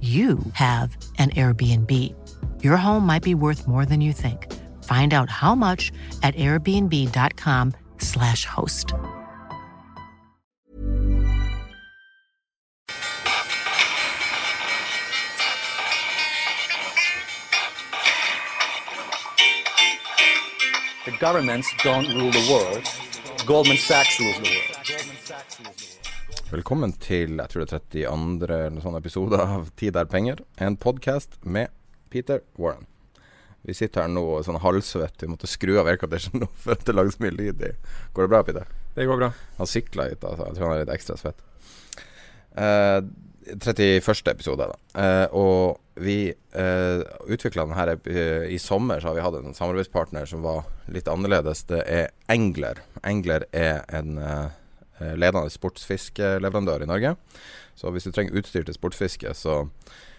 [0.00, 2.14] you have an Airbnb.
[2.62, 4.46] Your home might be worth more than you think.
[4.84, 5.90] Find out how much
[6.22, 8.94] at airbnb.com/slash host.
[21.04, 22.88] The governments don't rule the world.
[23.46, 24.76] Goldman Sachs rules the world.
[26.48, 28.46] Velkommen til jeg tror det er 32.
[28.48, 30.38] eller sånn episode av Tid er penger.
[30.56, 31.68] En podkast med
[32.08, 32.86] Peter Warren.
[33.68, 35.20] Vi sitter her nå sånn halvsvett.
[35.20, 37.74] Vi måtte skru av aircondition nå for at det lages mye lyd i.
[38.16, 38.70] Går det bra, Peter?
[38.96, 39.28] Det går bra.
[39.58, 40.46] Han sykla hit, altså.
[40.48, 41.44] Jeg tror han er litt ekstra svett.
[42.56, 43.02] Eh,
[43.52, 44.32] 31.
[44.32, 45.04] episode, da.
[45.04, 47.92] Eh, og vi eh, utvikla den her
[48.48, 51.66] I sommer så har vi hatt en samarbeidspartner som var litt annerledes.
[51.68, 52.80] Det er Engler.
[53.04, 54.16] Engler er en
[55.00, 57.14] ledende sportsfiskeleverandør i Norge.
[57.78, 59.60] Så hvis du trenger utstyr til sportsfiske, så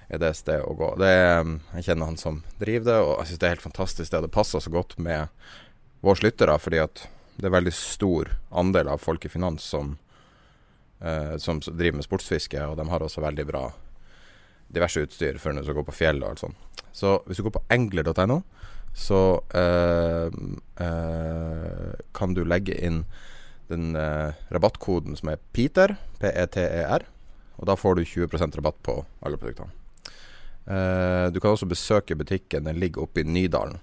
[0.10, 0.94] er det sted å gå.
[1.06, 1.46] Er,
[1.78, 4.12] jeg kjenner han som driver det, og jeg syns det er helt fantastisk.
[4.12, 5.28] Det, det passer så godt med
[6.06, 7.04] våre lyttere, fordi at
[7.40, 9.98] det er veldig stor andel av folk i finans som,
[11.00, 13.68] eh, som driver med sportsfiske, og de har også veldig bra
[14.70, 16.84] diverse utstyr for når du går gå på fjell og alt sånt.
[16.94, 18.42] Så hvis du går på engler.no,
[18.98, 19.22] så
[19.56, 20.28] eh,
[20.84, 23.04] eh, kan du legge inn
[23.70, 25.90] den eh, rabattkoden som er PETER,
[26.22, 27.04] P-E-T-E-R,
[27.60, 28.94] og da får du 20% rabatt på
[29.26, 29.72] alle produktene.
[30.70, 32.68] Eh, du kan også besøke butikken.
[32.68, 33.78] Den ligger oppe i Nydalen,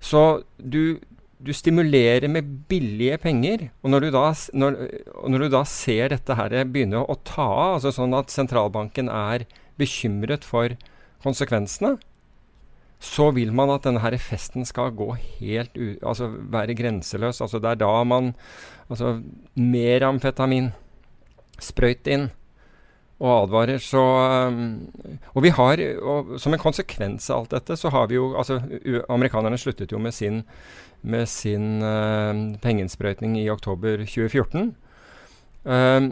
[0.00, 0.98] Så du,
[1.40, 3.70] du stimulerer med billige penger.
[3.82, 4.76] Og når du da, når,
[5.32, 9.46] når du da ser dette her begynne å ta av, altså sånn at sentralbanken er
[9.80, 10.76] bekymret for
[11.24, 11.96] konsekvensene,
[13.00, 15.94] så vil man at denne her festen skal gå helt u...
[16.04, 17.40] Altså være grenseløs.
[17.40, 18.34] Altså det er da man
[18.90, 19.20] Altså
[19.54, 20.72] mer amfetamin.
[21.62, 22.28] Sprøyt inn
[23.20, 23.78] og advarer.
[23.78, 24.88] Så um,
[25.34, 28.60] Og vi har og Som en konsekvens av alt dette, så har vi jo Altså,
[29.08, 30.44] amerikanerne sluttet jo med sin
[31.02, 34.74] med sin uh, pengeinnsprøytning i oktober 2014.
[35.64, 36.10] Um, ehm,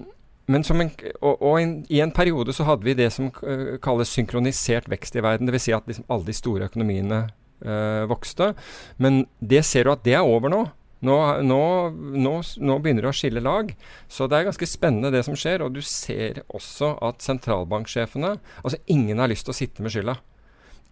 [0.48, 0.90] men en,
[1.20, 5.16] og, og en, i en periode så hadde vi det som uh, kalles synkronisert vekst
[5.16, 5.48] i verden.
[5.48, 5.62] Dvs.
[5.62, 7.26] Si at liksom alle de store økonomiene
[7.66, 8.54] uh, vokste.
[8.96, 10.64] Men det ser du at det er over nå.
[11.04, 11.16] Nå,
[11.46, 11.62] nå,
[11.94, 13.70] nå, nå, begynner det å skille lag.
[14.10, 15.62] Så det er ganske spennende det som skjer.
[15.62, 18.34] Og du ser også at sentralbanksjefene
[18.64, 20.16] Altså ingen har lyst til å sitte med skylda.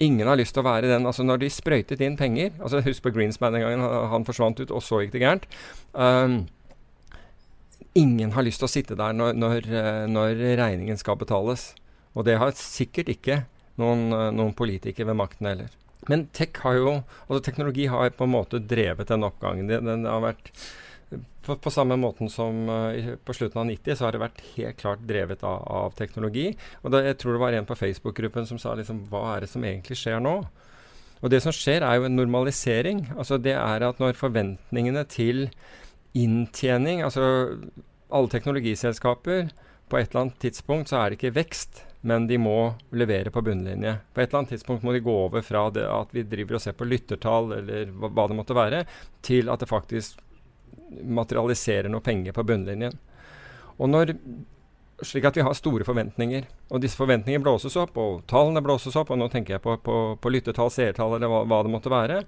[0.05, 3.07] Ingen har lyst til å være den altså Når de sprøytet inn penger altså Husk
[3.07, 3.87] på Greenspan den gangen.
[4.13, 5.49] Han forsvant ut, og så gikk det gærent.
[5.97, 6.45] Um,
[7.97, 11.71] ingen har lyst til å sitte der når, når, eh, når, regningen skal betales.
[12.15, 13.41] Og det har sikkert ikke
[13.81, 15.73] noen, eh, noen politikere ved makten heller.
[16.11, 16.91] Men tech har jo,
[17.27, 19.71] altså teknologi har på en måte drevet den oppgangen.
[19.71, 20.53] Den, den har vært
[21.47, 24.79] på, på, samme måten som uh, på slutten av 90 så har det vært helt
[24.81, 26.49] klart drevet av, av teknologi.
[26.83, 29.51] Og da, jeg tror det var en på Facebook-gruppen som sa liksom Hva er det
[29.53, 30.41] som egentlig skjer nå?
[31.23, 33.07] Og det som skjer, er jo en normalisering.
[33.17, 35.47] Altså det er at når forventningene til
[36.17, 37.25] inntjening Altså
[38.09, 39.51] alle teknologiselskaper
[39.91, 43.43] På et eller annet tidspunkt så er det ikke vekst, men de må levere på
[43.43, 43.97] bunnlinje.
[44.15, 46.63] På et eller annet tidspunkt må de gå over fra det at vi driver og
[46.63, 48.85] ser på lyttertall, eller hva, hva det måtte være,
[49.27, 50.21] til at det faktisk
[51.03, 52.95] materialiserer noe penger på bunnlinjen.
[53.77, 54.15] Og når,
[55.03, 56.47] slik at vi har store forventninger.
[56.71, 59.11] Og disse forventningene blåses opp, og tallene blåses opp.
[59.11, 62.23] Og nå tenker jeg på, på, på lyttertall, seertall eller hva, hva, det måtte være.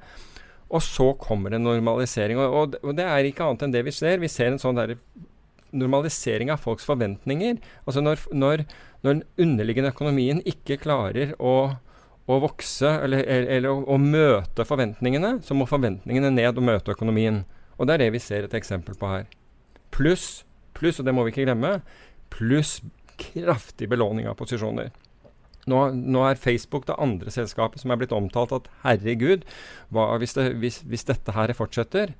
[0.69, 2.41] Og så kommer det normalisering.
[2.43, 4.21] Og, og, og, det er ikke annet enn det vi ser.
[4.21, 4.99] Vi ser en sånn der
[5.73, 7.59] normalisering av folks forventninger.
[7.87, 8.65] Altså når, når,
[9.03, 11.55] når den underliggende økonomien ikke klarer å,
[12.27, 16.95] å vokse eller, eller, eller å, å, møte forventningene, så må forventningene ned og møte
[16.97, 17.45] økonomien.
[17.79, 19.29] Og det er det vi ser et eksempel på her.
[19.95, 20.43] Pluss,
[20.77, 21.79] pluss, og det må vi ikke glemme,
[22.35, 22.79] pluss
[23.19, 24.91] kraftig belåning av posisjoner.
[25.69, 29.45] Nå, nå, er Facebook det andre selskapet som er blitt omtalt at herregud,
[29.93, 32.15] hva, hvis, det, hvis, hvis, dette her fortsetter,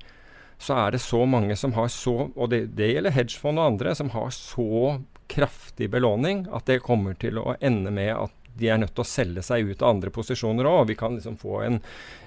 [0.61, 3.95] så er det så mange som har så Og det, det gjelder hedgefond og andre,
[3.95, 4.99] som har så
[5.29, 9.07] kraftig belåning at det kommer til å ende med at de er nødt til å
[9.07, 10.89] selge seg ut av andre posisjoner òg.
[10.89, 11.79] Vi kan liksom få en,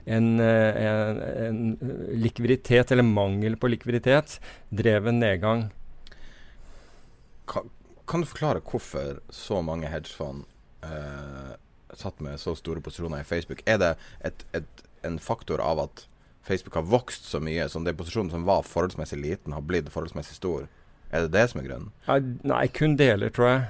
[0.04, 1.60] en, eh, en, en,
[2.22, 4.38] likviditet, eller mangel på likviditet,
[4.70, 5.66] dreven nedgang.
[7.50, 7.68] Kan,
[8.08, 10.46] kan du forklare hvorfor så mange hedgefond
[10.86, 11.52] eh,
[11.98, 13.60] satt med så store posisjoner i Facebook?
[13.66, 13.92] Er det
[14.24, 16.06] et, et, en faktor av at
[16.42, 20.38] Facebook har vokst så mye, som den posisjonen som var forholdsmessig liten, har blitt forholdsmessig
[20.40, 20.70] stor?
[21.12, 21.92] Er det det som er grunnen?
[22.48, 23.62] Nei, kun deler, tror jeg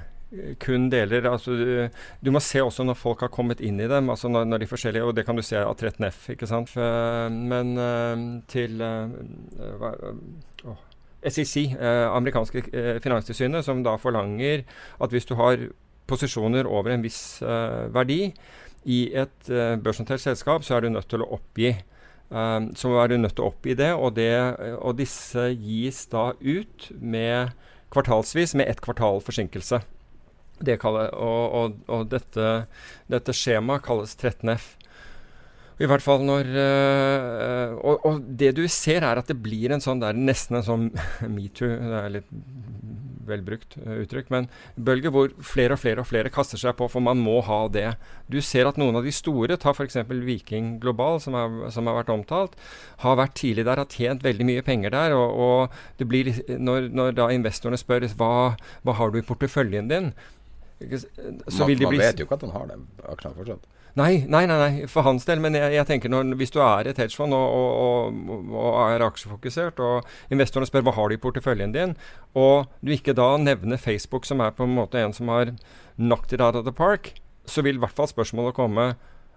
[0.62, 1.26] kun deler.
[1.28, 1.88] Altså, du,
[2.24, 4.70] du, må se også når folk har kommet inn i dem, altså når, når de
[4.70, 6.30] forskjellige, og det kan du se av 13F.
[6.34, 6.72] ikke sant?
[7.32, 9.92] Men uh, til hva,
[10.64, 10.78] å,
[11.22, 12.64] SEC, amerikanske
[13.04, 14.64] finanstilsynet, som da forlanger
[14.98, 15.68] at hvis du har
[16.10, 17.38] posisjoner over en viss
[17.94, 18.32] verdi
[18.90, 19.52] i et
[19.84, 21.76] børsnotert selskap, så er du nødt til å oppgi.
[22.32, 24.32] Så er du nødt til å oppgi det, og, det,
[24.80, 27.52] og disse gis da ut med
[27.92, 29.82] kvartalsvis med ett kvartal forsinkelse.
[30.62, 32.52] Det kaller, og, og, og dette,
[33.10, 34.70] dette skjemaet kalles 13F.
[35.82, 39.82] I hvert fall når øh, og, og, det du ser, er at det blir en
[39.82, 40.84] sånn der, nesten en sånn
[41.34, 42.28] metoo Det er litt
[43.28, 44.30] vel brukt uh, uttrykk.
[44.34, 47.60] Men bølge hvor flere og flere og flere kaster seg på, for man må ha
[47.72, 47.88] det.
[48.32, 49.98] Du ser at noen av de store, ta f.eks.
[50.26, 52.58] Viking Global, som, er, som, har vært omtalt,
[53.04, 55.16] har vært tidlig der, har tjent veldig mye penger der.
[55.18, 58.32] Og, og det blir, når, når da investorene spør hva,
[58.82, 60.12] hva har du i porteføljen din,
[60.82, 63.68] så man, vil de bli Man vet jo ikke at han har det, akkurat fortsatt.
[63.98, 65.42] Nei, nei, nei, nei, for hans del.
[65.44, 69.04] Men jeg, jeg tenker når, hvis du er et hedgefond og, og, og, og, er
[69.04, 71.96] aksjefokusert, og investorene spør hva har du i porteføljen din,
[72.38, 75.54] og du ikke da nevner Facebook, som er på en måte en som har
[75.98, 78.92] knocked it out of the park, så vil i hvert fall spørsmålet komme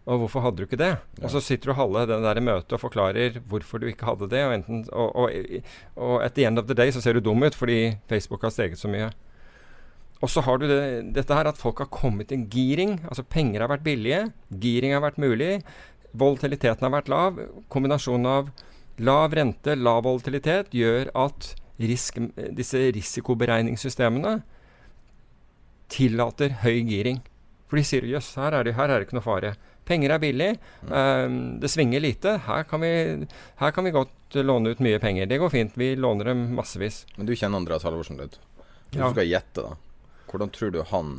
[0.05, 0.91] og hvorfor hadde du ikke det?
[1.17, 1.23] Ja.
[1.25, 4.29] Og så sitter du halve det der i møtet og forklarer hvorfor du ikke hadde
[4.29, 4.43] det.
[4.45, 5.31] Og, enten, og, og,
[5.97, 8.53] og at the end of the day så ser du dum ut fordi Facebook har
[8.53, 9.09] steget så mye.
[10.25, 10.79] Og så har du det,
[11.13, 12.97] dette her at folk har kommet i giring.
[13.05, 15.59] Altså penger har vært billige, giring har vært mulig,
[16.17, 17.37] volatiliteten har vært lav.
[17.69, 18.49] Kombinasjonen av
[19.05, 22.17] lav rente, lav volatilitet gjør at risk,
[22.57, 24.39] disse risikoberegningssystemene
[25.91, 27.21] tillater høy giring.
[27.69, 29.53] For de sier jøss, her, her, er det ikke noe fare.
[29.85, 30.51] Penger er billig,
[30.89, 32.39] um, det svinger lite.
[32.47, 33.27] Her kan, vi,
[33.61, 35.29] her kan vi godt låne ut mye penger.
[35.29, 35.77] Det går fint.
[35.77, 37.03] Vi låner dem massevis.
[37.19, 38.39] Men du kjenner Andreas Halvorsen litt?
[38.89, 39.11] Du ja.
[39.11, 39.84] skal gjette, da?
[40.35, 41.15] Hvordan tror du han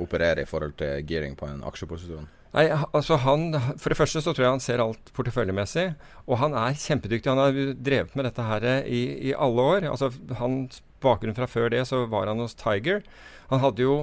[0.00, 2.28] opererer i forhold til giring på en aksjeposisjon?
[2.54, 2.64] Nei,
[2.96, 5.90] altså han, For det første så tror jeg han ser alt porteføljemessig.
[6.24, 7.28] Og han er kjempedyktig.
[7.28, 9.88] Han har drevet med dette her i, i alle år.
[9.90, 13.04] Altså Hans bakgrunn fra før det så var han hos Tiger.
[13.52, 14.00] Han hadde jo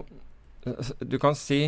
[1.02, 1.68] Du kan si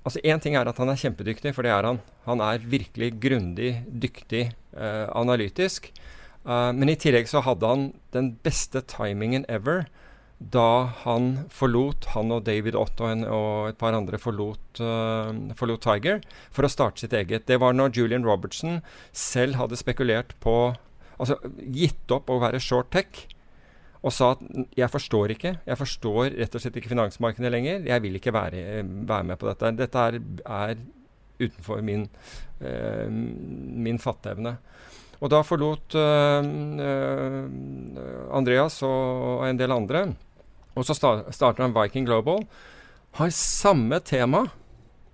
[0.00, 1.98] Altså Én ting er at han er kjempedyktig, for det er han.
[2.24, 5.90] Han er virkelig grundig, dyktig, eh, analytisk.
[6.40, 7.82] Uh, men i tillegg så hadde han
[8.16, 9.84] den beste timingen ever
[10.40, 16.22] da han forlot, han og David Ott og, et par andre forlot, uh, forlot, Tiger
[16.50, 17.44] for å starte sitt eget.
[17.46, 18.80] Det var når Julian Robertson
[19.12, 20.74] selv hadde spekulert på
[21.20, 21.34] Altså
[21.68, 23.26] gitt opp å være short tech
[24.00, 24.40] og sa at
[24.72, 25.50] jeg forstår ikke.
[25.68, 27.82] Jeg forstår rett og slett ikke finansmarkedet lenger.
[27.84, 29.74] Jeg vil ikke være, være med på dette.
[29.76, 30.16] Dette er,
[30.48, 30.80] er
[31.36, 32.06] utenfor min,
[32.64, 34.54] uh, min fatteevne.
[35.20, 36.40] Og da forlot uh,
[38.40, 40.06] Andreas og en del andre
[40.80, 42.46] og så starter han Viking Global.
[43.18, 44.46] Har samme tema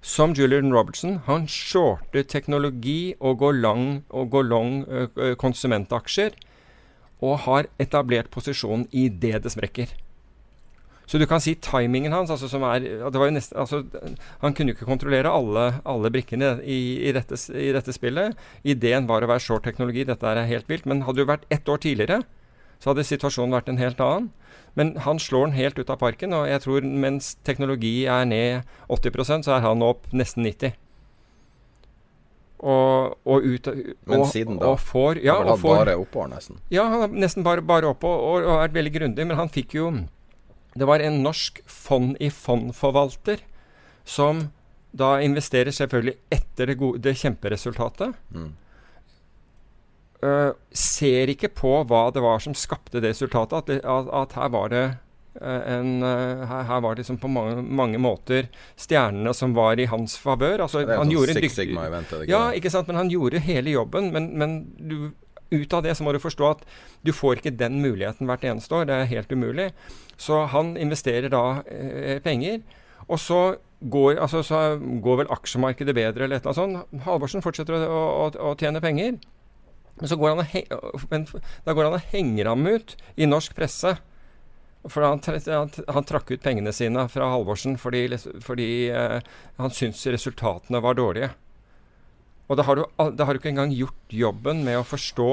[0.07, 1.19] som Julian Robertson.
[1.27, 6.37] Han shorter teknologi og går lang, og går long uh, konsumentaksjer.
[7.25, 9.95] Og har etablert posisjonen i det det sprekker.
[11.07, 12.83] Så du kan si timingen hans altså, som er,
[13.31, 13.85] nesten, altså,
[14.43, 18.35] Han kunne jo ikke kontrollere alle, alle brikkene i, i, dette, i, dette, spillet.
[18.67, 20.05] Ideen var å være short teknologi.
[20.05, 20.87] Dette er helt vilt.
[20.87, 22.25] Men hadde du vært ett år tidligere,
[22.81, 24.33] så hadde situasjonen vært en helt annen.
[24.77, 28.67] Men han slår den helt ut av parken, og jeg tror mens teknologi er ned
[28.93, 30.77] 80% så er han opp nesten 90
[32.57, 33.69] og, og ut
[34.09, 34.73] Men siden da?
[34.73, 36.61] Og får, ja, han får, bare oppover, nesten?
[36.73, 39.27] Ja, han har nesten bare, bare oppover og, og vært veldig grundig.
[39.29, 39.91] Men han fikk jo
[40.77, 43.45] Det var en norsk fond i fondforvalter
[44.05, 44.49] som
[44.97, 48.17] da investerer selvfølgelig etter det, gode, det kjemperesultatet.
[48.33, 48.55] Mm
[50.25, 53.59] uh, ser ikke på hva det var som skapte det resultatet.
[53.59, 54.85] At, at, at her var det
[55.41, 58.49] uh, en, uh, her, her, var det liksom på mange, mange, måter
[58.81, 60.65] stjernene som var i hans favør.
[60.67, 62.17] Altså, han gjorde Six Sigma-event?
[62.31, 62.89] Ja, ikke sant.
[62.89, 64.13] Men han gjorde hele jobben.
[64.15, 65.13] Men, men du,
[65.51, 66.67] ut av det så må du forstå at
[67.07, 68.89] du får ikke den muligheten hvert eneste år.
[68.89, 69.71] Det er helt umulig.
[70.19, 71.63] Så han investerer da
[72.25, 72.65] penger.
[73.07, 73.41] Og så
[73.81, 77.03] går, altså, så går vel aksjemarkedet bedre eller et eller annet sånt.
[77.07, 79.19] Halvorsen fortsetter å, å, å tjene penger.
[79.97, 80.43] Men så går han
[80.77, 81.25] og, men,
[81.65, 83.97] da går han og henger ham ut i norsk presse.
[84.87, 88.05] For han, han, han, trakk ut pengene sine fra Halvorsen fordi,
[88.45, 89.19] fordi eh,
[89.59, 91.33] han syntes resultatene var dårlige.
[92.47, 92.85] Og da har, du,
[93.19, 95.31] da har du ikke engang gjort jobben med å forstå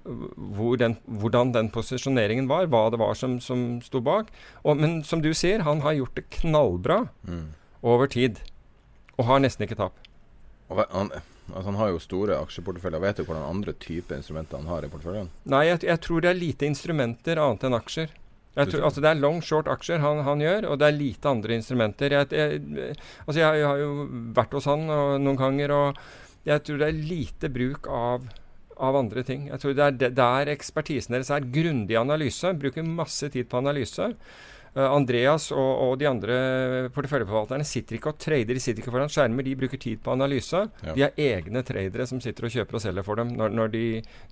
[0.00, 4.30] hvor den, hvordan den posisjoneringen var, hva det var som, som sto bak.
[4.64, 7.46] Og, men som du sier, han har gjort det knallbra mm.
[7.86, 8.40] over tid.
[9.18, 9.98] Og har nesten ikke tap.
[10.70, 11.12] Og han,
[11.54, 13.02] Altså Han har jo store aksjeporteføljer.
[13.02, 15.30] Vet du hvordan andre typer instrumenter han har i porteføljen?
[15.50, 18.16] Nei, jeg, jeg, tror det er lite instrumenter annet enn aksjer.
[18.60, 21.54] Tror, altså Det er long short aksjer han, han, gjør, og det er lite andre
[21.54, 22.16] instrumenter.
[22.16, 23.90] Jeg, jeg, altså jeg, har jo
[24.36, 26.00] vært hos han og, noen ganger, og
[26.48, 28.26] jeg tror det er lite bruk av,
[28.76, 29.46] av andre ting.
[29.52, 31.46] Jeg tror det er der ekspertisen deres er.
[31.54, 32.52] Grundig analyse.
[32.58, 34.10] Bruker masse tid på analyse.
[34.76, 36.36] Uh, Andreas og, og, de andre
[36.94, 39.46] porteføljeforvalterne sitter ikke og trader, de sitter ikke foran skjermer.
[39.46, 40.62] De bruker tid på analyse.
[40.86, 40.94] Ja.
[40.94, 43.84] De har egne tradere som sitter og kjøper og selger for dem når, når, de,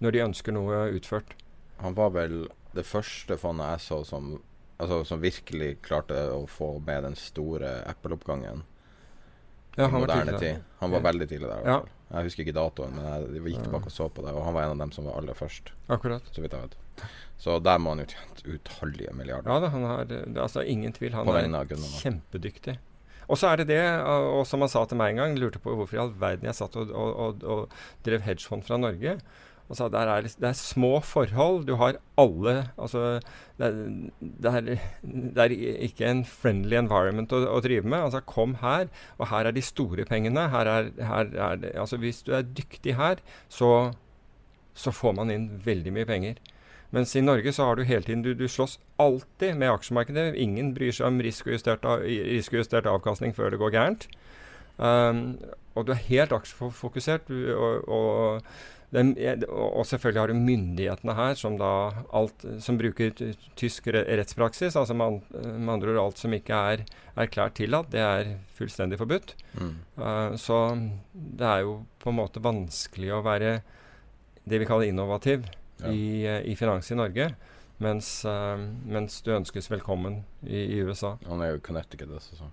[0.04, 1.35] når, de, ønsker noe utført.
[1.83, 2.45] Han var vel
[2.76, 4.33] det første fondet jeg så som,
[4.78, 8.66] altså, som virkelig klarte å få med den store Apple-oppgangen.
[9.78, 10.11] Ja, han var.
[10.83, 11.61] Han var veldig tidlig der.
[11.61, 11.95] i hvert Ja.
[12.09, 14.64] Jeg husker ikke datoen, men jeg gikk tilbake og så på det, og han var
[14.64, 16.25] en av dem som var aller først, Akkurat.
[16.33, 17.04] så vidt jeg vet.
[17.38, 20.64] Så der må han jo tjent utallige milliarder Ja da, han har det er Altså,
[20.66, 21.14] ingen tvil.
[21.14, 21.66] Han er
[22.00, 22.78] kjempedyktig.
[23.28, 25.61] Og så er det det, og og som han sa til meg en gang, lurte
[25.61, 27.76] på hvorfor i all verden jeg satt og, og, og, og
[28.07, 29.18] drev hedgefond fra Norge.
[29.68, 31.66] Og sa der er, det er små forhold.
[31.68, 33.21] Du har alle Altså,
[33.61, 33.76] det er,
[34.21, 34.61] det er,
[35.37, 35.54] det er
[35.85, 38.00] ikke en friendly environment å, å drive med.
[38.00, 40.49] Altså, kom her, og her er de store pengene.
[40.54, 43.21] Her er, her er det Altså, hvis du er dyktig her,
[43.52, 43.92] så,
[44.73, 46.40] så får man inn veldig mye penger.
[46.95, 50.33] Mens i Norge så har du hele tiden Du, du slåss alltid med aksjemarkedet.
[50.40, 54.09] Ingen bryr seg om risikojustert, risikojustert avkastning før det går gærent.
[54.78, 55.37] Um,
[55.76, 57.28] og du er helt aksjefokusert.
[57.28, 58.49] Og, og,
[58.95, 59.12] den,
[59.52, 61.73] og selvfølgelig har du myndighetene her som da
[62.16, 63.12] alt som bruker
[63.61, 64.78] tysk rettspraksis.
[64.80, 66.87] Altså med, med andre ord alt som ikke er
[67.18, 69.37] erklært tillatt, det er fullstendig forbudt.
[69.61, 69.76] Mm.
[70.00, 70.62] Uh, så
[71.12, 73.59] det er jo på en måte vanskelig å være
[74.49, 75.45] det vi kaller innovativ
[75.78, 75.92] Ja.
[75.92, 77.30] i, eh, i finans i Norge,
[77.78, 81.14] mens, uh, mens du ønskes velkommen i, i USA.
[81.28, 82.49] Han er jo Connecticut Altså, så.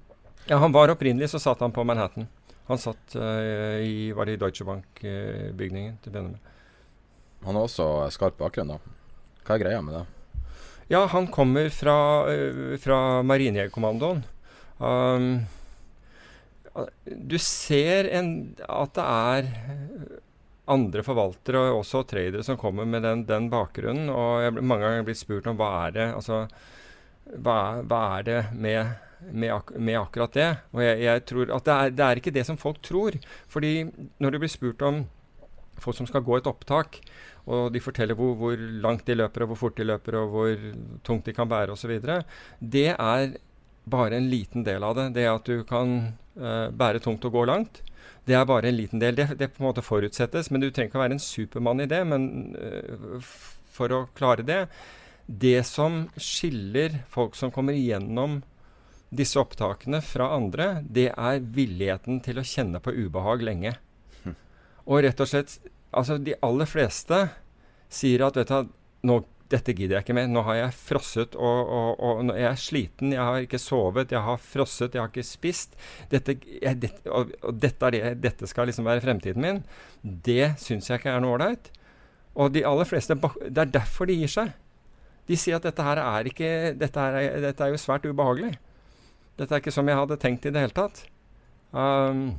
[0.46, 2.28] Ja, han var opprinnelig så satt han på Manhattan.
[2.70, 6.52] Han satt uh, i, var det i Deutsche Bank-bygningen til å begynne med.
[7.46, 8.78] Han har også skarp bakgrunn, da.
[9.46, 10.06] Hva er greia med det?
[10.94, 11.98] Ja, han kommer fra,
[12.30, 14.22] uh, fra Marinejegerkommandoen.
[14.78, 15.46] Um,
[17.06, 18.30] du ser en,
[18.68, 19.50] at det er
[20.72, 24.10] andre forvaltere og også tradere som kommer med den, den bakgrunnen.
[24.10, 26.46] Og jeg mange ganger blitt spurt om hva er det altså,
[27.34, 28.96] hva, hva er det med,
[29.32, 30.50] med, ak med akkurat det?
[30.74, 33.18] Og jeg, jeg tror at det er, det er ikke det som folk tror.
[33.52, 33.76] Fordi
[34.22, 35.06] når du blir spurt om
[35.82, 37.02] folk som skal gå et opptak,
[37.46, 40.70] og de forteller hvor, hvor langt de løper, og hvor fort de løper, og hvor
[41.06, 42.00] tungt de kan bære osv.
[42.60, 43.36] Det er
[43.86, 45.12] bare en liten del av det.
[45.20, 47.82] Det at du kan eh, bære tungt og gå langt,
[48.26, 49.16] det er bare en liten del.
[49.18, 51.90] Det, det på en måte forutsettes, men du trenger ikke å være en supermann i
[51.90, 52.02] det.
[52.10, 52.28] Men
[52.58, 53.20] uh,
[53.76, 54.66] for å klare det
[55.26, 58.44] Det som skiller folk som kommer igjennom
[59.10, 63.74] disse opptakene fra andre, det er villigheten til å kjenne på ubehag lenge.
[64.86, 65.58] Og rett og slett
[65.96, 67.18] Altså, de aller fleste
[67.94, 68.72] sier at vet du,
[69.08, 69.22] nå,
[69.52, 70.30] dette gidder jeg ikke mer.
[70.32, 73.14] Nå har jeg frosset, og, og, og jeg er sliten.
[73.14, 75.78] Jeg har ikke sovet, jeg har frosset, jeg har ikke spist.
[76.12, 79.64] Dette, jeg, det, og, og dette, det, dette skal liksom være fremtiden min.
[80.02, 81.70] Det syns jeg ikke er noe ålreit.
[82.36, 84.52] Og de aller fleste Det er derfor de gir seg.
[85.30, 88.56] De sier at dette her er ikke Dette, er, dette er jo svært ubehagelig.
[89.40, 91.06] Dette er ikke som jeg hadde tenkt i det hele tatt.
[91.76, 92.38] Um,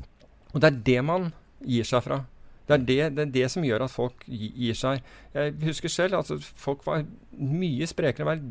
[0.55, 1.31] og det er det man
[1.65, 2.25] gir seg fra.
[2.67, 5.05] Det er det, det er det som gjør at folk gir seg.
[5.35, 7.05] Jeg husker selv altså folk var
[7.39, 8.27] mye sprekere.
[8.27, 8.43] Var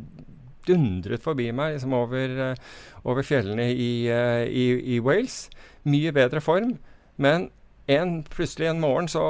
[0.65, 2.56] dundret forbi meg liksom over, eh,
[3.04, 5.49] over fjellene i, eh, i, i Wales.
[5.84, 6.78] Mye bedre form.
[7.17, 7.49] Men
[7.88, 9.21] en, plutselig en morgen så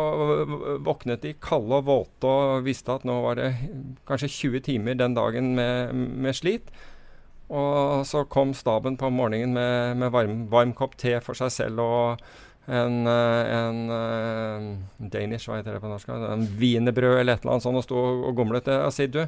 [0.85, 3.51] våknet de kalde og våte og visste at nå var det
[4.07, 6.71] kanskje 20 timer den dagen med, med slit.
[7.49, 11.83] Og så kom staben på morgenen med, med varm, varm kopp te for seg selv
[11.83, 12.23] og
[12.67, 16.09] en, eh, en eh, Danish, hva heter det på norsk?
[16.09, 18.69] En wienerbrød eller et eller annet sånt, og sto og, gomlet.
[18.81, 19.21] Og si, du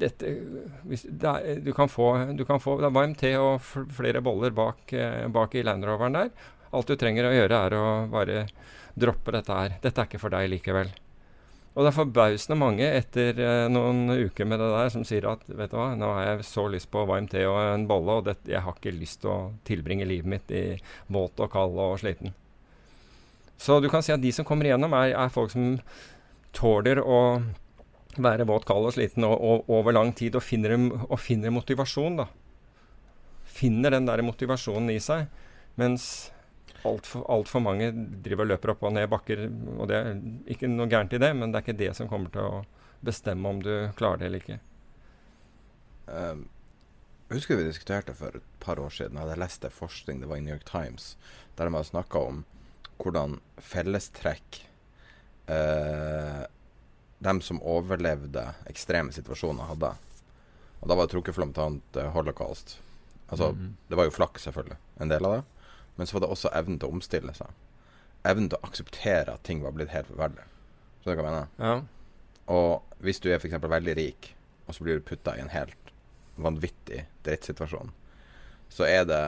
[0.00, 0.32] dette,
[0.88, 5.28] hvis, er, du, kan få, du kan få varm te og flere boller bak, eh,
[5.32, 6.32] bak i Land Roveren der.
[6.74, 8.44] Alt du trenger å gjøre, er å bare
[8.98, 9.78] droppe dette her.
[9.82, 10.90] Dette er ikke for deg likevel.
[11.70, 15.44] Og det er forbausende mange etter eh, noen uker med det der som sier at
[15.46, 18.26] vet du hva, nå har jeg så lyst på varm te og en bolle, og
[18.26, 20.64] det, jeg har ikke lyst til å tilbringe livet mitt i
[21.14, 22.34] våt og kald og sliten.
[23.60, 25.76] Så du kan si at de som kommer igjennom, er, er folk som
[26.56, 27.20] tåler å
[28.18, 30.74] være våt, kald og sliten og, og, over lang tid, og finner,
[31.06, 32.26] og finner motivasjon, da.
[33.50, 35.28] Finner den der motivasjonen i seg.
[35.78, 36.30] Mens
[36.88, 37.90] altfor alt for mange
[38.24, 39.44] driver og løper opp og ned bakker.
[39.76, 40.22] Og det er
[40.54, 42.62] ikke noe gærent i det, men det er ikke det som kommer til å
[43.04, 44.58] bestemme om du klarer det eller ikke.
[46.10, 46.46] Um,
[47.30, 49.16] jeg husker vi diskuterte for et par år siden.
[49.16, 51.14] Jeg hadde lest en forskning, det var i New York Times,
[51.56, 52.42] der de hadde snakka om
[53.00, 54.62] hvordan fellestrekk
[55.48, 56.44] uh,
[57.20, 59.92] dem som overlevde ekstreme situasjoner, hadde.
[60.80, 62.78] Og da var det trukket fram til annet eh, holocaust.
[63.28, 63.52] Altså,
[63.88, 65.42] Det var jo flaks, selvfølgelig, en del av det.
[65.96, 67.50] Men så var det også evnen til å omstille seg.
[68.28, 70.46] Evnen til å akseptere at ting var blitt helt forferdelig.
[71.00, 71.50] Skjønner du hva jeg mener?
[71.64, 71.76] Ja.
[72.50, 73.56] Og hvis du er f.eks.
[73.62, 74.34] veldig rik,
[74.66, 75.94] og så blir du putta i en helt
[76.40, 77.92] vanvittig drittsituasjon,
[78.70, 79.22] så er det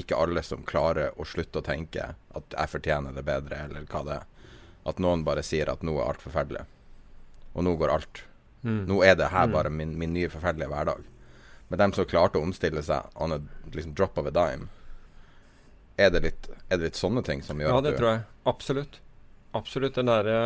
[0.00, 4.02] ikke alle som klarer å slutte å tenke at jeg fortjener det bedre, eller hva
[4.06, 4.26] det er.
[4.88, 6.64] At noen bare sier at nå er alt forferdelig.
[7.52, 8.22] Og nå går alt.
[8.62, 8.84] Mm.
[8.88, 11.04] Nå er det her bare min, min nye forferdelige hverdag.
[11.68, 13.40] Men dem som klarte å omstille seg on a
[13.74, 14.70] liksom drop of a dime,
[16.00, 18.10] Er det, litt, er det litt sånne ting som gjør Ja, at det du tror
[18.10, 18.24] jeg.
[18.48, 19.00] Absolutt.
[19.56, 19.98] Absolutt.
[19.98, 20.40] Den derre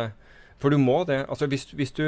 [0.61, 1.21] For du må det.
[1.29, 2.05] Altså hvis, hvis du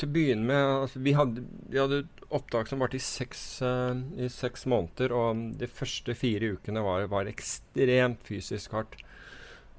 [0.00, 4.28] Til å begynne med altså, vi, hadde, vi hadde opptak som varte i eh, i
[4.30, 8.94] seks måneder, og de første fire ukene var, var ekstremt fysisk hardt.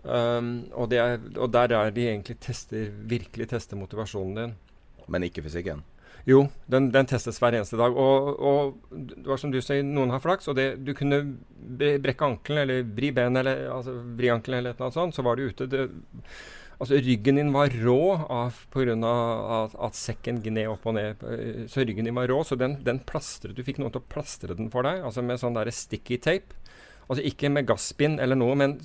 [0.04, 4.54] Um, og, det er, og der er de egentlig tester, virkelig tester motivasjonen din.
[5.08, 5.86] Men ikke fysikken?
[6.30, 7.96] Jo, den, den, testes hver eneste dag.
[7.98, 10.50] Og, og, det var som du sier, noen har flaks.
[10.52, 11.22] Og det, du kunne
[12.02, 15.26] brekke ankelen eller vri benet eller altså, vri ankelen eller et eller annet sånt, så
[15.26, 15.70] var du ute.
[15.72, 15.88] Det,
[16.78, 18.02] altså Ryggen din var rå
[18.74, 19.14] pga.
[19.58, 21.26] At, at sekken gned opp og ned.
[21.72, 24.58] Så ryggen din var rå, så den, den plastret Du fikk noen til å plastre
[24.58, 26.60] den for deg, altså med sånn der sticky tape.
[27.08, 28.78] Altså ikke med gasspinn eller noe, men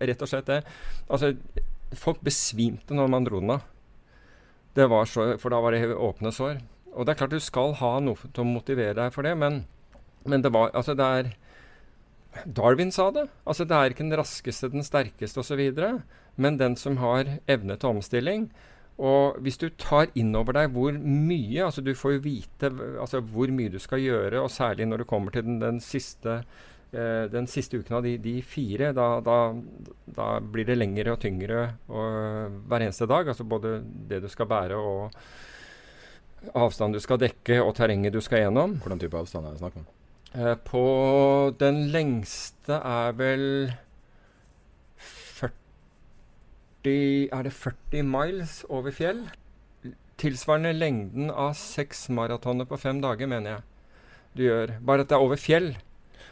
[0.00, 0.62] rett og slett det.
[1.08, 1.34] Altså,
[1.96, 3.66] folk besvimte når man dro den av.
[4.78, 6.60] Det var så, for da var det åpne sår.
[6.94, 9.64] Og det er klart du skal ha noe til å motivere deg for det, men,
[10.28, 11.32] men det var Altså, det er
[12.44, 13.26] Darwin sa det.
[13.48, 15.62] Altså, det er ikke den raskeste, den sterkeste osv.,
[16.38, 18.48] men den som har evne til omstilling.
[18.98, 23.20] Og hvis du tar inn over deg hvor mye Altså, du får jo vite altså,
[23.22, 26.40] hvor mye du skal gjøre, og særlig når du kommer til den, den siste
[26.88, 29.34] den siste uken av de, de fire, da, da,
[30.16, 31.58] da, blir det lengre og tyngre
[31.92, 33.28] og, hver eneste dag.
[33.28, 33.74] Altså både
[34.08, 35.18] det du skal bære og
[36.56, 38.78] avstand du skal dekke og terrenget du skal gjennom.
[38.82, 39.86] Hvordan type avstand er det snakk om?
[40.34, 40.84] Eh, på
[41.60, 43.72] den lengste er vel
[44.98, 49.24] 40 Er det 40 miles over fjell?
[50.18, 53.62] Tilsvarende lengden av seks maratoner på fem dager, mener jeg.
[54.36, 54.72] Du gjør.
[54.84, 55.76] Bare at det er over fjell.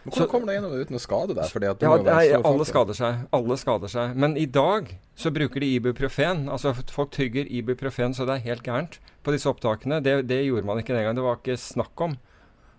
[0.07, 1.49] Men Hvordan kommer du gjennom det uten å skade deg?
[1.51, 3.25] Fordi Ja, nei, alle skader seg.
[3.35, 4.13] Alle skader seg.
[4.15, 6.45] Men i dag så bruker de ibuprofen.
[6.53, 9.99] Altså folk tygger ibuprofen så det er helt gærent på disse opptakene.
[10.05, 11.19] Det, det gjorde man ikke den gang.
[11.19, 12.23] Det var ikke snakk om å,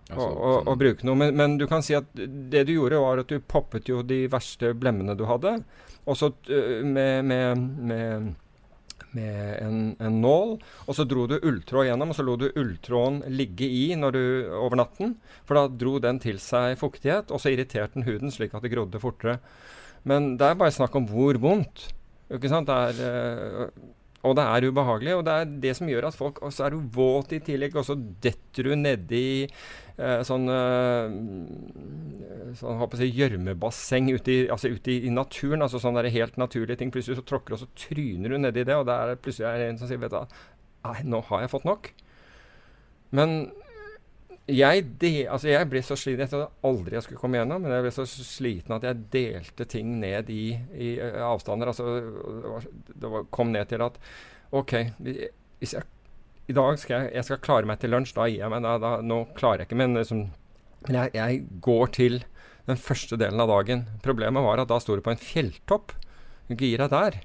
[0.08, 1.20] Altså, å, å sånn- bruke noe.
[1.20, 4.22] Men, men du kan si at det du gjorde, var at du poppet jo de
[4.32, 5.58] verste blemmene du hadde.
[6.08, 8.30] Og så med, med, med,
[9.16, 10.56] med en, en nål.
[10.86, 14.22] Og så dro du ulltråd gjennom, og så lot du ulltråden ligge i du,
[14.58, 15.16] over natten.
[15.48, 18.72] For da dro den til seg fuktighet, og så irriterte den huden slik at det
[18.74, 19.38] grodde fortere.
[20.08, 21.88] Men det er bare snakk om hvor vondt.
[22.32, 22.68] Ikke sant?
[22.68, 23.68] Det er, øh,
[24.26, 26.74] og det er ubehagelig, og det er det som gjør at folk Og så er
[26.74, 31.14] du våt i tillegg, og så detter du nedi eh, sånn eh,
[32.58, 35.62] sånn, håper jeg, gjørmebasseng ute, i, altså ute i, i naturen.
[35.62, 36.90] altså Sånne der helt naturlige ting.
[36.94, 39.62] Plutselig så tråkker du, og så tryner du nedi det, og det er plutselig er
[39.62, 40.38] det en som sier vet du,
[40.88, 41.90] Nei, nå har jeg fått nok.
[43.14, 43.38] Men
[44.48, 47.74] jeg, de, altså jeg ble så sliten Jeg trodde aldri jeg skulle komme gjennom, men
[47.74, 51.68] jeg ble så sliten at jeg delte ting ned i, i uh, avstander.
[51.68, 54.00] Altså, det, var, det var, kom ned til at
[54.56, 55.84] OK, hvis jeg,
[56.48, 58.64] i dag skal jeg, jeg skal klare meg til lunsj, da gir jeg meg.
[58.64, 60.24] Da, da, nå klarer jeg ikke, men, liksom,
[60.88, 62.22] jeg, jeg, går til
[62.68, 63.84] den første delen av dagen.
[64.04, 65.92] Problemet var at da sto du på en fjelltopp.
[66.48, 67.20] Deg der.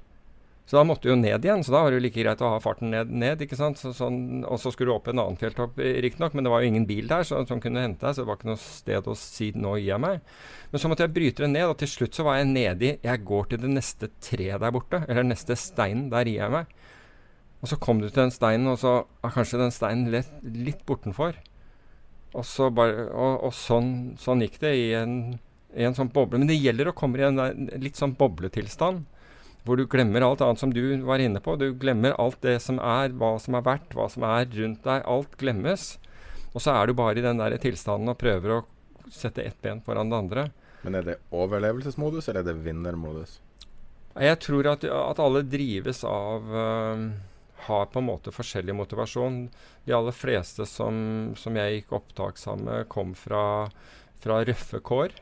[0.64, 2.54] Så da måtte du jo ned igjen, så da var det jo like greit å
[2.54, 3.10] ha farten ned.
[3.12, 3.76] ned ikke sant?
[3.76, 6.70] Så, sånn, og så skulle du opp en annen fjelltopp, riktignok, men det var jo
[6.70, 9.50] ingen bil der som kunne hente deg, så det var ikke noe sted å si
[9.52, 10.24] 'nå gir jeg meg'.
[10.72, 13.24] Men så måtte jeg bryte det ned, og til slutt så var jeg nedi Jeg
[13.28, 16.08] går til det neste treet der borte, eller neste steinen.
[16.08, 16.66] Der gir jeg meg.
[17.60, 20.84] Og så kom du til den steinen, og så er kanskje den steinen litt, litt
[20.86, 21.36] bortenfor.
[22.34, 25.38] Og, så bare, og, og sånn, sånn, gikk det i en,
[25.76, 26.40] i en sånn boble.
[26.40, 29.04] Men det gjelder å komme i en litt sånn bobletilstand
[29.64, 31.56] hvor du glemmer alt annet som du var inne på.
[31.56, 35.04] Du glemmer alt det som er, hva som har vært, hva som er rundt deg.
[35.08, 35.94] Alt glemmes.
[36.52, 38.62] Og så er du bare i den der tilstanden og prøver å
[39.12, 40.46] sette ett ben foran det andre.
[40.84, 43.38] Men er det overlevelsesmodus, eller er det vinnermodus?
[44.20, 47.08] Jeg tror at, at alle drives av uh,
[47.66, 49.46] Har på en måte forskjellig motivasjon.
[49.88, 53.70] De aller fleste som, som jeg gikk opptak sammen med, kom fra,
[54.20, 55.16] fra røffe kår.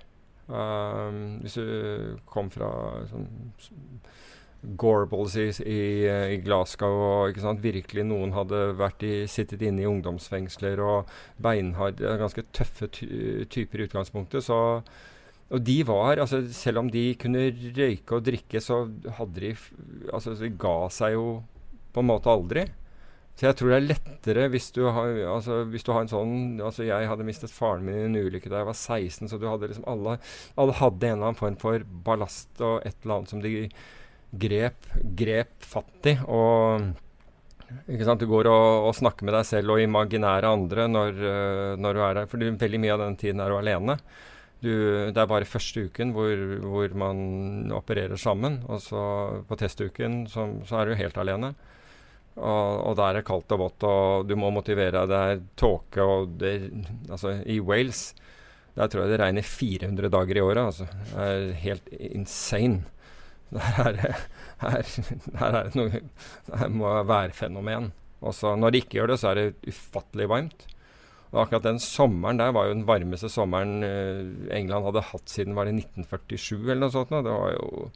[0.51, 2.73] Uh, hvis du kom fra
[3.09, 3.31] sånn,
[4.63, 10.79] Gorbles i, i, i, Glasgow og virkelig noen hadde vært i, sittet inne i ungdomsfengsler
[10.83, 11.11] og
[11.43, 13.09] beinharde, ganske tøffe ty
[13.51, 14.47] typer i utgangspunktet.
[14.47, 14.59] Så,
[15.51, 18.85] og de var, altså selv om de kunne røyke og drikke, så
[19.19, 19.57] hadde de
[20.13, 21.27] altså De ga seg jo
[21.93, 22.69] på en måte aldri.
[23.33, 26.35] Så jeg tror det er lettere hvis du har, altså, hvis du har en sånn
[26.61, 29.47] altså Jeg hadde mistet faren min i en ulykke da jeg var 16, så du
[29.49, 30.19] hadde liksom alle,
[30.61, 33.71] alle hadde en eller annen form for ballast og et eller annet som de
[34.33, 36.17] grep, grep fatt i.
[36.27, 36.93] Og?
[37.87, 42.05] Du går og, og, snakker med deg selv og imaginære andre når, uh, når du
[42.05, 42.29] er der.
[42.31, 43.99] For veldig mye av den tiden er du alene.
[44.63, 44.71] Du,
[45.11, 48.61] det er bare første uken hvor, hvor man opererer sammen.
[48.71, 49.03] Og så
[49.49, 51.55] på testuken så, så er du helt alene.
[52.33, 55.11] Og, og der er det kaldt og vått, og du må motivere deg.
[55.11, 56.55] Det er tåke og det
[57.11, 58.15] Altså, i Wales
[58.73, 60.63] Der tror jeg det regner 400 dager i året.
[60.71, 60.87] Altså.
[61.11, 62.87] Det er helt insane.
[63.53, 64.13] Der er det,
[64.63, 64.93] her,
[65.41, 67.91] her er det noe Det må værfenomen.
[68.23, 70.67] Også når det ikke gjør det, så er det ufattelig varmt.
[71.33, 75.57] Og akkurat den sommeren der var jo den varmeste sommeren eh, England hadde hatt siden
[75.57, 77.13] var det 1947 eller noe sånt.
[77.13, 77.89] Det var jo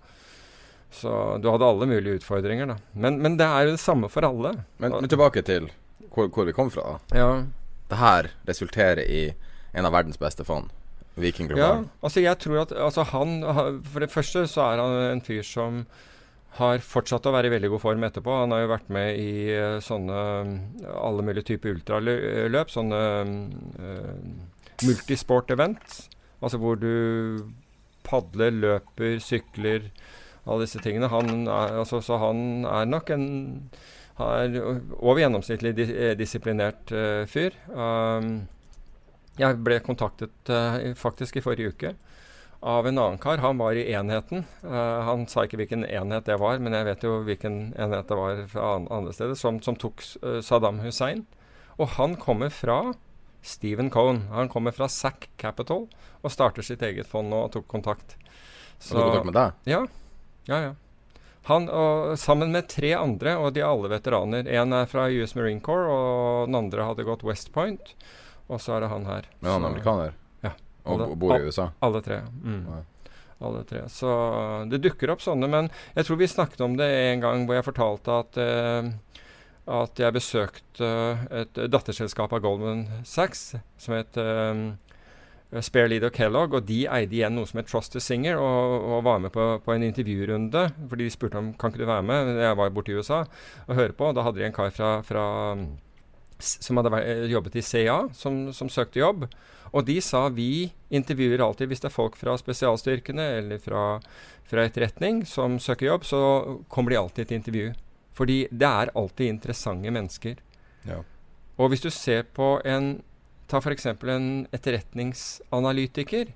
[0.96, 2.76] Så du hadde alle mulige utfordringer, da.
[2.94, 4.54] Men, men det er jo det samme for alle.
[4.80, 5.68] Men, men tilbake til
[6.14, 6.96] hvor, hvor, vi kom fra.
[7.12, 7.44] Ja.
[7.90, 9.22] Det her resulterer i
[9.76, 10.72] en av verdens beste fond.
[11.60, 11.70] Ja,
[12.04, 13.38] altså jeg tror at altså han
[13.88, 15.86] For det første så er han en fyr som
[16.56, 18.32] har fortsatt å være i veldig god form etterpå.
[18.32, 20.20] Han har jo vært med i uh, sånne
[20.88, 22.72] alle mulige typer ultraløp.
[22.72, 23.00] Sånne
[23.76, 24.14] uh,
[24.86, 25.98] multisport-event.
[26.40, 27.44] Altså hvor du
[28.06, 29.90] padler, løper, sykler,
[30.46, 31.12] alle disse tingene.
[31.12, 33.28] Han er, altså, så han er nok en
[34.16, 37.56] over gjennomsnittlig dis disiplinert uh, fyr.
[37.68, 38.46] Um,
[39.36, 40.50] jeg ble kontaktet
[40.96, 41.90] faktisk i forrige uke
[42.60, 43.38] av en annen kar.
[43.38, 44.44] Han var i enheten.
[44.64, 48.18] Uh, han sa ikke hvilken enhet det var, men jeg vet jo hvilken enhet det
[48.18, 51.26] var fra andre steder, som, som tok uh, Saddam Hussein.
[51.76, 52.96] Og han kommer fra
[53.46, 54.24] Stephen Cohn.
[54.32, 55.86] Han kommer fra SAC Capital
[56.22, 58.16] og starter sitt eget fond nå og tok kontakt.
[58.78, 59.62] Så, tok kontakt med deg?
[59.70, 59.84] Ja.
[60.50, 60.74] ja, ja.
[61.46, 64.48] Han og, sammen med tre andre, og de er alle veteraner.
[64.50, 67.94] Én er fra US Marine Corps, og den andre hadde gått West Point.
[68.46, 69.26] Og så er det han her.
[69.40, 70.14] Men han er amerikaner?
[70.86, 71.70] Og alle, bor i USA?
[71.82, 72.20] Alle tre.
[72.42, 72.60] Mm.
[72.70, 73.10] Ja.
[73.46, 73.82] Alle tre.
[73.92, 74.10] Så
[74.70, 75.48] det dukker opp sånne.
[75.50, 78.92] Men jeg tror vi snakket om det en gang hvor jeg fortalte at eh,
[79.66, 80.88] at jeg besøkte
[81.34, 84.76] et datterselskap av Goldman Sachs som het um,
[85.62, 89.02] Spare Leader Kellogg, og de eide igjen noe som het Trust the Singer, og, og
[89.06, 90.64] var med på, på, en intervjurunde.
[90.90, 92.32] Fordi de spurte om kan ikke du være med.
[92.42, 93.20] Jeg var borte i USA
[93.66, 94.10] og høre på.
[94.14, 95.26] Da hadde de en kar fra, fra
[96.38, 99.26] som hadde jobbet i CA, som, som søkte jobb.
[99.72, 103.98] Og de sa vi intervjuer alltid hvis det er folk fra spesialstyrkene eller fra,
[104.48, 106.20] fra etterretning som søker jobb, så
[106.72, 107.66] kommer de alltid til intervju.
[108.16, 110.40] Fordi det er alltid interessante mennesker.
[110.86, 111.02] Ja.
[111.56, 112.96] Og hvis du ser på en
[113.46, 113.86] Ta f.eks.
[113.86, 116.32] en etterretningsanalytiker.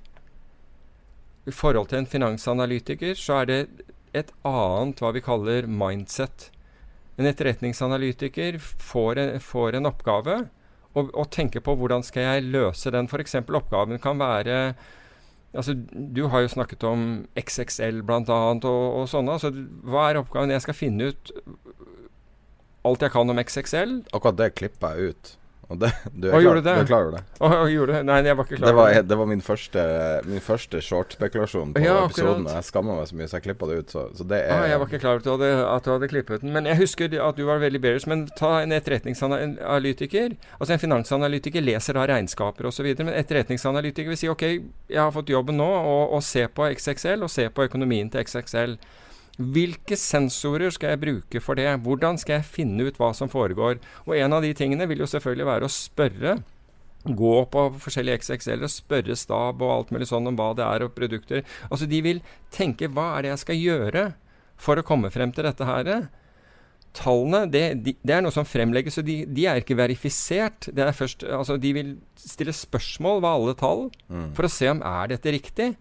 [1.46, 3.58] I forhold til en finansanalytiker så er det
[4.14, 6.50] et annet hva vi kaller mindset.
[7.18, 10.38] En etterretningsanalytiker får en, får en oppgave
[10.94, 13.08] og, og tenker på hvordan skal jeg løse den.
[13.10, 13.38] F.eks.
[13.42, 14.74] oppgaven kan være
[15.50, 15.74] Altså,
[16.14, 18.20] Du har jo snakket om XXL bl.a.
[18.22, 19.34] Og, og sånne.
[19.34, 19.50] Altså,
[19.82, 20.52] hva er oppgaven?
[20.54, 21.32] Jeg skal finne ut
[22.86, 23.96] alt jeg kan om XXL.
[24.14, 25.32] Akkurat det klipper jeg ut.
[25.70, 26.62] Og det, du er, klar, det?
[26.66, 27.20] du er klar over det?
[27.38, 28.00] Å, gjorde det?
[28.08, 29.08] Nei, jeg var ikke klar det var, over det.
[29.10, 29.82] Det var min første,
[30.26, 32.48] min første short-spekulasjon på ja, episoden.
[32.48, 33.94] Og jeg skamma meg så mye, så jeg klippa det ut.
[33.94, 35.92] Så, så det er ah, Jeg var ikke klar over at du hadde, at du
[35.94, 36.50] hadde klippet den.
[36.56, 38.10] Men jeg husker at du var veldig bearish.
[38.10, 40.34] Men ta en etterretningsanalytiker.
[40.58, 42.90] Altså en finansanalytiker leser da regnskaper osv.
[43.04, 44.46] Men etterretningsanalytiker vil si OK,
[44.90, 48.26] jeg har fått jobben nå, og, og se på XXL, og se på økonomien til
[48.26, 48.74] XXL.
[49.40, 51.68] Hvilke sensorer skal jeg bruke for det?
[51.84, 53.78] Hvordan skal jeg finne ut hva som foregår?
[54.04, 56.34] Og en av de tingene vil jo selvfølgelig være å spørre.
[57.08, 60.84] Gå på forskjellige XXL og spørre stab og alt mulig sånn om hva det er
[60.84, 61.46] og produkter.
[61.70, 62.20] Altså De vil
[62.52, 64.06] tenke hva er det jeg skal gjøre
[64.60, 66.10] for å komme frem til dette her?
[66.92, 70.68] Tallene det, de, det er noe som fremlegges, og de, de er ikke verifisert.
[70.68, 74.32] Det er først, altså De vil stille spørsmål ved alle tall mm.
[74.36, 75.72] for å se om er dette riktig.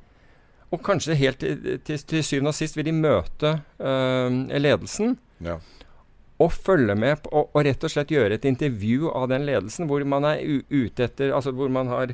[0.69, 5.17] Og kanskje helt til, til, syvende og sist vil de møte øh, ledelsen.
[5.41, 5.57] Ja.
[6.39, 9.89] Og følge med på, og, og, rett og slett gjøre et intervju av den ledelsen
[9.89, 12.13] hvor man er ute etter Altså hvor man har,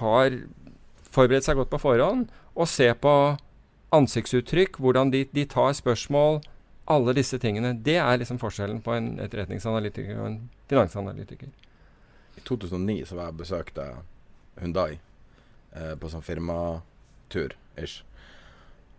[0.00, 0.38] har
[1.12, 3.14] forberedt seg godt på forhånd, og se på
[3.94, 6.40] ansiktsuttrykk, hvordan de, de, tar spørsmål.
[6.90, 7.76] Alle disse tingene.
[7.86, 10.38] Det er liksom forskjellen på en etterretningsanalytiker og en
[10.72, 11.52] finansanalytiker.
[12.34, 13.84] I 2009 så var jeg besøkte
[14.58, 18.04] Hundai eh, på sånn firmatur ish.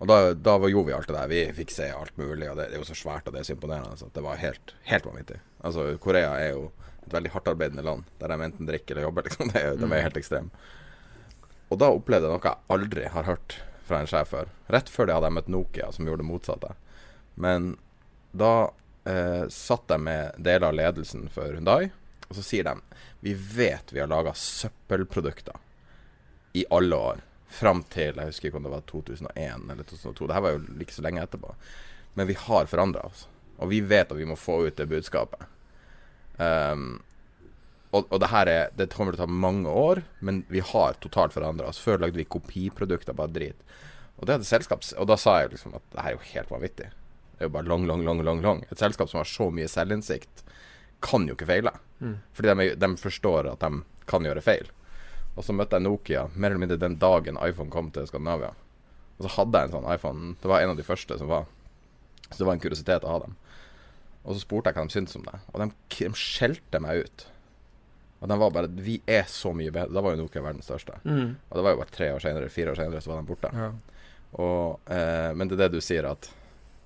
[0.02, 1.30] Og da, da gjorde vi alt det der.
[1.30, 3.50] Vi fikk se alt mulig, og det, det er jo så svært og det er
[3.52, 3.98] så imponerende.
[4.00, 5.38] Så Det var helt, helt vanvittig.
[5.62, 6.64] Altså, Korea er jo
[7.06, 9.24] et veldig hardtarbeidende land, der de enten drikker eller jobber.
[9.30, 9.52] Liksom.
[9.54, 9.98] Det, de er mm.
[10.08, 10.66] helt ekstreme.
[11.72, 14.52] Og da opplevde jeg noe jeg aldri har hørt fra en sjef før.
[14.74, 16.74] Rett før det hadde jeg møtt Nokia, som gjorde det motsatte.
[17.42, 17.74] Men
[18.36, 18.54] da
[19.08, 21.92] eh, satt jeg med deler av ledelsen for Hundai,
[22.28, 22.78] og så sier de
[23.22, 25.60] vi vet vi har laga søppelprodukter
[26.58, 27.22] i alle år.
[27.52, 30.28] Fram til jeg husker ikke om det var 2001 eller 2002.
[30.28, 31.56] Det her var jo like så lenge etterpå.
[32.16, 33.26] Men vi har forandra oss.
[33.62, 35.44] Og vi vet at vi må få ut det budskapet.
[36.38, 37.02] Um,
[37.92, 40.96] og, og det her er, det kommer til å ta mange år, men vi har
[41.04, 41.82] totalt forandra oss.
[41.84, 43.68] Før lagde vi kopiprodukter, bare drit.
[44.18, 44.94] Og det hadde selskaps...
[45.02, 46.88] Og da sa jeg liksom at det her er jo helt vanvittig.
[47.36, 48.64] Det er jo bare lang, lang, lang, lang, lang.
[48.70, 50.44] Et selskap som har så mye selvinnsikt,
[51.04, 51.74] kan jo ikke feile.
[52.00, 52.16] Mm.
[52.38, 54.70] Fordi de, de, forstår at de kan gjøre feil.
[55.36, 58.52] Og så møtte jeg Nokia mer eller mindre den dagen iPhone kom til Skandinavia.
[59.18, 60.34] Og så hadde jeg en sånn iPhone.
[60.42, 61.46] Det var en av de første som var.
[62.30, 63.36] Så det var en kuriositet å ha dem.
[64.22, 65.68] Og så spurte jeg hva de syntes om det, og de,
[65.98, 67.24] de skjelte meg ut.
[68.22, 69.96] Og de var bare Vi er så mye bedre.
[69.96, 71.00] Da var jo Nokia verdens største.
[71.04, 71.32] Mm.
[71.50, 73.50] Og det var jo bare tre år senere, fire år senere, så var de borte.
[73.50, 73.72] Ja.
[74.32, 76.30] Og, eh, men det er det du sier, at,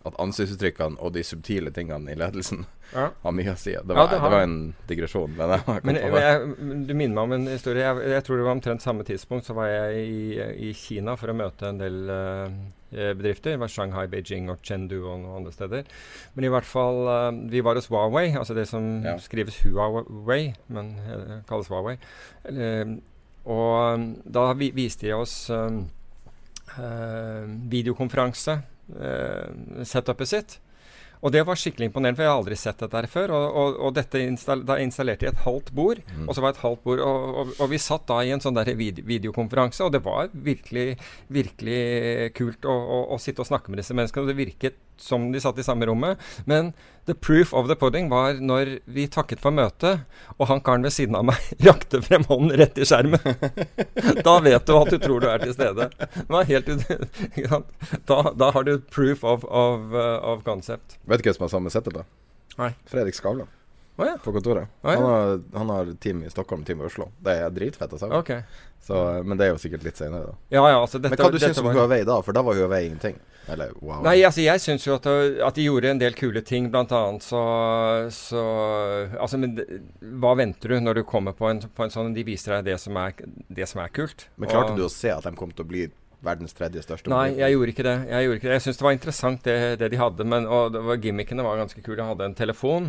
[0.06, 3.08] at ansiktsuttrykkene og de subtile tingene i ledelsen Ja.
[3.24, 3.72] har mye å si.
[3.74, 7.24] Det Ja, var, det det var en digresjon, men Men, jeg, men du minner meg
[7.24, 7.82] om en historie.
[7.84, 10.40] Jeg, jeg tror det var omtrent samme tidspunkt så var jeg i,
[10.70, 12.46] i Kina for å møte en del uh,
[13.18, 13.56] bedrifter.
[13.56, 15.90] Det var Shanghai, Beijing og Chengdu og noen andre steder.
[16.38, 19.18] Men i hvert fall uh, Vi var hos Huawei, altså det som Ja.
[19.20, 21.98] skrives Huawei, men uh, kalles Huawei.
[23.46, 25.36] Og da vi, viste de oss
[27.70, 28.56] videokonferanse,
[29.86, 30.60] setupet sitt.
[31.26, 33.32] Og det var skikkelig imponerende, for jeg har aldri sett dette her før.
[33.34, 36.28] Og, og, og dette install da installerte jeg et halvt bord, Mm.
[36.30, 37.00] og så var det et halvt bord.
[37.02, 40.30] Og, og, og vi satt da i en sånn der vid videokonferanse, og det var
[40.34, 41.00] virkelig,
[41.34, 41.80] virkelig
[42.38, 44.28] kult å, å, å sitte og snakke med disse menneskene.
[44.28, 46.22] Og det virket som de satt i samme rommet.
[46.46, 46.74] Men
[47.06, 50.06] the proof of the pudding var når vi takket for møtet,
[50.38, 53.22] og han karen ved siden av meg rakte frem hånden rett i skjermen.
[54.28, 55.90] da vet du at du tror du er til stede.
[55.98, 56.72] Det var helt
[58.10, 61.00] da, da har du proof of, of, uh, of concept.
[61.06, 62.10] Vet du hvem som har samme setupet?
[62.56, 62.74] Nei.
[62.90, 63.52] Fredrik Skavlan
[63.96, 64.16] Å ja.
[64.24, 64.68] på kontoret.
[64.84, 64.98] Oh, ja.
[65.00, 67.10] han, har, han har team i Stockholm, team i Oslo.
[67.24, 67.94] Det er dritfett.
[67.96, 68.10] Altså.
[68.12, 68.32] Ok.
[68.86, 70.36] Så, men det er jo sikkert litt senere, da.
[70.54, 72.20] Ja, ja, altså dette, men hva du syns om var- Huawei da?
[72.22, 73.16] For da var Huawei ingenting.
[73.48, 74.02] Eller wow.
[74.04, 75.06] Nei, altså jeg syns jo at,
[75.48, 76.68] at de gjorde en del kule ting.
[76.74, 77.42] Blant annet så,
[78.14, 78.42] så
[79.20, 79.56] Altså, men
[80.22, 82.80] hva venter du når du kommer på en, på en sånn De viser deg det
[82.82, 83.14] som er,
[83.54, 84.28] det som er kult.
[84.36, 85.86] Men klarte Og- du å se at de kom til å bli
[86.26, 87.10] verdens tredje største?
[87.14, 87.98] Nei, jeg gjorde ikke det.
[88.10, 88.56] Jeg gjorde ikke det.
[88.58, 91.62] Jeg syns det var interessant det, det de hadde, men og det var, gimmickene var
[91.62, 92.00] ganske kule.
[92.02, 92.88] Jeg hadde en telefon,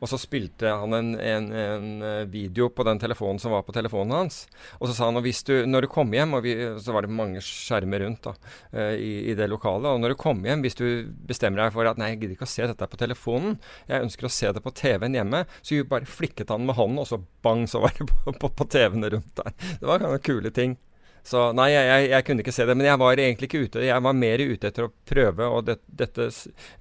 [0.00, 3.74] og så spilte han en, en, en eh, video på den telefonen som var på
[3.76, 4.44] telefonen hans.
[4.80, 7.14] Og så sa han at du, når du kommer hjem, og vi, så var det
[7.14, 8.34] mange skjermer rundt da,
[8.72, 10.86] eh, i, i det lokalet, og når du kommer hjem, hvis du
[11.28, 13.58] bestemmer deg for at nei, jeg gidder ikke å se dette på telefonen,
[13.90, 17.10] jeg ønsker å se det på TV-en hjemme, så bare flikket han med hånden, og
[17.10, 19.54] så bang, så var det på, på, på TV-ene rundt der.
[19.80, 20.78] Det var kule ting.
[21.24, 22.76] Så nei, jeg, jeg, kunne ikke se det.
[22.76, 23.84] Men jeg var egentlig ikke ute.
[23.86, 26.28] Jeg var mer ute etter å prøve, og det, dette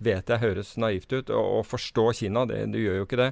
[0.03, 2.43] vet jeg høres naivt ut, å, forstå Kina.
[2.49, 3.29] Det, du gjør jo ikke det.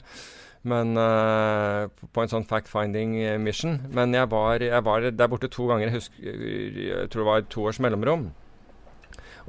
[0.72, 3.80] Men uh, på en sånn fact-finding eh, mission.
[3.92, 5.90] Men jeg var, jeg var der borte to ganger.
[5.90, 6.48] Jeg, husker,
[6.86, 8.30] jeg tror det var to års mellomrom.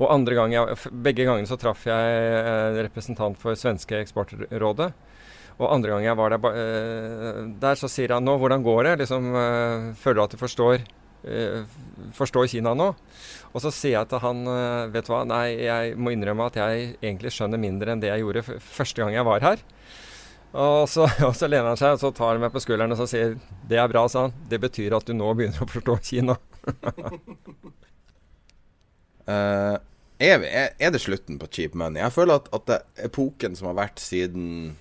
[0.01, 4.89] Og andre gang jeg, begge gangene så traff jeg en representant for svenske eksportrådet.
[5.61, 8.99] Og andre gang jeg var der, eh, der så sier han nå, hvordan går det?
[9.03, 11.02] Liksom, eh, føler du at du forstår, eh,
[12.17, 12.93] forstår Kina nå?
[13.53, 16.57] Og så sier jeg til han, eh, vet du hva, nei, jeg må innrømme at
[16.57, 19.65] jeg egentlig skjønner mindre enn det jeg gjorde første gang jeg var her.
[20.53, 23.01] Og så, og så lener han seg og så tar han meg på skulderen og
[23.01, 23.37] så sier
[23.69, 24.37] det er bra, sa han.
[24.49, 26.39] Det betyr at du nå begynner å forstå Kina.
[29.29, 29.77] uh,
[30.31, 32.01] er, vi, er, det slutten på cheap money?
[32.01, 34.79] Jeg føler at, at epoken som har vært siden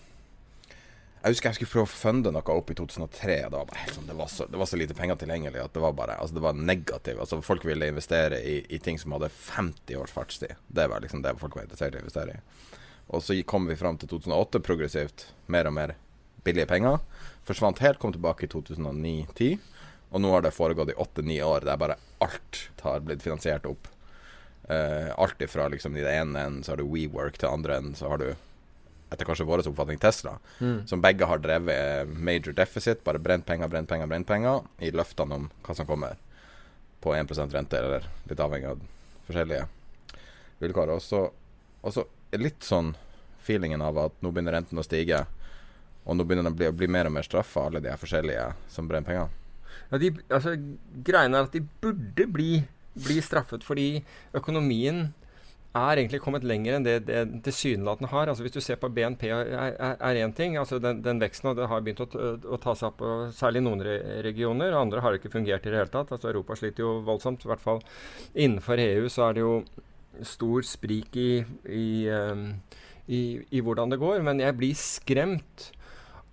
[1.22, 3.36] Jeg husker jeg skulle prøve å funde noe opp i 2003.
[3.46, 5.84] Det var, bare sånn, det var, så, det var så lite penger tilgjengelig at det
[5.84, 7.20] var bare altså det var negativt.
[7.22, 10.56] Altså Folk ville investere i, i ting som hadde 50 års fartstid.
[10.66, 12.74] Det var liksom det folk var interessert i å investere i.
[13.14, 15.28] Og så kom vi fram til 2008 progressivt.
[15.54, 15.96] Mer og mer
[16.42, 16.98] billige penger.
[17.46, 19.60] Forsvant helt, kom tilbake i 2009-10.
[20.12, 23.92] Og nå har det foregått i åtte-ni år der bare alt har blitt finansiert opp.
[24.66, 27.98] Uh, alt ifra liksom i det ene enden så har du WeWork, til andre enden
[27.98, 28.32] så har du
[29.12, 30.38] etter kanskje vår oppfatning Tesla,
[30.86, 34.92] som begge har drevet eh, major deficit, bare brent penger, brent penger, brent penger, i
[34.96, 36.16] løftene om hva som kommer
[37.04, 38.86] på 1% rente, eller litt avhengig av
[39.28, 39.66] forskjellige
[40.62, 40.96] vilkår.
[40.96, 42.94] Og så, er litt sånn
[43.44, 45.26] feelingen av at nå begynner renten å stige,
[46.06, 48.48] og nå begynner det å bli, å bli mer og mer straffa, alle de forskjellige
[48.72, 49.40] som brenner penger.
[49.92, 50.56] Ja, de, altså,
[51.04, 52.62] greiene er at de burde bli,
[52.96, 54.06] bli straffet fordi
[54.38, 55.10] økonomien
[55.72, 58.28] er egentlig kommet lenger enn det det tilsynelatende har.
[58.28, 60.58] Altså Hvis du ser på BNP er én ting.
[60.58, 62.08] altså Den, den veksten det har begynt å,
[62.44, 63.04] å ta seg opp,
[63.36, 64.76] særlig i noen re regioner.
[64.76, 66.12] Andre har ikke fungert i det hele tatt.
[66.12, 67.46] altså Europa sliter jo voldsomt.
[67.46, 67.80] I hvert fall
[68.36, 69.56] innenfor EU så er det jo
[70.28, 71.30] stor sprik i,
[71.72, 72.50] i, ehm,
[73.08, 74.20] i, i hvordan det går.
[74.28, 75.72] Men jeg blir skremt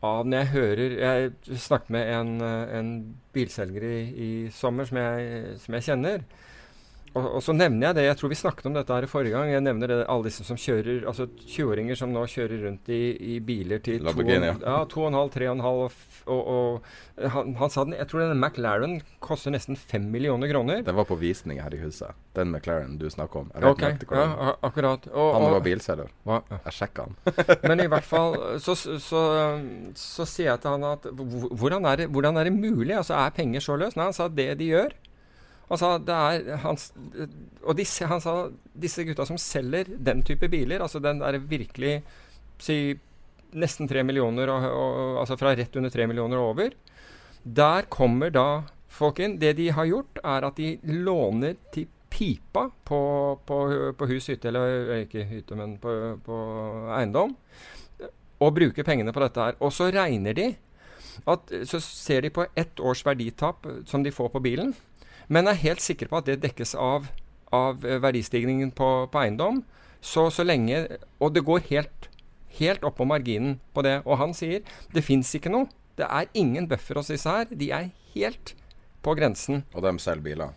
[0.03, 2.90] av når jeg hører Jeg snakket med en, eh, en
[3.35, 6.27] bilselger i, i sommer som jeg, som jeg kjenner.
[7.18, 9.35] Og, og, så nevner jeg det, jeg tror vi snakket om dette her i forrige
[9.35, 9.50] gang.
[9.52, 13.02] Jeg nevner det, alle disse som kjører, altså 20-åringer som nå kjører rundt i,
[13.35, 14.79] i biler til Lamborghini, ja.
[14.88, 15.98] 2,5, 3,5
[16.29, 16.85] og,
[17.19, 20.83] han, han, sa den Jeg tror denne McLaren koster nesten 5 millioner kroner.
[20.87, 23.50] Den var på visning her i huset, den McLaren du snakker om.
[23.71, 25.08] Ok, ja, akkurat.
[25.10, 26.12] Og, han var bilselger.
[26.29, 26.42] Ja.
[26.69, 27.19] Jeg sjekka han.
[27.69, 29.25] Men i hvert fall så, så, så,
[29.96, 32.94] så, sier jeg til han at hvordan er, det, hvordan er det mulig?
[32.96, 33.96] Altså Er penger så løs?
[33.96, 34.94] Nei, han sa det de gjør
[35.69, 36.79] Altså, det er han,
[37.60, 38.35] og disse, han sa
[38.73, 41.98] disse gutta som selger den type biler, altså den der virkelig
[42.62, 42.96] si,
[43.52, 46.73] nesten tre millioner, og, og, altså fra rett under tre millioner og over,
[47.44, 48.48] der kommer da
[48.88, 49.37] folk inn.
[49.40, 50.73] Det de har gjort, er at de
[51.04, 53.00] låner til pipa på,
[53.46, 53.58] på,
[53.98, 55.92] på hus, hytte, eller ikke hytte, men på,
[56.25, 56.38] på
[56.96, 57.37] eiendom,
[58.38, 59.60] og bruker pengene på dette her.
[59.60, 60.48] Og så regner de
[61.27, 64.69] at Så ser de på ett års verditap som de får på bilen
[65.29, 67.08] men er helt sikre på at det dekkes av,
[67.54, 69.62] av eh, verdistigningen på, på, eiendom.
[70.00, 70.85] Så, så lenge
[71.18, 72.06] Og det går helt,
[72.60, 73.98] helt opp på marginen på det.
[74.06, 74.62] Og han sier
[74.94, 75.68] det fins ikke noe.
[75.98, 77.50] Det er ingen buffer hos disse her.
[77.50, 78.54] De er helt
[79.02, 79.64] på grensen.
[79.74, 80.56] Og de selger biler?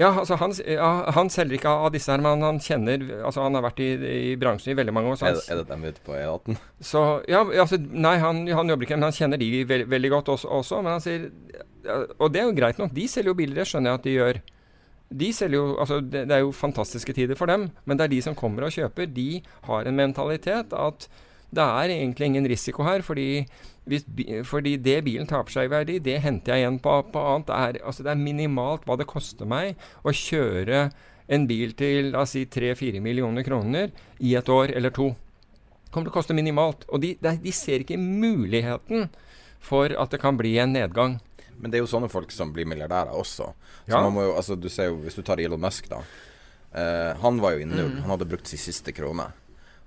[0.00, 3.58] Ja, altså han, ja, han, selger ikke av disse her, men han kjenner altså Han
[3.58, 3.90] har vært i,
[4.32, 5.18] i bransjen i veldig mange år.
[5.20, 6.56] er, det, er det dem ute på E18?
[6.80, 10.32] Så, ja, altså, nei, han, han, jobber ikke, men han kjenner de veld, veldig godt
[10.32, 11.28] også, også, Men han sier
[12.18, 12.94] Og det er jo greit nok.
[12.94, 14.40] De selger jo biler, det skjønner jeg at de gjør.
[15.22, 18.14] De selger jo, altså det, det er jo fantastiske tider for dem, men det er
[18.14, 19.10] de som kommer og kjøper.
[19.12, 21.08] De har en mentalitet at
[21.52, 23.44] det er egentlig ingen risiko her, fordi,
[23.84, 24.06] hvis,
[24.48, 27.50] fordi det bilen taper seg i verdi, det henter jeg igjen på, på annet.
[27.50, 30.86] Det er, altså det er, minimalt hva det koster meg å kjøre
[31.32, 33.92] en bil til la oss si 3-4 millioner kroner
[34.24, 35.10] i et år eller to.
[35.12, 36.86] Det kommer til å koste minimalt.
[36.88, 39.10] Og de, de ser ikke muligheten
[39.62, 41.18] for at det kan bli en nedgang.
[41.62, 43.52] Men det er jo sånne folk som blir milliardærer også.
[43.86, 44.02] Så ja.
[44.02, 46.00] jo, altså, du ser jo, Hvis du tar Elon Musk, da.
[46.72, 47.92] Uh, han var jo i null.
[47.92, 48.00] Mm.
[48.02, 49.28] Han hadde brukt sin siste krone.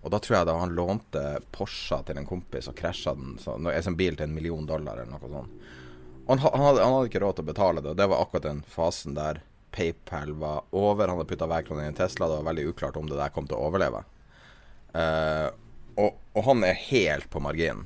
[0.06, 3.58] Og da tror jeg da han lånte Porscha til en kompis og krasja den, så,
[3.58, 5.66] en sånn bil til en million dollar eller noe sånt.
[6.28, 8.46] Han, han, hadde, han, hadde, ikke råd til å betale det, og det var akkurat
[8.48, 9.42] den fasen der
[9.76, 11.10] PayPal var over.
[11.10, 13.34] Han hadde putta hver krone i en Tesla, det var veldig uklart om det der
[13.34, 14.06] kom til å overleve.
[14.96, 15.50] Uh,
[15.98, 17.86] og, og, han er helt på marginen.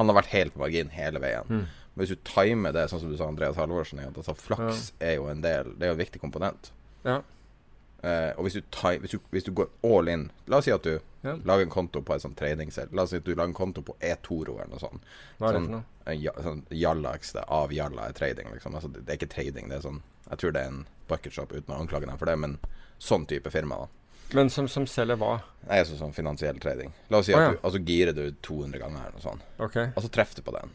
[0.00, 1.50] Han har vært helt på marginen hele veien.
[1.50, 1.64] Mm.
[1.94, 5.12] Men hvis du timer det, sånn som du sa Andreas Halvorsen, at altså, flaks ja.
[5.12, 6.72] er jo en del Det er jo en viktig komponent.
[7.06, 7.20] Ja.
[8.04, 10.72] Uh, og hvis du, time, hvis, du, hvis du, går all in La oss si
[10.74, 11.38] at du ja.
[11.48, 12.90] lager en konto på et sånt tradingsel.
[12.92, 15.06] La oss si at du lager en konto på eToro eller noe sånt.
[15.38, 16.18] Hva er det sånn, for noe?
[16.20, 18.76] Ja, sånn Jallax av Jalla er trading, liksom.
[18.76, 21.72] Altså, det er ikke trading, det er sånn Jeg tror det er en bucketshop uten
[21.72, 22.58] å anklage dem for det, men
[23.00, 23.88] sånn type firma, da.
[24.36, 25.38] Men som, som selger hva?
[25.68, 26.92] Nei, så, sånn finansiell trading.
[27.12, 27.56] La oss si at oh, ja.
[27.56, 29.44] du altså girer du 200 ganger eller noe sånt.
[29.62, 29.92] Okay.
[29.94, 30.72] Og så treffer du på den.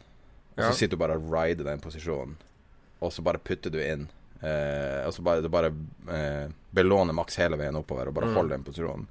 [0.56, 2.34] Og så sitter du bare og rider den posisjonen,
[3.00, 4.08] og så bare putter du inn
[4.40, 8.38] Eh, så bare, bare eh, belåner maks hele veien oppover og bare mm.
[8.38, 9.04] holder den posisjonen.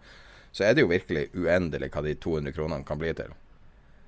[0.52, 3.36] Så er det jo virkelig uendelig hva de 200 kronene kan bli til.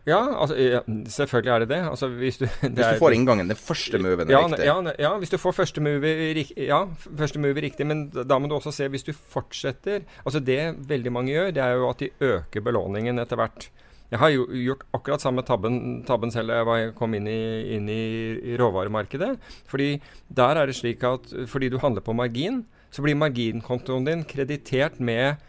[0.10, 0.80] Ja, altså, ja,
[1.14, 1.82] selvfølgelig er det det.
[1.86, 4.66] Altså, hvis du, det hvis du får inngangen, den første moven er ja, riktig.
[4.66, 6.16] Ja, ja, hvis du får første move,
[6.58, 6.80] ja,
[7.22, 10.58] første move riktig, men da må du også se hvis du fortsetter Altså Det
[10.90, 13.70] veldig mange gjør, det er jo at de øker belåningen etter hvert.
[14.12, 15.76] Jeg har jo gjort akkurat samme tabben,
[16.08, 19.38] tabben selv da jeg kom inn, i, inn i, råvaremarkedet.
[19.72, 19.94] Fordi
[20.28, 25.00] der er det slik at fordi du handler på margin, så blir marginkontoen din kreditert
[25.00, 25.40] med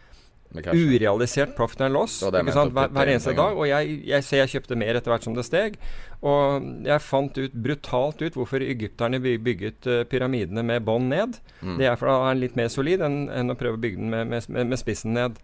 [0.53, 3.57] urealisert profit and loss hver, hver, eneste dag.
[3.57, 5.79] Og jeg, jeg, ser jeg kjøpte mer etter hvert som det steg.
[6.23, 11.39] Og jeg fant ut brutalt ut hvorfor egypterne bygget uh, pyramidene med bånd ned.
[11.61, 11.81] Mm.
[11.81, 13.99] Det er for da er den litt mer solid enn, enn å prøve å bygge
[13.99, 15.41] den med, med, med spissen ned.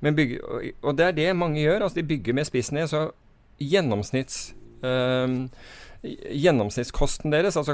[0.00, 0.40] Bygge,
[0.82, 1.82] og det er det mange gjør.
[1.82, 2.86] altså De bygger med spissen ned.
[2.86, 3.10] Så
[3.58, 5.48] gjennomsnitts øh,
[6.06, 7.72] Gjennomsnittskosten deres altså,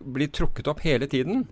[0.00, 1.44] blir trukket opp hele tiden.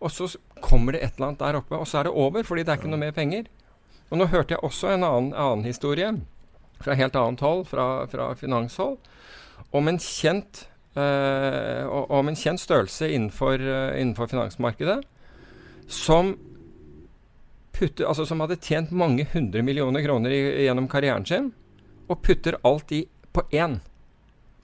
[0.00, 0.30] Og så
[0.62, 2.80] kommer det et eller annet der oppe, og så er det over, fordi det er
[2.80, 3.50] ikke noe mer penger.
[4.10, 6.10] Og nå hørte jeg også en annen, annen historie
[6.82, 8.96] fra helt annet hold, fra, fra finanshold,
[9.72, 10.66] om en kjent
[10.96, 15.00] øh, om en kjent størrelse innenfor, øh, innenfor finansmarkedet
[15.88, 16.36] som
[17.72, 21.50] putter, altså som hadde tjent mange hundre millioner kroner i, gjennom karrieren sin,
[22.10, 23.78] og putter alt i på én.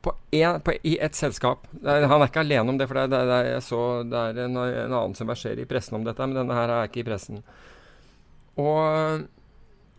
[0.05, 1.67] På en, på, I ett selskap.
[1.83, 4.45] Er, han er ikke alene om det, for det, det, det, jeg så, det er
[4.45, 7.09] en, en, annen som verserer i pressen om dette, men denne her er ikke i
[7.09, 7.43] pressen.
[8.59, 9.25] Og,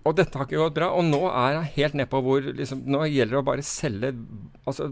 [0.07, 0.93] og dette har ikke gått bra.
[0.95, 4.13] Og nå er jeg helt nedpå hvor liksom, Nå gjelder det å bare selge
[4.63, 4.91] altså,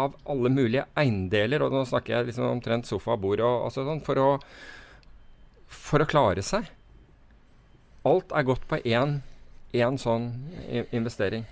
[0.00, 4.04] av alle mulige eiendeler, og nå snakker jeg liksom omtrent sofa, bord og altså, sånn,
[4.04, 4.28] for å,
[5.72, 6.68] for å klare seg.
[8.08, 9.20] Alt er gått på én
[9.98, 10.28] sånn
[10.90, 11.46] investering.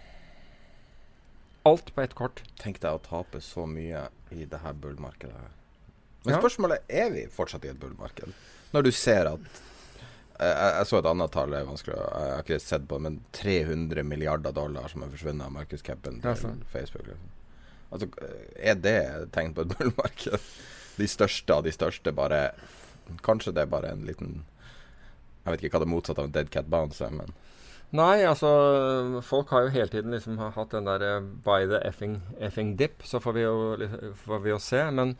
[1.62, 2.42] Alt på ett kort.
[2.60, 5.48] Tenk deg å tape så mye i det her bullmarkedet.
[6.24, 6.40] Men ja.
[6.40, 8.32] spørsmålet er vi fortsatt i et bullmarked?
[8.72, 9.60] Når du ser at
[10.40, 14.54] jeg, jeg så et annet tall, er Jeg har ikke sett på men 300 milliarder
[14.56, 16.52] dollar som er forsvunnet av markedscapen til Ja.
[16.72, 17.06] Facebook.
[17.06, 17.30] Liksom.
[17.90, 18.08] Altså,
[18.56, 20.40] er det et tegn på et bullmarked?
[20.96, 22.50] De største av de største bare
[23.26, 24.44] Kanskje det er bare en liten
[25.44, 27.32] Jeg vet ikke hva det motsatte av en dead cat bounce er, men
[27.90, 28.50] Nei, altså
[29.26, 33.02] Folk har jo hele tiden liksom hatt den der by the effing, effing dip.
[33.02, 34.84] Så får vi, jo, får vi jo se.
[34.94, 35.16] Men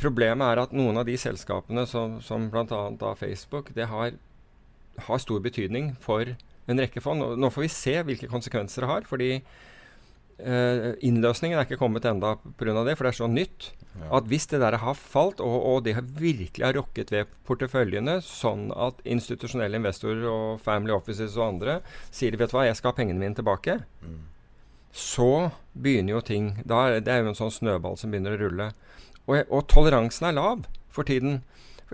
[0.00, 3.12] problemet er at noen av de selskapene som, som bl.a.
[3.20, 4.16] Facebook, det har,
[5.10, 6.32] har stor betydning for
[6.64, 7.20] en rekke fond.
[7.20, 9.04] Og Nå får vi se hvilke konsekvenser det har.
[9.10, 9.30] fordi
[10.38, 12.84] eh, innløsningen er ikke kommet enda pga.
[12.84, 13.72] det, for det er så nytt.
[14.10, 18.18] At hvis det der har falt, og, og det har virkelig har rokket ved porteføljene,
[18.26, 21.76] sånn at institusjonelle investorer og family offices og andre
[22.10, 23.78] sier vet du hva, jeg skal ha pengene mine tilbake,
[24.94, 28.42] så begynner jo ting da er, Det er jo en sånn snøball som begynner å
[28.42, 28.70] rulle.
[29.26, 31.42] Og, og toleransen er lav for tiden.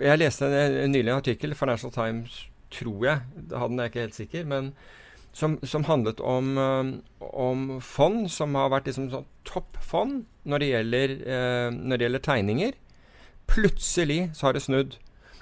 [0.01, 4.17] Jeg leste en, en nylig artikkel, Financial Times, tror jeg, hadde den jeg ikke helt
[4.17, 4.73] sikker, men
[5.33, 10.71] som, som handlet om, eh, om fond som har vært liksom sånn toppfond når det,
[10.71, 12.75] gjelder, eh, når det gjelder tegninger.
[13.51, 14.97] Plutselig så har det snudd.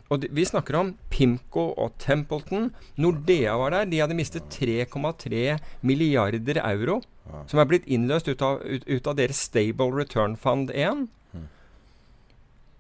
[0.09, 2.71] Og de, vi snakker om Pimco og Templeton.
[2.97, 3.89] Nordea var der.
[3.89, 7.01] De hadde mistet 3,3 milliarder euro.
[7.45, 11.05] Som er blitt innløst ut av, ut, ut av deres Stable Return Fund 1.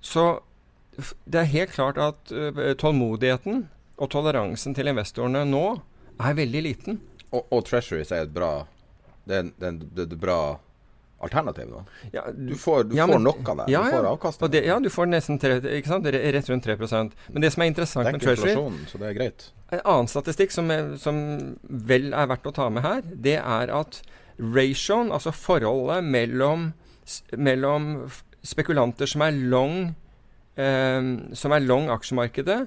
[0.01, 0.39] Så
[1.29, 3.67] det er helt klart at uh, tålmodigheten
[3.99, 5.63] og toleransen til investorene nå
[6.19, 6.99] er veldig liten.
[7.31, 8.65] Og, og Treasuries er et bra
[9.29, 10.39] Det er, det er, det er et bra
[11.21, 11.81] alternativ nå.
[12.15, 13.65] Ja, Du får, du Ja, får men- nok av det.
[13.73, 14.51] Ja, du får avkastning.
[14.51, 16.05] Det, ja, du får nesten tre, ikke sant?
[16.07, 16.77] Re- rett rundt 3
[17.33, 19.51] Men det som er interessant med Dekker Treasury så det er greit.
[19.71, 21.19] En annen statistikk som, er, som
[21.69, 24.01] vel er verdt å ta med her, det er at
[24.39, 26.71] ratioen, altså forholdet mellom,
[27.37, 28.09] mellom
[28.41, 29.93] spekulanter som er long
[30.55, 31.01] eh,
[31.35, 32.61] som er long aksjemarkedet,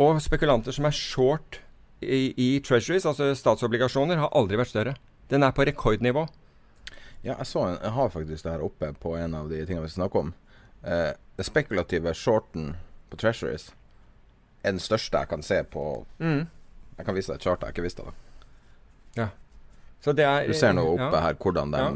[0.00, 1.60] og spekulanter som er short
[2.04, 4.94] i, i treasuries, altså statsobligasjoner, har aldri vært større.
[5.30, 6.26] Den er på rekordnivå.
[7.24, 9.86] Ja, jeg, så en, jeg har faktisk det her oppe på en av de tingene
[9.86, 10.34] vi snakker om.
[10.84, 12.74] Eh, det spekulative shorten
[13.10, 13.70] på Treasuries
[14.62, 17.84] er den største jeg kan se på Jeg kan vise deg et chart jeg ikke
[17.88, 18.14] visste det.
[20.04, 21.20] Så det er, Du ser nå oppe ja.
[21.24, 21.88] her hvordan de Ja.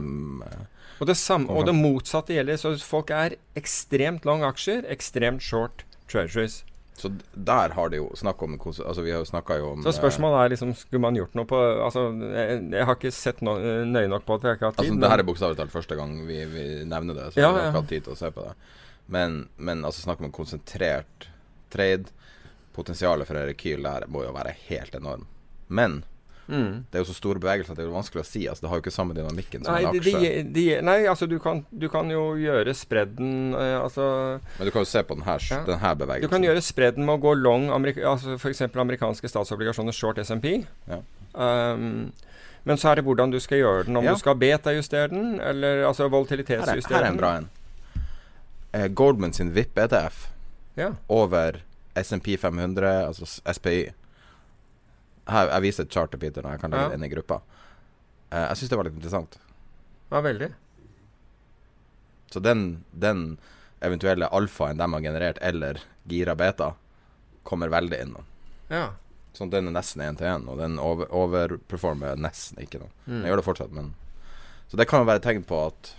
[0.49, 0.65] eh,
[1.01, 2.57] Og det, samme, og det motsatte gjelder.
[2.57, 6.65] Så folk er ekstremt lang aksjer, ekstremt short treasuries.
[6.99, 9.93] Så der har de jo snakk om Altså Vi har jo snakka jo om Så
[9.95, 13.55] spørsmålet er liksom Skulle man gjort noe på Altså, jeg, jeg har ikke sett no,
[13.87, 14.91] nøye nok på at jeg ikke hatt eh, tid.
[14.91, 17.63] Altså, det her er bokstavelig talt første gang vi, vi nevner det, så Ja, vi
[17.63, 18.55] har ikke hatt tid til å se på det.
[19.09, 21.29] Men, men altså snakk om en konsentrert
[21.73, 22.13] trade.
[22.77, 25.25] Potensialet for en rekyl der må jo være helt enorm.
[25.69, 26.03] Men
[26.49, 26.85] Mm.
[26.91, 28.47] det er jo så store bevegelser at det er vanskelig å si.
[28.49, 30.21] Altså Det har jo ikke samme dynamikken som Nei, en aksje.
[30.23, 34.73] de, de, nei, altså du kan, du kan jo gjøre spredden eh, Altså Men du
[34.73, 35.59] kan jo se på den her, Ja.
[35.67, 38.63] den her Du kan gjøre spredden med å gå long amerika, altså f.eks.
[38.75, 40.65] amerikanske statsobligasjoner short SMP.
[40.89, 41.03] Ja.
[41.35, 42.13] Um,
[42.65, 43.97] men så er det hvordan du skal gjøre den.
[43.97, 44.13] Om Ja.
[44.17, 46.17] du skal betajustere den, eller altså her, den.
[46.19, 47.51] volatilitetsjustere her er en bra en.
[48.73, 50.27] Eh, Goldman sin VIP ETF
[50.77, 50.91] Ja.
[51.09, 51.61] over
[51.97, 53.93] SMP 500, altså SPY.
[55.29, 57.41] Her, jeg viser et chart til Peter når jeg kan legge det inn i gruppa.
[58.33, 59.39] Uh, jeg syns det var litt interessant.
[60.13, 60.51] ja, veldig.
[62.31, 63.39] Så den, den
[63.81, 66.75] eventuelle alfaen de har generert, eller gira beta,
[67.43, 68.17] kommer veldig inn.
[68.17, 68.25] nå.
[68.69, 68.89] Ja.
[69.37, 72.83] Sånn den er nesten én til én, og den over, overperformer nesten ikke.
[72.83, 72.93] noe.
[73.07, 73.15] Mm.
[73.15, 73.95] Den gjør det fortsatt, men
[74.69, 75.95] Så det kan jo være et tegn på at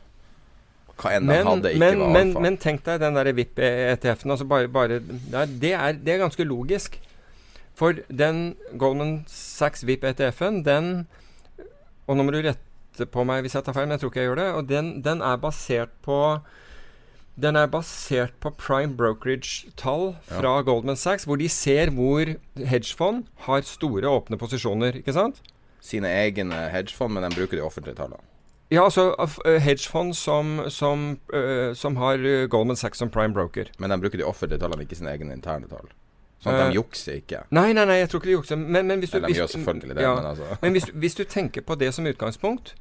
[0.99, 2.41] hva enn Men, hadde, ikke men, var alfa.
[2.43, 4.33] men tenk deg den der VIP-ETF-en.
[4.35, 6.99] Altså bare, bare, det, det, er, det er ganske logisk.
[7.79, 11.07] For den Goldman Sachs VIP-ETF-en, den
[12.09, 14.23] Og nå må du rette på meg hvis jeg tar feil, men jeg tror ikke
[14.23, 14.47] jeg gjør det.
[14.57, 16.17] Og den, den er basert på
[17.39, 23.61] den er basert på prime brokerage-tall fra Goldman Sachs, hvor de ser hvor hedgefond har
[23.63, 24.97] store åpne posisjoner.
[24.99, 25.39] ikke sant?
[25.79, 28.19] Sine egne hedgefond, men de bruker de offentlige tallene.
[28.73, 29.15] Ja, altså
[29.45, 31.15] hedgefond som, som,
[31.79, 33.71] som har Goldman Sachs som prime broker.
[33.79, 35.87] Men de bruker de offentlige tallene, ikke sine egne interne tall.
[36.39, 37.41] Sånn at Eh, de jukser ikke.
[37.51, 38.55] Nei, nei, nei, jeg tror ikke de jukser.
[38.55, 40.15] Men, men hvis du de gjør selvfølgelig det, ja.
[40.15, 42.75] men altså Men hvis, hvis du tenker på det som utgangspunkt,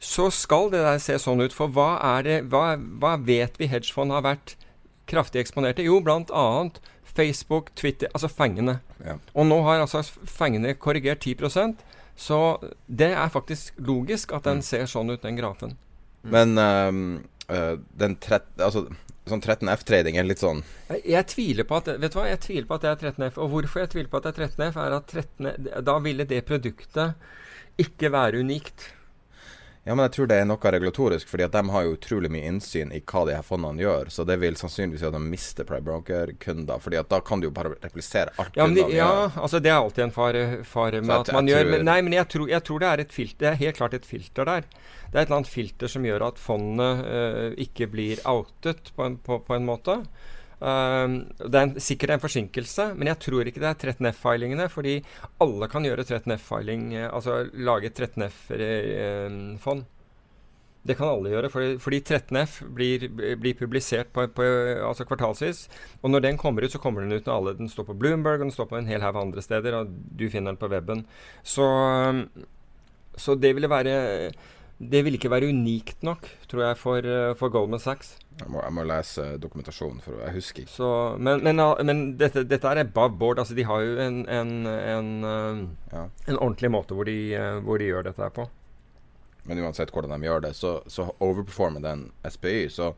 [0.00, 1.54] så skal det der se sånn ut.
[1.56, 4.56] For hva er det Hva, hva vet vi hedgefond har vært
[5.06, 5.82] kraftig eksponerte?
[5.86, 6.80] Jo, blant annet
[7.16, 8.80] Facebook, Twitter Altså fengende.
[9.04, 9.16] Ja.
[9.34, 11.78] Og nå har altså fengende korrigert 10%
[12.16, 12.56] så
[12.88, 14.52] det er faktisk logisk at Mm.
[14.54, 15.76] den ser sånn ut, den grafen.
[16.22, 18.46] Men um, uh, den trett...
[18.58, 18.86] Altså,
[19.26, 20.62] sånn 13F-trading er litt sånn
[21.02, 23.40] Jeg, tviler på at Vet du hva, jeg tviler på at det er 13F.
[23.42, 26.44] Og hvorfor jeg tviler på at det er 13F, er at 13, da ville det
[26.46, 27.26] produktet
[27.82, 28.90] ikke være unikt.
[29.86, 32.48] Ja, men jeg tror det er noe regulatorisk, fordi at de har jo utrolig mye
[32.50, 34.08] innsyn i hva de her fondene gjør.
[34.10, 37.46] Så det vil sannsynligvis gjøre at de mister private broker-kunder, fordi at da kan de
[37.46, 39.36] jo bare replisere alt Ja, de, kundene ja gjør.
[39.46, 42.00] altså det er alltid en fare, fare med Så at man gjør tror- men, Nei,
[42.02, 43.38] men jeg tror, jeg tror det er et filter.
[43.44, 44.60] Det er helt klart et filter der.
[45.06, 49.06] Det er et eller annet filter som gjør at fondene eh, ikke blir outet på
[49.06, 50.00] en, på, på en måte.
[50.56, 54.68] Um, det er en, sikkert en forsinkelse, men jeg tror ikke det er 13F-filingene.
[54.72, 54.94] Fordi
[55.44, 59.84] alle kan gjøre 13F-filing, eh, altså lage et 13F-fond.
[60.86, 64.44] Det kan alle gjøre, fordi, fordi 13F blir, blir publisert på, på,
[64.86, 65.64] altså kvartalsvis.
[66.02, 68.38] Og når den kommer ut, så kommer den ut når alle Den står på Bloomberg,
[68.38, 71.02] og den står på en hel haug andre steder, og du finner den på weben.
[71.42, 71.66] Så,
[73.16, 74.30] så det ville være
[74.78, 78.18] Det ville ikke være unikt nok, tror jeg, for, eh, for Goldman Sachs.
[78.36, 80.72] Jeg må, jeg må lese dokumentasjonen, for jeg husker ikke.
[80.74, 81.56] Så, men men,
[81.88, 83.40] men dette, dette er above board.
[83.40, 85.62] Altså, de har jo en, en, en, eh,
[85.94, 86.02] Ja.
[86.28, 88.48] en ordentlig måte hvor de, eh, hvor de gjør dette her på.
[89.48, 92.92] Men uansett hvordan de gjør det, så, så overperformer den SPY, så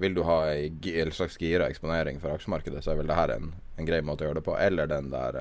[0.00, 3.34] vil du ha ei en slags gira eksponering for aksjemarkedet, så er vel det her
[3.36, 4.56] en, en grei måte å gjøre det på.
[4.58, 5.36] Eller den der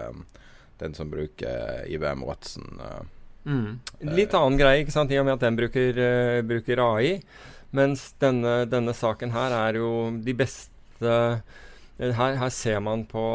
[0.79, 2.77] Den som bruker IBM Watson.
[2.79, 3.01] uh,
[4.03, 7.19] Litt annen greie, ikke sant, i og med at den bruker, uh, bruker AI.
[7.75, 9.89] Mens denne, denne saken her er jo
[10.25, 13.25] de beste eh, her, her ser man på,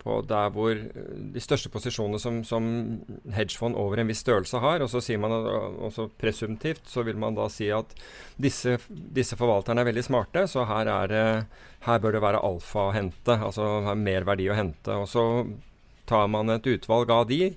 [0.00, 2.70] på der hvor eh, de største posisjonene som, som
[3.36, 4.80] hedgefond over en viss størrelse har.
[4.80, 7.92] Og så sier man også presumptivt så vil man da si at
[8.40, 11.44] disse, disse forvalterne er veldig smarte, så her, er
[11.84, 13.36] her bør det være alfa å hente.
[13.36, 14.96] Altså er mer verdi å hente.
[14.96, 15.26] Og så
[16.08, 17.52] tar man et utvalg av de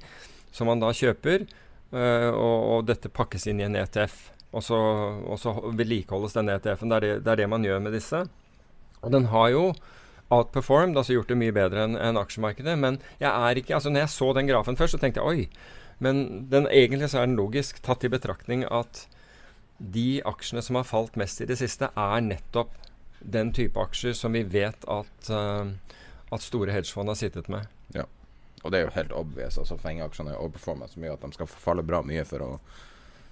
[0.55, 1.45] som man da kjøper,
[1.91, 4.31] øh, og, og dette pakkes inn i en ETF.
[4.55, 4.77] Og så,
[5.27, 6.95] og så vedlikeholdes denne ETF-en.
[6.95, 8.23] Det, det er det man gjør med disse.
[9.03, 9.65] Og den har jo
[10.33, 12.77] outperformed, altså gjort det mye bedre enn en aksjemarkedet.
[12.79, 15.75] Men jeg er ikke, altså når jeg så den grafen først, så tenkte jeg oi.
[16.03, 19.05] Men den, egentlig så er den logisk, tatt i betraktning at
[19.77, 22.71] de aksjene som har falt mest i det siste, er nettopp
[23.19, 25.67] den type aksjer som vi vet at, uh,
[26.31, 27.67] at store hedgefond har sittet med.
[27.95, 28.05] Ja.
[28.65, 29.59] Og det er jo helt obvious.
[29.61, 32.47] Altså Fengeaksjene er overperforma så mye at de skal falle bra mye for å,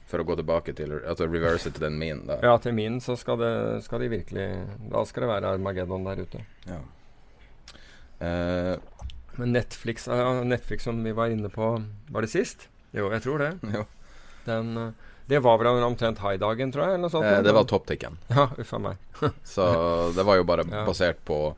[0.10, 2.28] for å gå tilbake til Altså reverse til den minen.
[2.30, 2.44] der.
[2.46, 3.54] Ja, til minen så skal, det,
[3.88, 4.46] skal de virkelig
[4.94, 6.44] Da skal det være Armageddon der ute.
[6.70, 6.80] Ja.
[8.22, 8.78] Uh,
[9.36, 11.72] Men Netflix, ja, Netflix som vi var inne på
[12.14, 12.68] Var det sist?
[12.94, 13.50] Jo, jeg tror det.
[13.74, 13.88] jo.
[14.46, 14.92] Den, eh,
[15.26, 17.10] det var vel omtrent high-dagen, tror jeg?
[17.10, 18.20] Sånt, Eh, det var toppticken.
[18.30, 18.98] Ja, uff meg.
[19.44, 19.66] Så
[20.14, 20.84] det var jo bare Ja.
[20.86, 21.56] basert på,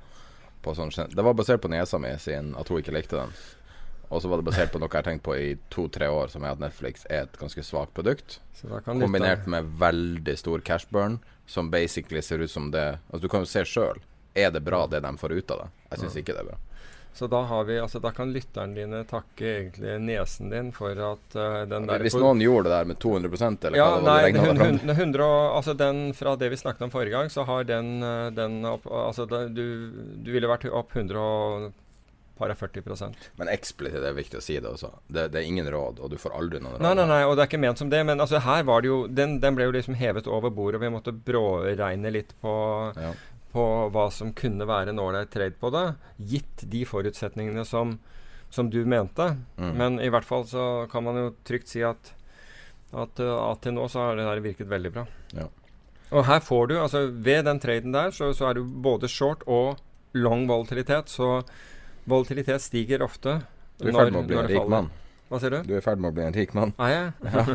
[0.64, 3.34] på sånn Det var basert på niesa mi sin at hun ikke likte den.
[4.10, 6.44] Og så var det basert på noe jeg har tenkt på i to-tre år, som
[6.46, 8.40] er at Netflix er et ganske svakt produkt.
[8.54, 13.00] Så da kan Kombinert med veldig stor cash burn, som basically ser ut som det
[13.12, 14.00] Altså Du kan jo se sjøl.
[14.36, 15.68] Er det bra, det de får ut av det?
[15.92, 16.58] Jeg syns ikke det er bra.
[17.16, 21.38] Så da har vi Altså, da kan lytterne dine takke egentlig nesen din for at
[21.40, 24.10] uh, den der Hvis noen gjorde det der med 200% eller ja, hva det var
[24.10, 26.82] nei, du regnet hun, det fram hun, 100, og- altså den fra det vi snakket
[26.90, 29.64] om forrige gang, så har den, eh, den opp, Altså du,
[30.26, 31.72] du ville vært opp 100 og
[32.38, 34.92] par og 40 Men eksplisitt er viktig å si det også.
[35.08, 36.84] Det, det er ingen råd, og du får aldri noen råd.
[36.86, 38.02] Nei, nei, nei, og det er ikke ment som det.
[38.08, 40.86] Men altså, her var det jo Den, den ble jo liksom hevet over bordet, og
[40.86, 42.56] vi måtte bråregne litt på,
[43.00, 43.14] Ja.
[43.56, 43.66] på
[43.96, 45.88] hva som kunne være en ålreit trade på det,
[46.20, 47.98] gitt de forutsetningene som,
[48.50, 49.36] som du mente.
[49.58, 49.74] Mm.
[49.80, 52.14] Men i hvert fall så kan man jo trygt si at
[52.96, 55.06] at, uh, at til nå så har det der virket veldig bra.
[55.36, 55.50] Ja.
[56.16, 59.42] Og her får du, altså ved den traden der, så, så er du både short
[59.50, 59.82] og
[60.16, 61.10] long volatilitet.
[61.12, 61.42] Så
[62.06, 63.40] volatilitet stiger ofte.
[63.80, 64.92] Du er i ferd med å bli en rik mann.
[65.30, 65.58] Hva sier du?
[65.66, 66.76] Du er i ferd med å bli en rik mann.
[66.78, 67.06] Ah, ja.
[67.36, 67.46] Ja.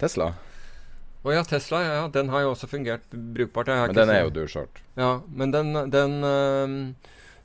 [0.00, 0.30] Tesla.
[1.20, 1.82] Å ja, Tesla.
[1.84, 3.68] Ja, den har jo også fungert brukbart.
[3.68, 4.80] Men den er jo du short.
[4.96, 6.76] Ja, men den, den øhm,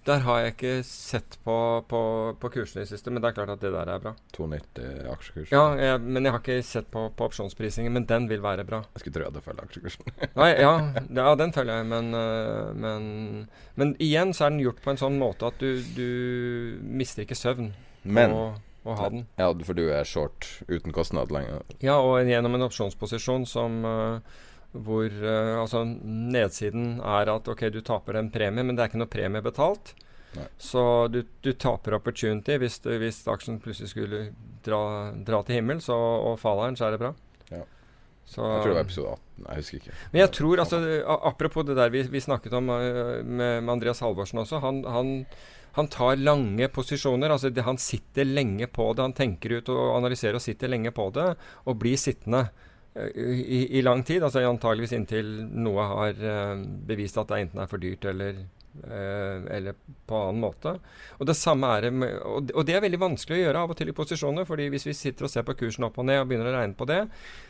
[0.05, 1.55] Der har jeg ikke sett på,
[1.89, 1.99] på,
[2.37, 4.11] på kursene i siste, men det er klart at det der er bra.
[4.37, 5.53] 290 aksjekurs.
[5.53, 8.83] Ja, jeg, Men jeg har ikke sett på, på opsjonsprisingen, men den vil være bra.
[8.93, 10.13] Jeg skulle tro jeg hadde følt aksjekursen.
[10.41, 10.75] Nei, ja,
[11.09, 13.09] ja, den følger jeg, men, øh, men
[13.75, 17.37] Men igjen så er den gjort på en sånn måte at du, du mister ikke
[17.39, 18.37] søvn Men
[18.85, 19.25] å ha den.
[19.41, 21.65] Ja, for du er short uten kostnad lenger.
[21.81, 24.19] Ja, og gjennom en opsjonsposisjon som øh,
[24.85, 29.03] hvor uh, altså nedsiden er at ok, du taper en premie, men det er ikke
[29.03, 29.93] noe premie betalt.
[30.35, 30.47] Nei.
[30.59, 34.25] Så du, du taper opportunity hvis, hvis aksjen plutselig skulle
[34.65, 37.13] dra, dra til himmels, og, og faller den, så er det bra.
[37.53, 37.61] Ja.
[38.25, 39.25] Så, Jeg tror det var episode 18.
[39.35, 39.97] Nei, Jeg husker ikke.
[40.11, 40.77] men jeg tror altså
[41.29, 44.59] Apropos det der vi, vi snakket om øh, med, med Andreas Halvorsen også.
[44.63, 45.11] Han, han,
[45.77, 47.29] han tar lange posisjoner.
[47.29, 49.05] altså det, Han sitter lenge på det.
[49.05, 52.47] Han tenker ut og analyserer og sitter lenge på det, og blir sittende
[52.95, 54.23] i, i lang tid.
[54.23, 59.47] altså Antageligvis inntil noe har øh, bevist at det enten er for dyrt eller eh,
[59.57, 59.75] eller
[60.07, 60.77] på annen måte.
[61.19, 63.97] Og det samme er og, det er veldig vanskelig å gjøre av og til i
[63.97, 64.47] posisjoner.
[64.47, 66.77] fordi hvis vi sitter og ser på kursen opp og ned og begynner å regne
[66.77, 67.01] på det,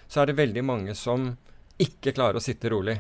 [0.07, 1.35] så er det veldig mange som
[1.81, 2.97] ikke klarer å sitte rolig.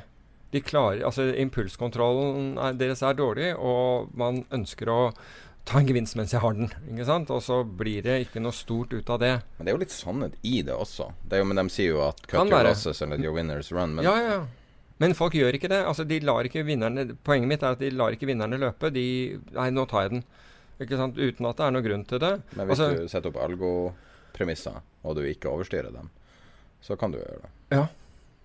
[0.51, 4.99] De klarer, altså Impulskontrollen er, deres er dårlig, og man ønsker å
[5.65, 6.69] ta en gevinst mens jeg har den.
[6.91, 7.31] ikke sant?
[7.33, 9.31] Og så blir det ikke noe stort ut av det.
[9.57, 11.11] Men det er jo litt sannhet i det også.
[11.25, 13.71] Det er jo, men De sier jo at 'cut your losses and let your winners
[13.71, 13.95] run'.
[13.95, 14.45] Men ja, ja.
[14.99, 15.81] Men folk gjør ikke det.
[15.85, 18.93] Altså, de lar ikke vinnerne, Poenget mitt er at de lar ikke vinnerne løpe.
[18.93, 20.23] De Nei, nå tar jeg den.
[20.79, 21.17] Ikke sant?
[21.17, 22.41] Uten at det er noe grunn til det.
[22.55, 26.09] Men hvis altså, du setter opp algopremisser, og du ikke overstyrer dem,
[26.81, 27.51] så kan du gjøre det.
[27.71, 27.87] Ja,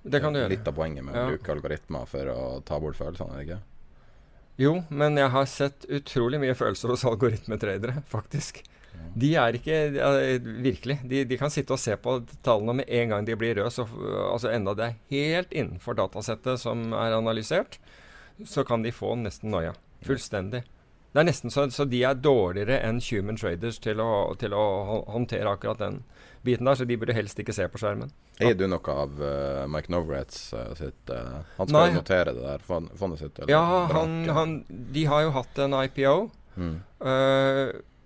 [0.08, 0.48] det kan du gjøre.
[0.54, 1.26] Litt av poenget med Ja.
[1.26, 3.58] å bruke algoritmer for å ta bort følelsene, ikke?
[4.60, 8.60] Jo, men jeg har sett utrolig mye følelser hos algoritmetradere, faktisk.
[9.16, 10.10] De er ikke ja,
[10.60, 10.98] Virkelig.
[11.08, 13.72] De, de kan sitte og se på tallene med en gang de blir røde.
[13.72, 13.86] Så,
[14.28, 17.78] altså enda det er helt innenfor datasettet som er analysert,
[18.46, 19.72] så kan de få nesten noia.
[20.06, 20.62] Fullstendig.
[21.10, 24.64] Det er nesten så, så de er dårligere enn human traders til å, til å
[25.10, 26.02] håndtere akkurat den
[26.46, 28.12] biten der, så de burde helst ikke se på skjermen.
[28.40, 31.96] Eier du noe av uh, Mike Novrets uh, sitt uh, Han skal Nei.
[31.98, 33.36] notere det der fondet sitt?
[33.36, 36.14] eller Ja, han, han, de har jo hatt en IPO.
[36.60, 36.76] Mm.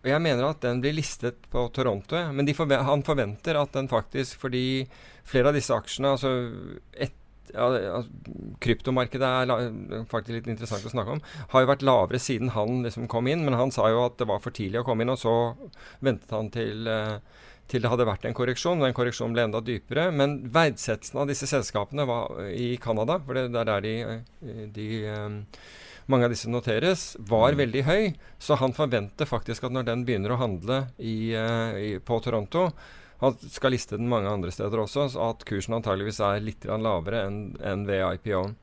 [0.05, 3.89] Jeg mener at den blir listet på Toronto, men de forve han forventer at den
[3.89, 4.85] faktisk Fordi
[5.25, 6.33] flere av disse aksjene altså
[6.93, 7.15] et,
[7.53, 8.03] ja,
[8.65, 11.23] Kryptomarkedet er faktisk litt interessant å snakke om.
[11.53, 14.29] Har jo vært lavere siden han liksom kom inn, men han sa jo at det
[14.31, 15.13] var for tidlig å komme inn.
[15.13, 15.35] Og så
[16.05, 17.19] ventet han til, eh,
[17.69, 18.81] til det hadde vært en korreksjon.
[18.81, 20.11] Den korreksjonen ble enda dypere.
[20.13, 24.67] Men verdsettelsen av disse selskapene var i Canada, for det, det er der de, eh,
[24.73, 25.29] de eh,
[26.07, 28.15] mange av disse noteres, var veldig høy.
[28.39, 32.71] Så han forventer faktisk at når den begynner å handle i, i, på Toronto
[33.25, 37.25] Han skal liste den mange andre steder også, så at kursen antageligvis er litt lavere
[37.29, 38.57] enn en ved IPO-en.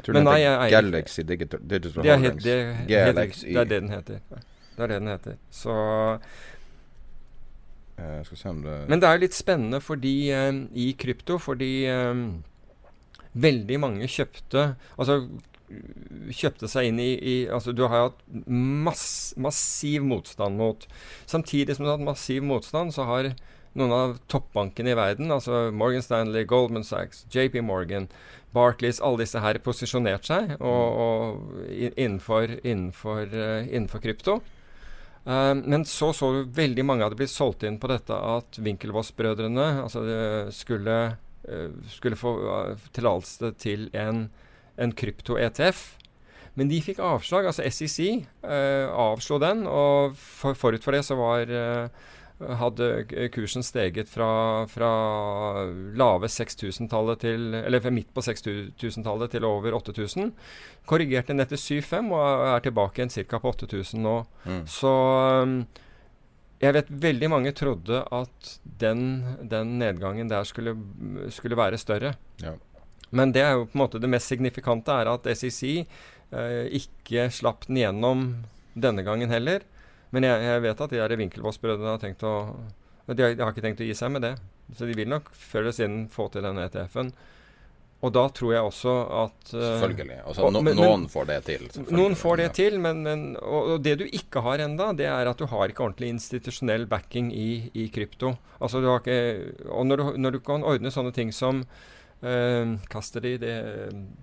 [0.00, 2.44] Jeg tror Men den nei, heter jeg Galaxy Digital, Digital Det Holdings.
[2.44, 3.44] det, Galaxy.
[3.50, 4.22] Det er det den heter.
[4.30, 5.36] Det er det den heter.
[5.52, 5.74] Så
[8.00, 11.36] jeg skal se om det Men det er jo litt spennende fordi um, i krypto,
[11.42, 12.24] fordi um,
[13.32, 15.20] veldig mange kjøpte Altså
[16.34, 20.86] kjøpte seg inn i, i Altså du har hatt mass, massiv motstand mot
[21.30, 23.34] Samtidig som du har hatt massiv motstand, så har
[23.78, 28.08] noen av toppbankene i verden, altså Morgan Stanley, Goldman Sachs, JP Morgan,
[28.54, 34.40] Barclays, alle disse her posisjonert seg og, og innenfor, innenfor, eh, innenfor krypto.
[35.22, 39.68] Eh, men så så du veldig mange hadde blitt solgt inn på dette at Winkelvoss-brødrene
[39.84, 40.02] altså,
[40.54, 40.98] skulle,
[41.46, 44.26] eh, skulle få eh, tillatelse til en,
[44.80, 45.86] en krypto-ETF.
[46.58, 47.46] Men de fikk avslag.
[47.46, 52.08] Altså SEC eh, avslo den, og for, forut for det så var eh,
[52.40, 52.86] hadde
[53.34, 54.90] kursen steget fra, fra
[55.96, 60.32] lave 6000-tallet til Eller midt på 6000-tallet til over 8000.
[60.88, 63.38] Korrigerte ned til 7,5 og er tilbake igjen ca.
[63.38, 64.16] på 8000 nå.
[64.46, 64.64] Mm.
[64.68, 64.94] Så
[65.44, 65.60] um,
[66.60, 69.04] jeg vet veldig mange trodde at den,
[69.48, 70.76] den nedgangen der skulle,
[71.32, 72.14] skulle være større.
[72.42, 72.56] Ja.
[73.10, 77.28] Men det er jo på en måte det mest signifikante er at SEC eh, ikke
[77.34, 78.26] slapp den gjennom
[78.78, 79.64] denne gangen heller.
[80.10, 82.34] Men jeg, jeg vet at de der Winklevoss-brødrene har tenkt å
[83.10, 84.36] de har, de har ikke tenkt å gi seg med det.
[84.76, 87.12] Så de vil nok før eller siden få til den ETF-en.
[88.00, 90.20] Og da tror jeg også at uh, Selvfølgelig.
[90.24, 91.66] Altså, no, men- noen får det til.
[91.92, 95.28] noen får det til, men, men og, og det du ikke har enda, det er
[95.28, 98.32] at du har ikke ordentlig institusjonell backing i, i krypto.
[98.60, 102.78] Altså du har ikke Og når du, når du kan ordne sånne ting som uh,
[102.88, 103.34] kaster de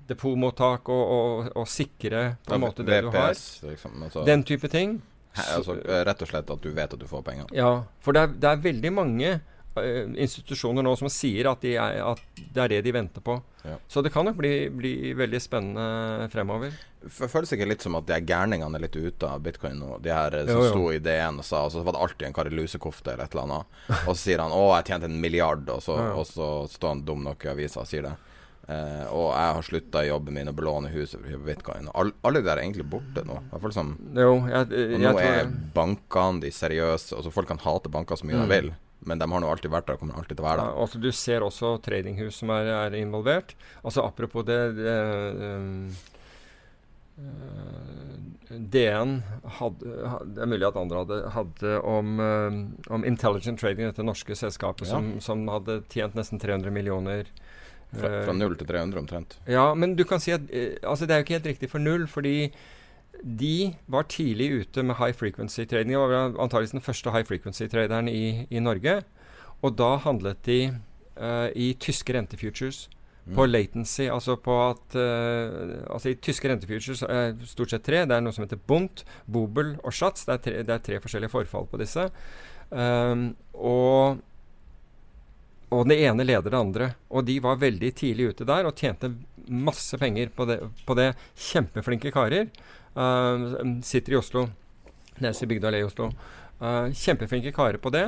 [0.09, 4.01] depotmottak og, og, og sikre på en måte det du har, liksom.
[4.07, 4.97] Altså, den type ting
[5.35, 7.53] altså, eh, rett og slett at du vet at du får penger.
[7.55, 7.71] Ja,
[8.03, 9.31] for det er, det er veldig mange
[9.77, 13.37] uh, institusjoner nå som sier at, de er, at det er det de venter på.
[13.67, 13.77] Ja.
[13.87, 16.75] Så det kan nok bli, bli veldig spennende fremover.
[17.03, 19.97] Det Føles ikke litt som at de her gærningene er litt ute av bitcoin nå?
[20.03, 20.71] De her eh, som Jo, jo.
[20.71, 23.27] sto i DN og sa Og så var det alltid en kar i lusekofte eller
[23.27, 23.77] et eller annet.
[23.99, 26.15] Og så sier han 'Å, jeg tjente en milliard', og så, ja.
[26.17, 28.15] og så står han dum nok i avisa og sier det.
[28.67, 31.85] Eh, og jeg har slutta i jobben min å belåne huset for bitcoin.
[31.95, 33.37] All, alle de der er egentlig borte nå.
[33.39, 37.15] I hvert fall som Jo, jeg, Og jeg, nå tror er bankene de seriøse.
[37.15, 38.43] Altså Folk kan hate banker så mye Mm.
[38.43, 38.67] de vil,
[39.07, 40.99] men de har nå alltid vært der og kommer alltid til å være Ja, altså
[40.99, 43.55] du ser også tradinghus som er, er involvert.
[43.85, 44.97] Altså Apropos det, det
[45.55, 45.95] um,
[47.23, 49.21] uh, DN
[49.59, 52.59] hadde, hadde, Det er mulig at andre hadde, hadde om, um,
[52.89, 54.95] om Intelligent Trading, dette norske selskapet Ja.
[54.97, 57.31] som, som hadde tjent nesten 300 millioner.
[57.95, 59.37] Fra, eh, fra null til 300 omtrent.
[59.47, 61.83] Ja, men du kan si at eh, altså det er jo ikke helt riktig for
[61.83, 62.51] null, fordi
[63.23, 65.95] de var tidlig ute med high frequency trading.
[65.95, 69.01] De var antakeligvis den første high frequency-traderen i, i Norge.
[69.61, 70.59] Og da handlet de
[71.17, 72.89] uh, i tyske rentefutures
[73.35, 78.05] på latency, altså på at uh, altså I tyske rentefutures er stort sett tre.
[78.07, 80.23] Det er noe som heter Bundt, Bobel og Schatz.
[80.27, 82.07] Det er tre, det er tre forskjellige forfall på disse.
[82.69, 84.21] Um, og,
[85.73, 86.89] og det ene leder det andre.
[87.11, 89.11] Og de var veldig tidlig ute der og tjente
[89.47, 90.61] masse penger på det.
[90.87, 91.11] På det.
[91.35, 92.47] Kjempeflinke karer.
[92.95, 94.47] Uh, sitter i Oslo.
[95.23, 96.11] Nes i Bygdøy allé i Oslo.
[96.61, 98.05] Uh, kjempeflinke karer på det.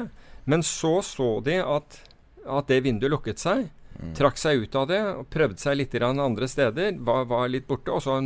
[0.49, 1.99] Men så så de at,
[2.47, 3.67] at det vinduet lukket seg.
[3.99, 4.13] Mm.
[4.15, 6.95] Trakk seg ut av det og prøvde seg litt andre steder.
[6.95, 7.91] Var, var litt borte.
[7.91, 8.21] Og så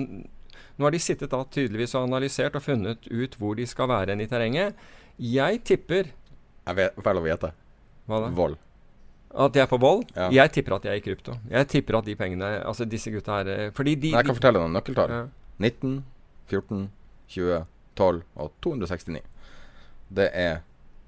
[0.76, 4.18] nå har de sittet da tydeligvis og analysert og funnet ut hvor de skal være
[4.18, 4.78] i terrenget.
[5.18, 6.10] Jeg tipper
[6.64, 7.52] Jeg vet, lov å gjette?
[8.10, 8.30] Hva da?
[8.34, 8.58] Vold.
[9.34, 10.04] At de er på vold?
[10.16, 10.28] Ja.
[10.32, 11.36] Jeg tipper at de er i krypto.
[11.50, 14.38] Jeg tipper at de pengene Altså disse gutta her eh, Fordi de Nei, Jeg kan
[14.38, 15.10] fortelle noen nøkkeltall.
[15.10, 15.24] Ja.
[15.64, 15.96] 19,
[16.52, 16.84] 14,
[17.34, 17.64] 20,
[17.98, 19.22] 12 og 269.
[20.14, 20.60] Det er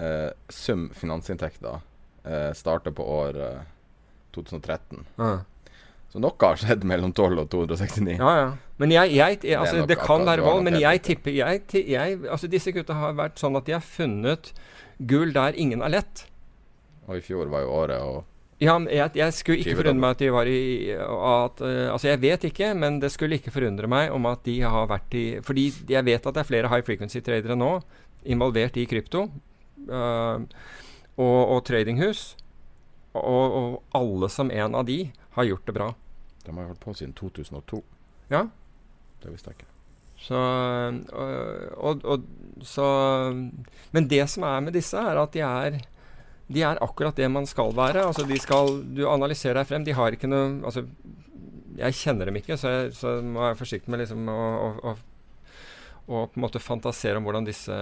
[0.01, 1.81] eh, sum finansinntekter
[2.25, 3.65] eh, starter på år eh,
[4.37, 5.05] 2013.
[5.19, 5.33] Ja.
[6.11, 8.15] Så noe har skjedd mellom 12 og 269.
[8.19, 8.51] Ja, ja.
[8.79, 12.19] Men jeg, jeg, jeg altså, det, det kan være vold, men jeg tipper jeg, jeg,
[12.23, 14.53] Altså, disse gutta har vært sånn at de har funnet
[14.97, 16.25] gull der ingen har lett.
[17.05, 18.23] Og i fjor var jo året og
[18.55, 20.59] ja, jeg, jeg skulle ikke forundre meg at de var i
[20.95, 24.61] at, uh, Altså, jeg vet ikke, men det skulle ikke forundre meg om at de
[24.63, 27.73] har vært i Fordi jeg vet at det er flere high frequency-tradere nå
[28.25, 29.27] involvert i krypto
[29.91, 30.39] uh,
[31.19, 32.23] og, og tradinghus.
[33.15, 33.21] Og,
[33.59, 34.97] og, alle som en av de
[35.37, 35.91] har gjort det bra.
[36.43, 37.83] De har holdt på siden 2002.
[38.31, 38.47] Ja.
[39.21, 39.71] Det visste jeg ikke.
[40.25, 40.39] Så,
[41.75, 42.25] og, og,
[42.65, 42.87] så
[43.93, 45.77] Men det som er med disse, er at de er
[46.47, 48.05] de er akkurat det man skal være.
[48.05, 49.85] Altså de skal, Du analyserer deg frem.
[49.85, 50.85] De har ikke noe altså,
[51.79, 54.93] Jeg kjenner dem ikke, så jeg, så må være forsiktig med liksom å, å, å,
[56.05, 57.79] å, på en måte fantasere om hvordan disse,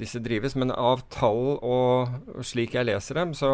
[0.00, 0.56] disse drives.
[0.58, 3.52] Men av tall og, og slik jeg leser dem, så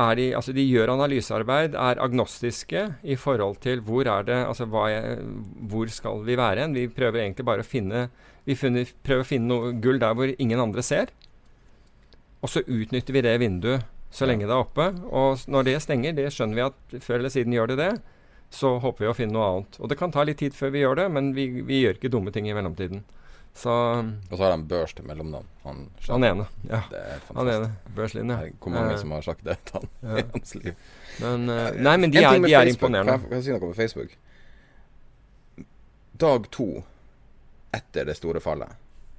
[0.00, 4.66] er de, altså de gjør analysearbeid, er agnostiske i forhold til hvor er det, altså
[4.90, 5.18] jeg,
[5.70, 6.74] hvor skal vi være hen.
[6.74, 8.08] Vi prøver egentlig bare å finne
[8.44, 11.12] vi finner, prøver å finne noe gull der hvor ingen andre ser.
[12.44, 14.92] Og så utnytter vi det vinduet så lenge det er oppe.
[15.10, 17.90] Og når det stenger, det skjønner vi at før eller siden gjør det det,
[18.54, 19.78] så håper vi å finne noe annet.
[19.80, 22.12] Og det kan ta litt tid før vi gjør det, men vi, vi gjør ikke
[22.14, 23.02] dumme ting i mellomtiden.
[23.54, 25.46] Så, og så har han børs til mellomnavn.
[25.62, 26.46] Han, han, ene.
[26.66, 26.80] Ja.
[26.90, 27.68] Det er han ene.
[27.94, 28.38] Børslinje.
[28.62, 30.22] Hvor mange uh, som har sagt det til han ja.
[30.22, 30.72] i hans liv.
[31.22, 33.14] Men, uh, nei, men de, er, de er, imponerende.
[33.18, 34.16] Kan jeg, kan jeg si noe på Facebook?
[36.22, 36.68] Dag to
[37.74, 38.74] etter det store fallet,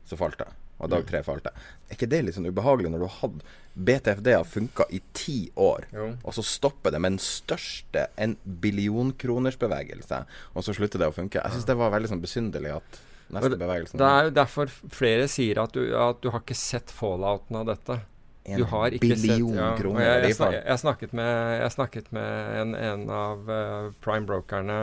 [0.07, 0.51] så falt det.
[0.75, 1.07] Og dag mm.
[1.07, 1.53] tre falt det.
[1.87, 3.45] Er ikke det litt sånn ubehagelig når du har hatt
[3.75, 6.07] BTFD har funka i ti år, jo.
[6.23, 10.21] og så stopper det med den største en billionkronersbevegelse,
[10.55, 11.41] og så slutter det å funke?
[11.41, 12.99] Jeg syns det var veldig sånn besynderlig at
[13.35, 16.93] neste bevegelsen Det er jo derfor flere sier at du, at du har ikke sett
[16.93, 17.99] fallouten av dette.
[18.45, 19.69] En du har ikke billion sett, ja.
[19.79, 20.05] kroner.
[20.05, 24.79] Jeg, jeg, snak, jeg, snakket med, jeg snakket med en, en av uh, prime-brokerne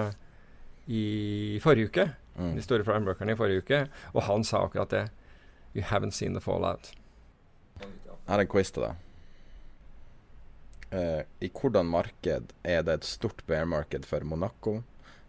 [0.91, 1.07] i
[1.63, 2.09] forrige uke.
[2.35, 2.57] Mm.
[2.59, 3.85] De store prime-brokerne i forrige uke.
[4.17, 5.05] Og han sa akkurat det.
[5.75, 6.93] You haven't seen the fallout.
[7.81, 9.09] Jeg har en quiz til deg.
[10.93, 14.83] Uh, I hvordan marked er det et stort bear-marked for Monaco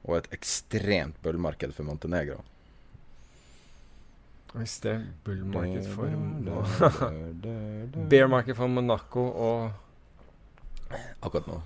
[0.04, 2.42] og et ekstremt bull-marked for Montenegro?
[4.54, 6.12] Hvis det er bull-marked for
[8.12, 9.72] Bear-marked for Monaco og
[11.24, 11.62] Akkurat nå.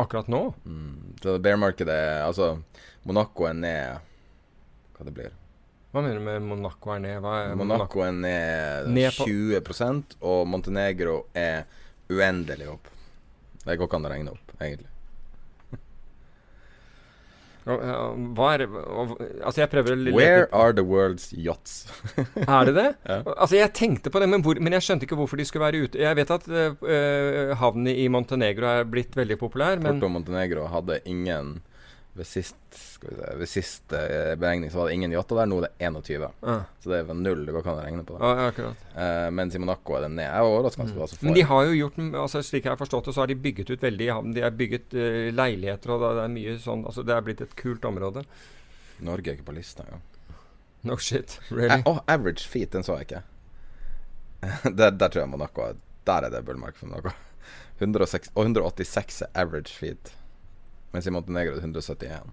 [0.00, 0.40] Akkurat nå?
[0.64, 2.56] Mm, så bear-markedet er Altså,
[3.04, 4.00] Monaco er ned
[4.96, 5.36] Hva det blir
[5.90, 7.24] hva mener du med Monaco er ned?
[7.26, 11.64] Er Monaco, er ned, ned 20% og Montenegro er
[12.10, 12.86] uendelig opp.
[13.64, 14.86] Det går ikke an å regne opp, egentlig.
[17.66, 21.90] Hva er Altså, jeg prøver å Where are the world's yachts?
[22.46, 22.88] er det det?
[23.10, 23.18] Ja.
[23.34, 25.82] Altså, jeg tenkte på det, men, hvor, men, jeg skjønte ikke hvorfor de skulle være
[25.88, 25.98] ute.
[26.06, 31.02] Jeg vet at uh, havnen i Montenegro er blitt veldig populær, men Porto Montenegro hadde
[31.10, 31.58] ingen
[32.20, 35.48] ved sist, si, ved siste eh, beregning så var det ingen yachter der.
[35.48, 36.26] Nå er det 21.
[36.44, 36.66] Ah.
[36.82, 37.46] Så det er ved null.
[37.46, 38.20] Det går ikke an å regne på det.
[38.20, 38.84] Ja, akkurat.
[38.92, 40.26] Uh, mens i Monaco er det ned.
[40.26, 41.14] Jeg var overraska mm.
[41.24, 43.72] Men de har jo gjort altså Slik jeg har forstått det, så har de bygget
[43.72, 44.36] ut veldig i havn.
[44.36, 47.56] De har bygget uh, leiligheter, og det er mye sånn Altså Det er blitt et
[47.58, 48.26] kult område.
[49.08, 50.00] Norge er ikke på lista, ja.
[50.84, 51.38] No shit.
[51.48, 51.80] Really?
[51.80, 53.24] Å, oh, average feet, den så jeg ikke.
[54.78, 55.72] der, der, tror jeg Monaco
[56.08, 57.16] Der er det bullmark for Monaco.
[57.80, 60.16] 106, og 186 er average feet
[60.94, 62.30] mens i Montenegro er det 171.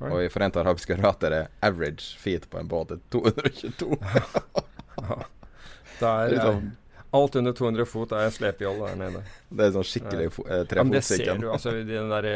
[0.00, 0.10] Oi.
[0.10, 3.98] Og i Forente arabiske rater er average feet på en båt er 222.
[6.00, 6.70] Der, liksom,
[7.16, 9.22] alt under 200 fot er slepejolle der nede.
[9.48, 10.46] Det er sånn skikkelig ja.
[10.48, 10.90] eh, trefotsikken.
[10.92, 12.34] det ser du altså i den derre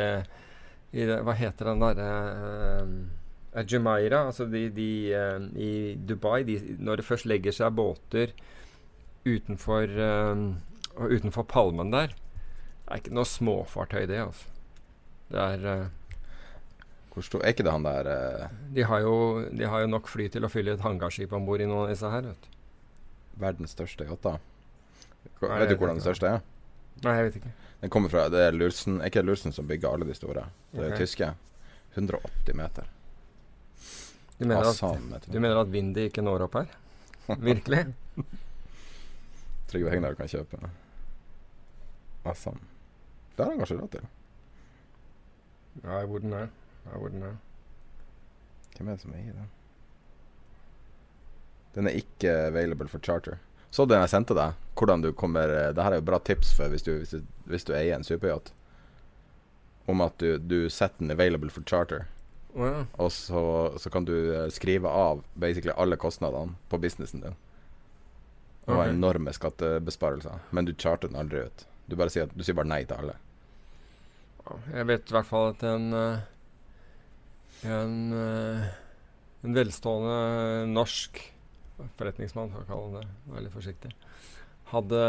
[1.26, 2.06] Hva heter den derre
[2.80, 8.32] uh, Jumeirah, altså de, de uh, i Dubai de, Når det først legger seg båter
[9.26, 14.24] utenfor, uh, utenfor palmen der Det er ikke noe småfartøy, det.
[14.24, 14.49] altså
[15.30, 15.88] Det er eh,
[17.14, 19.14] Hvor stor Er ikke det han der eh, de, har jo,
[19.50, 21.92] de har jo nok fly til å fylle et hangarskip om bord i noen av
[21.92, 22.26] disse her.
[22.30, 22.48] vet du.
[23.40, 24.38] verdens største Nei,
[25.40, 26.42] Vet du hvordan den største er?
[27.04, 27.52] Nei, jeg vet ikke.
[27.80, 30.46] Den kommer fra Det er Lursen Er ikke Lursen som bygger alle de store?
[30.72, 30.98] Det er Ok.
[31.04, 31.32] tyske.
[31.94, 32.86] 180 meter.
[34.38, 36.70] Du mener, Asan, at, du mener at Windy ikke når opp her?
[37.50, 37.82] Virkelig?
[39.68, 40.70] Trygve Hegnar kan kjøpe.
[42.24, 42.60] Asan.
[43.36, 44.06] Det har han kanskje råd til.
[45.84, 46.48] I wouldn't know.
[46.92, 47.36] I wouldn't know.
[48.76, 49.48] Hvem er det som eier den?
[51.74, 53.38] Den er ikke available for charter.
[53.70, 54.56] Så den jeg sendte deg?
[54.74, 57.20] Hvordan du kommer Dette Det her er jo bra tips for hvis du, hvis du,
[57.46, 58.50] hvis du eier en superyacht.
[59.90, 62.06] Om at du, du setter den available for charter.
[62.54, 62.84] Oh, ja.
[62.98, 63.42] Og så,
[63.78, 67.36] så kan du eh, skrive av basically alle kostnadene på businessen din.
[68.66, 68.90] Og ha Ok.
[68.96, 70.40] enorme skattebesparelser.
[70.50, 71.66] Men du charter den aldri ut.
[71.86, 73.14] Du, bare sier, du sier bare nei til alle.
[74.72, 76.28] Jeg vet i hvert fall at en eh,
[77.62, 78.64] en, eh,
[79.42, 81.20] en velstående norsk
[81.96, 83.92] forretningsmann, for å kalle det, veldig forsiktig,
[84.72, 85.04] hadde,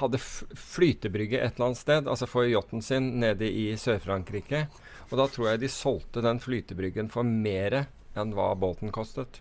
[0.00, 4.66] hadde flytebrygge et eller annet sted, altså for yachten sin, nede i Sør-Frankrike.
[5.10, 7.84] Og da tror jeg de solgte den flytebryggen for mer
[8.16, 9.40] enn hva båten kostet.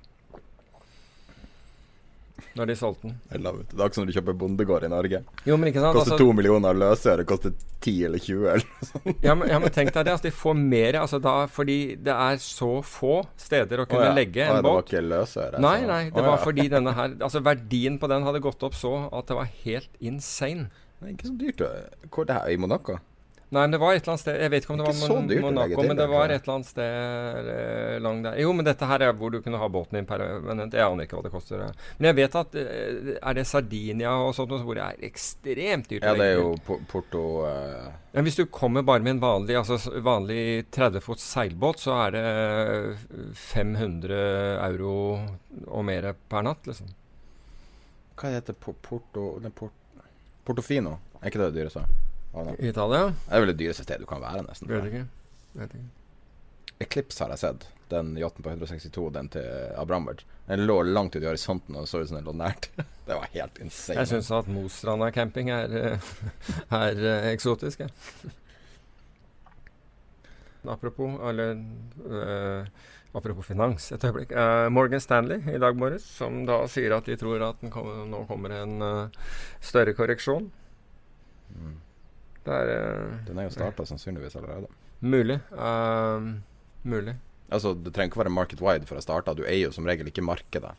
[2.55, 3.15] Når de solgte den.
[3.31, 3.69] I love it.
[3.71, 5.21] Det er ikke som du kjøper bondegård i Norge.
[5.47, 5.95] Jo, men ikke sant?
[5.95, 6.75] Koster Altså- to millioner
[7.19, 10.13] det koster ti eller 20 eller Ja, men, ja, men tenk deg det.
[10.13, 14.09] Altså, de får mer altså da, fordi det er så få steder å kunne oh,
[14.11, 14.13] ja.
[14.17, 14.91] legge Å ja, en Det var båt.
[14.91, 15.63] ikke løsøre?
[15.63, 18.75] Nei, nei, det oh, var fordi denne her Altså verdien på den hadde gått opp
[18.77, 20.69] så at det var helt insane.
[20.99, 21.65] Det er ikke så dyrt.
[22.09, 22.51] Hvor Hvor det her?
[22.51, 22.99] I Monaco?
[23.53, 25.09] Nei, men det var et eller annet sted Jeg vet ikke om det det var
[25.13, 28.39] Mon dyrt Monaco, men det var et eller annet sted eh, lang der.
[28.41, 30.73] Jo, men dette her er hvor du kunne ha båten din permanent.
[30.73, 31.61] Jeg aner ikke hva det koster.
[31.61, 31.85] eh.
[31.99, 36.03] Men jeg vet at eh, Er det Sardinia og sånt hvor det er ekstremt dyrt
[36.09, 36.55] Ja, det er jo
[36.89, 37.85] Porto eh,
[38.17, 42.17] Men hvis du kommer bare med en vanlig, altså vanlig 30 fots seilbåt, så er
[42.17, 42.25] det
[43.45, 44.19] 500
[44.71, 44.95] euro
[45.67, 46.89] og mer per natt, liksom.
[48.15, 49.35] Hva heter Porto
[50.45, 50.97] Portofino?
[51.21, 51.85] Er ikke det det dyreste?
[52.35, 53.13] I Italia?
[53.25, 54.71] Det er vel det dyreste stedet du kan være, nesten.
[54.71, 55.05] Vet ikke.
[55.55, 55.87] Vet ikke.
[56.83, 57.67] Eclipse har jeg sett.
[57.91, 59.45] Den yachten på 162, den til
[59.77, 60.23] Abramovic.
[60.49, 62.69] Den lå langt ute i horisonten og så ut som den lå nært.
[63.07, 63.99] det var helt insane.
[64.01, 66.09] Jeg syns at Mostranda camping er, eh,
[66.81, 67.93] er eh, eksotisk, jeg.
[70.65, 71.59] Apropos, eller
[72.09, 72.65] uh,
[73.15, 74.31] Apropos finans, et øyeblikk.
[74.33, 78.23] Uh, Morgan Stanley i dag morges, som da sier at de tror at kommer, nå
[78.27, 79.29] kommer en uh,
[79.63, 80.49] større korreksjon.
[82.45, 84.69] Det er eh, Den er jo starta sannsynligvis allerede.
[85.01, 85.39] mulig.
[85.51, 86.37] Uh,
[86.83, 87.15] mulig.
[87.49, 89.35] Altså, Det trenger ikke være market wide for å starte.
[89.37, 90.75] Du eier jo som regel ikke markedet.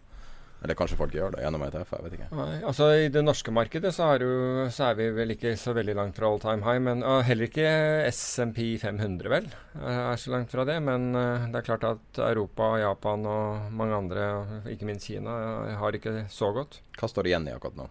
[0.64, 2.28] Eller kanskje folk gjør det gjennom ETF, jeg vet ikke.
[2.34, 5.74] Nei, altså I det norske markedet så er, jo, så er vi vel ikke så
[5.76, 6.80] veldig langt fra all time high.
[6.82, 7.68] Men uh, heller ikke
[8.08, 9.50] SMP 500, vel.
[9.76, 10.78] Er er så langt fra det.
[10.86, 14.26] Men uh, det er klart at Europa, Japan og mange andre,
[14.72, 15.36] ikke minst Kina,
[15.68, 16.80] eh, har ikke så godt.
[16.96, 17.90] Hva står igjen i akkurat nå?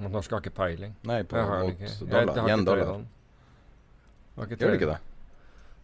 [0.00, 0.94] Og Norske har ikke peiling.
[1.08, 1.90] Nei, på Jeg har mot ikke.
[2.06, 2.38] Dollar.
[2.38, 2.92] jeg Yen dollar.
[4.36, 5.00] Har Gjør du ikke det?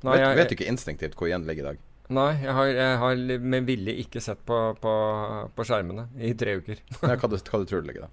[0.06, 1.80] Nei, vet, jeg, vet du ikke instinktivt hvor yen ligger i dag?
[2.08, 4.92] Nei, jeg har, jeg har med vilje ikke sett på, på,
[5.52, 6.80] på skjermene i tre uker.
[7.04, 8.10] Nei, hva, du, hva du tror du ligger da?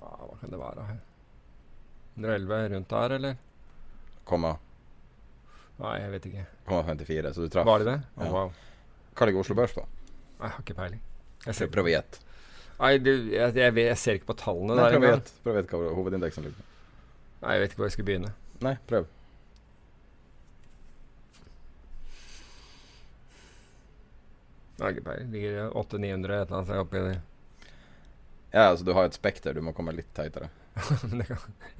[0.00, 0.86] Ja, hva kan det være?
[2.16, 3.36] 111 rundt der, eller?
[4.26, 4.54] Komma,
[5.76, 6.46] Nei, jeg vet ikke.
[6.64, 7.66] komma 54, så du traff.
[7.68, 7.98] Var det det?
[8.16, 8.54] Oh, wow.
[9.16, 9.84] Hva ligger Oslo Børs på?
[10.40, 11.02] Jeg har ikke peiling.
[11.44, 12.22] Jeg, ser, Prøv å gjette.
[12.80, 15.28] Nei, du, jeg, jeg, vet- jeg ser ikke på tallene Nei, der Prøv engang.
[15.44, 16.66] Prøv å gjette hva hovedindeksen ligger på.
[17.46, 18.32] Nei, Jeg vet ikke hvor jeg skal begynne.
[18.66, 19.06] Nei, prøv.
[24.78, 25.30] Peiling.
[25.32, 27.20] Ligger 800-900 et eller annet oppi der.
[28.52, 30.48] Ja, altså du har et spekter, du må komme litt teitere.
[30.76, 31.24] Kan-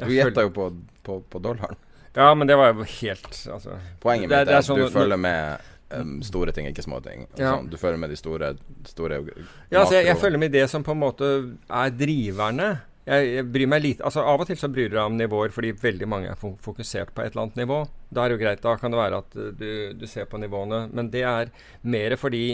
[0.01, 0.71] Du gjetta jo på,
[1.05, 1.77] på, på dollaren.
[2.17, 4.79] Ja, men det var jo helt altså, Poenget Det mitt det er er at sånn
[4.81, 7.27] du følger med um, store ting, ikke små ting.
[7.39, 7.55] Ja.
[7.55, 8.53] Sånn, du følger med de store,
[8.89, 11.33] store Ja, altså, jeg, jeg følger med det som på en måte
[11.67, 12.71] er driverne.
[13.07, 15.53] Jeg, jeg bryr meg lite altså Av og til så bryr du deg om nivåer
[15.55, 17.85] fordi veldig mange er fokusert på et eller annet nivå.
[18.11, 18.65] Da er det jo greit.
[18.65, 19.69] Da kan det være at uh, du,
[20.01, 20.87] du ser på nivåene.
[20.91, 21.53] Men det er
[21.87, 22.47] mer fordi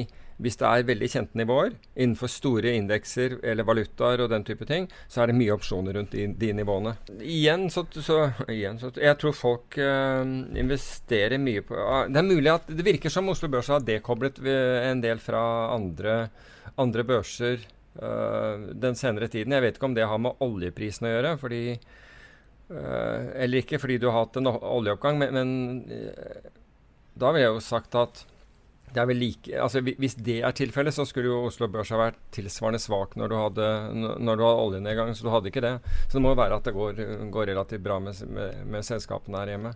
[0.42, 4.88] hvis det er veldig kjente nivåer innenfor store indekser eller valutaer og den type ting,
[5.10, 6.96] så er det mye opsjoner rundt de, de nivåene.
[7.22, 8.18] Igjen så, så,
[8.50, 10.22] igjen så Jeg tror folk øh,
[10.58, 14.42] investerer mye på ah, Det er mulig at det virker som Oslo Børs har dekoblet
[14.42, 15.42] eh, en del fra
[15.76, 16.16] andre,
[16.80, 17.62] andre børser
[18.02, 19.54] øh, den senere tiden.
[19.54, 21.64] Jeg vet ikke om det har med oljeprisen å gjøre, fordi
[22.72, 25.50] Eller ikke fordi du har hatt en oljeoppgang, men, men
[27.20, 28.22] da ville jeg jo sagt at
[28.92, 32.00] det er vel like, altså Hvis det er tilfellet, så skulle jo Oslo Børs ha
[32.00, 35.12] vært tilsvarende svak når du hadde, når du hadde oljenedgang.
[35.16, 35.74] Så du hadde ikke det.
[36.08, 37.00] Så det må jo være at det går,
[37.32, 39.72] går relativt bra med, med, med, selskapene her hjemme.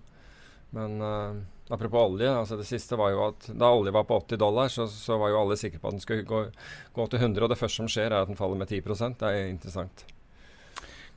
[0.77, 1.39] Men uh,
[1.73, 2.29] apropos olje.
[2.29, 5.33] altså Det siste var jo at da olje var på 80 dollar, så, så var
[5.33, 6.43] jo alle sikre på at den skulle gå,
[6.93, 7.47] gå, til 100.
[7.47, 10.05] Og det første som skjer, er at den faller med 10% Det er interessant.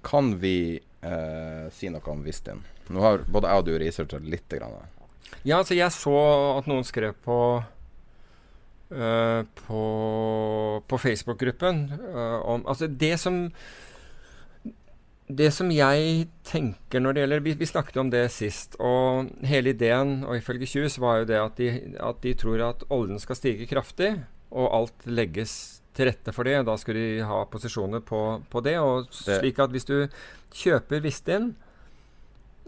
[0.08, 2.64] Kan vi uh, si noe om Vistin?
[2.90, 4.48] Nå har både jeg og du researcha litt.
[4.56, 4.80] Grann.
[5.44, 6.16] Ja, altså jeg så
[6.56, 7.36] at noen skrev på
[8.90, 9.82] Uh, på,
[10.88, 11.84] på Facebook-gruppen.
[12.10, 13.52] Uh, om Altså, det som
[15.30, 19.76] Det som jeg tenker når det gjelder Vi, vi snakket om det sist, og hele
[19.76, 21.70] ideen, og ifølge Kjus, var jo det at de,
[22.02, 24.16] at de tror at oljen skal stige kraftig,
[24.50, 25.54] og alt legges
[25.94, 26.64] til rette for det.
[26.66, 28.78] Da skulle de ha posisjoner på, på det.
[28.82, 30.08] Og slik at hvis du
[30.56, 31.52] kjøper Vistin,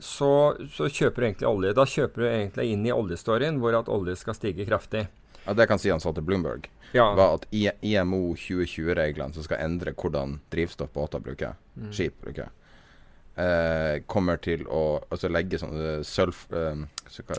[0.01, 1.73] så, så, kjøper du egentlig olje.
[1.77, 5.07] Da kjøper du egentlig inn i oljestoryen hvor at olje skal stige kraftig.
[5.45, 7.07] Ja, Det kan si han sa til Bloomberg, ja.
[7.17, 11.91] var at IMO 2020-reglene som skal endre hvordan drivstoff båter bruker, mm.
[11.95, 12.51] skip bruker,
[13.35, 16.45] eh, kommer til å altså legge sånn sølf...
[16.53, 16.85] Eh,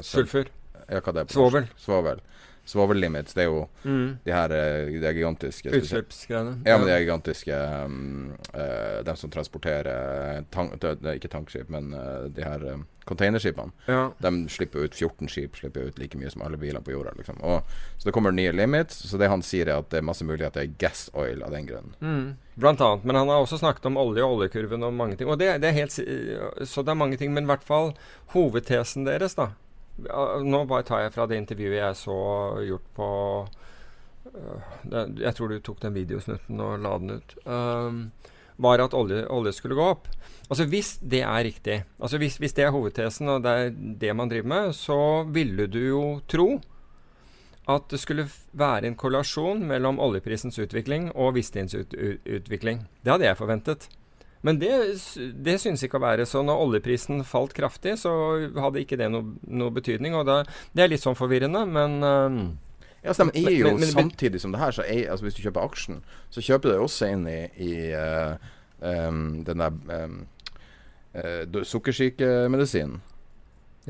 [0.03, 0.51] Sulfur.
[0.89, 1.69] Ja, hva det er Svovel.
[1.81, 2.21] Svovel.
[2.65, 4.19] Svovel limits, det er jo mm.
[4.23, 6.61] de her eh, de gigantiske Utslippsgreiene.
[6.65, 10.77] Ja, men de gigantiske um, uh, De som transporterer tank,
[11.15, 13.75] Ikke tankskip, men uh, de her um, containerskipene.
[13.91, 14.13] Ja.
[14.23, 17.17] De slipper ut 14 skip, slipper ut like mye som alle biler på jorda.
[17.19, 17.41] Liksom.
[17.43, 17.67] Og,
[17.99, 19.01] så det kommer nye limits.
[19.11, 21.67] Så det han sier, er at det er masse muligheter i gas oil av den
[21.67, 21.97] grunn.
[21.99, 22.29] Mm.
[22.63, 23.03] Blant annet.
[23.09, 25.33] Men han har også snakket om olje og oljekurven og mange ting.
[25.33, 25.99] Og det, det er helt,
[26.63, 27.35] så det er mange ting.
[27.35, 27.91] Men i hvert fall
[28.37, 29.51] hovedtesen deres, da
[29.99, 32.19] nå bare tar jeg fra det intervjuet jeg så
[32.67, 33.09] gjort på
[34.89, 37.35] det, Jeg tror du tok den videosnutten og la den ut.
[37.45, 38.05] Um,
[38.63, 40.09] var at olje, olje, skulle gå opp.
[40.49, 44.13] Altså Hvis det er riktig, altså hvis, hvis, det er hovedtesen og det er det
[44.17, 46.61] man driver med, så ville du jo tro
[47.71, 48.27] at det skulle
[48.59, 52.87] være en korrelasjon mellom oljeprisens utvikling og Vistins ut, utvikling.
[53.05, 53.89] Det hadde jeg forventet.
[54.43, 54.73] Men det,
[55.47, 56.27] det synes ikke å være.
[56.27, 58.13] Så når oljeprisen falt kraftig, så
[58.59, 60.17] hadde ikke det noe, noe betydning.
[60.19, 60.41] Og det,
[60.75, 62.41] det, er litt sånn forvirrende, men um,
[63.03, 65.39] ja, så de er jo men, men, samtidig som det her, så eier, altså hvis
[65.39, 68.35] du kjøper aksjen, så kjøper du også inn i, i uh,
[68.83, 70.21] um, den der um,
[71.19, 73.01] uh, sukkersykemedisinen.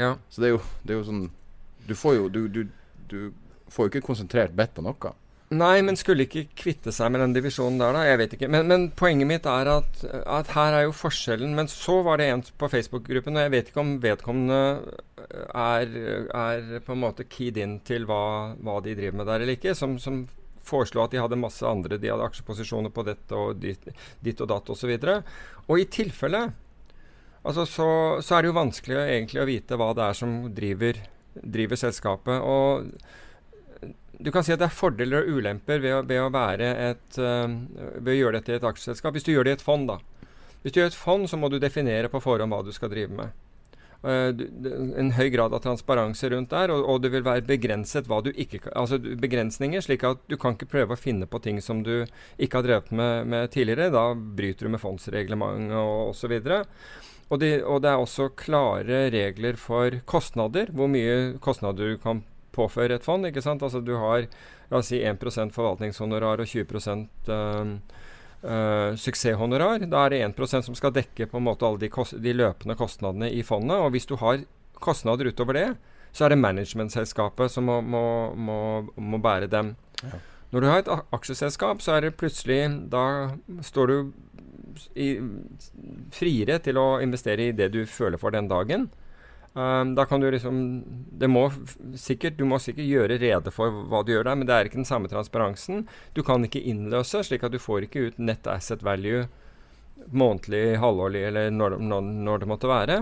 [0.00, 0.14] Ja.
[0.32, 1.24] Så det er, jo, det er jo sånn
[1.84, 2.62] Du får jo du, du,
[3.11, 3.18] du
[3.68, 5.12] får jo ikke konsentrert bedt på noe.
[5.53, 8.03] Nei, men skulle ikke kvitte seg med den divisjonen der, da?
[8.07, 8.48] Jeg vet ikke.
[8.53, 11.53] Men, men poenget mitt er at, at, her er jo forskjellen.
[11.59, 14.61] Men så var det en på Facebook-gruppen, og jeg vet ikke om vedkommende
[15.53, 15.96] er,
[16.32, 18.22] er, på en måte keyed in til hva,
[18.64, 20.24] hva, de driver med der eller ikke, som, som
[20.64, 23.88] foreslo at de hadde masse andre De hadde aksjeposisjoner på dette og ditt,
[24.24, 24.92] ditt og datt osv.
[24.94, 26.46] Og, så og i tilfelle
[27.42, 27.88] altså så,
[28.22, 31.03] så, er det jo vanskelig egentlig å vite hva det er som driver,
[31.34, 32.40] driver selskapet.
[32.40, 32.88] og
[34.22, 36.30] du kan si at det er fordeler og ulemper ved å, ved å,
[36.62, 37.46] et, uh,
[37.98, 39.16] ved å gjøre dette i et aksjeselskap.
[39.16, 39.98] Hvis du gjør det i et fond, da.
[40.62, 43.14] Hvis du gjør et fond, så må du definere på forhånd hva du skal drive
[43.18, 43.34] med.
[44.02, 44.34] Uh,
[44.98, 48.32] en høy grad av transparanse rundt der, og, og, det vil være begrenset hva du
[48.32, 52.02] ikke Altså begrensninger, slik at du kan ikke prøve å finne på ting som du
[52.34, 53.92] ikke har drevet med, med tidligere.
[53.94, 56.34] Da bryter du med fondsreglementet og osv.
[57.32, 62.20] Og, de, og det er også klare regler for kostnader, hvor mye kostnader du kan
[62.53, 63.26] påføre et fond.
[63.26, 63.62] ikke sant?
[63.62, 64.26] Altså Du har
[64.70, 67.76] la oss si 1 forvaltningshonorar og 20 øh,
[68.42, 69.86] øh, suksesshonorar.
[69.86, 71.90] Da er det 1 som skal dekke på en måte alle de,
[72.22, 73.76] de, løpende kostnadene i fondet.
[73.76, 74.44] Og hvis du har
[74.74, 75.76] kostnader utover det,
[76.12, 78.59] så er det managementselskapet som må, må, må,
[78.96, 79.76] må bære dem.
[80.03, 80.18] Ja.
[80.53, 83.32] Når du har et aksjeselskap, så er det plutselig Da
[83.64, 84.12] står du
[84.94, 85.16] i,
[86.12, 88.90] friere til å investere i det du føler for den dagen.
[89.53, 90.61] Um, da kan du liksom
[91.20, 91.42] det må
[92.00, 94.80] sikkert, Du må sikkert gjøre rede for hva du gjør der, men det er ikke
[94.80, 95.86] den samme transparensen.
[96.16, 99.26] Du kan ikke innløse, slik at du får ikke ut net asset value
[100.11, 102.96] månedlig, halvårlig eller når, når, når det måtte være.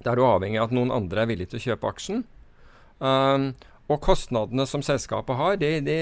[0.00, 2.24] Da er du avhengig av at noen andre er villig til å kjøpe aksjen.
[2.98, 3.50] Um,
[3.86, 5.98] og kostnadene som selskapet har, det, det,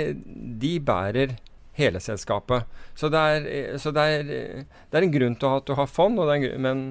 [0.63, 1.37] de bærer
[1.77, 2.71] hele selskapet.
[2.95, 4.25] Så, det er, så det, er,
[4.65, 6.85] det er, en grunn til at du har fond, en, men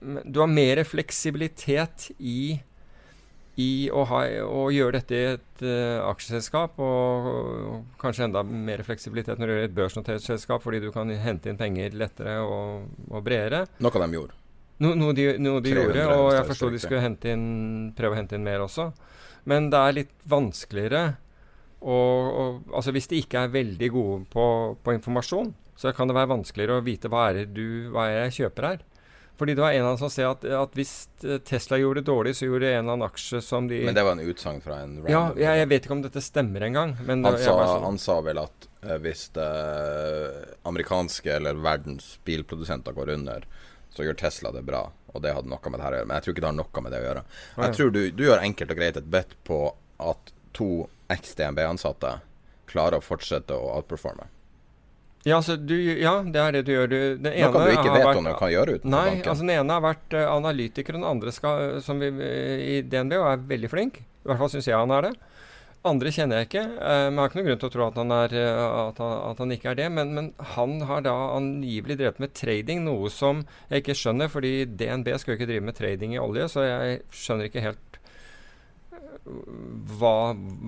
[0.00, 2.58] du har mer fleksibilitet i,
[3.60, 8.82] i å, ha, å, gjøre dette i et uh, aksjeselskap, og, og, kanskje enda mer
[8.86, 12.90] fleksibilitet når det gjør et børsnotert selskap, fordi du kan hente inn penger lettere og,
[13.10, 13.66] og bredere.
[13.80, 14.36] Noe de gjorde.
[14.80, 17.48] No, noe de, noe de gjorde, og jeg forsto de skulle hente inn,
[17.96, 18.88] prøve å hente inn mer også.
[19.48, 21.02] Men det er litt vanskeligere.
[21.80, 24.46] Og, og, altså Hvis de ikke er veldig gode på,
[24.80, 28.18] på, informasjon, så kan det være vanskeligere å vite hva er det du, hva er
[28.24, 28.82] jeg kjøper her.
[29.40, 30.90] Fordi det var en av dem som sa at, at hvis
[31.24, 34.02] eh, Tesla gjorde det dårlig, så gjorde en eller annen aksje som de Men det
[34.04, 36.92] var en utsagn fra en Ja, jeg, jeg vet ikke om dette stemmer engang.
[37.08, 39.48] Han, det- sa, sånn- han sa vel at uh, hvis det
[40.68, 43.46] amerikanske eller verdens bilprodusenter går under,
[43.90, 44.84] så gjør Tesla det bra.
[45.14, 46.06] Og det hadde noe med det her å gjøre.
[46.10, 47.22] Men jeg tror ikke det har noe med det å gjøre.
[47.56, 47.62] ja.
[47.64, 49.60] Jeg tror du, du gjør enkelt og greit et bet på
[50.00, 50.68] at to
[51.10, 52.12] eks-DNB-ansatte
[52.70, 54.28] klarer å fortsette å outperforme.
[55.28, 56.86] Ja, altså, du, ja, det er det du gjør.
[56.88, 59.28] Du, den Noe du ikke vet vært- om du kan gjøre utenfor Nei, banken.
[59.34, 63.18] altså den ene har vært eh, analytiker, og den andre skal, som vi, i DNB
[63.18, 63.98] og er veldig flink.
[64.00, 65.12] I hvert fall syns jeg han er det.
[65.84, 68.00] Andre kjenner jeg ikke, eh, men jeg har ikke noen grunn til å tro at
[68.00, 69.90] han, er, eh, at han, at han ikke er det.
[69.92, 74.32] Men, men han har da angivelig drevet med trading, noe som jeg ikke skjønner.
[74.32, 78.00] Fordi DNB skal jo ikke drive med trading i olje, så jeg skjønner ikke helt
[78.92, 79.04] eh,
[80.00, 80.14] hva,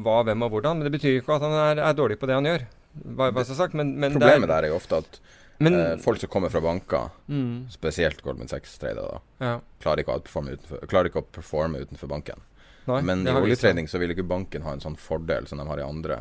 [0.04, 0.76] hva hvem og hvordan.
[0.80, 2.68] Men det betyr jo ikke at han er, er dårlig på det han gjør.
[2.92, 3.74] Bare, bare så sagt.
[3.78, 5.20] Men, men Problemet der er jo ofte at
[5.62, 9.60] men, eh, folk som kommer fra banker, mm, spesielt Goldman Sachs-tradere, ja.
[9.82, 12.40] klarer klarer ikke å performe utenfor banken.
[12.88, 15.78] Nei, Men i oljetrading så vil ikke banken ha en sånn fordel som de har
[15.78, 16.18] i andre.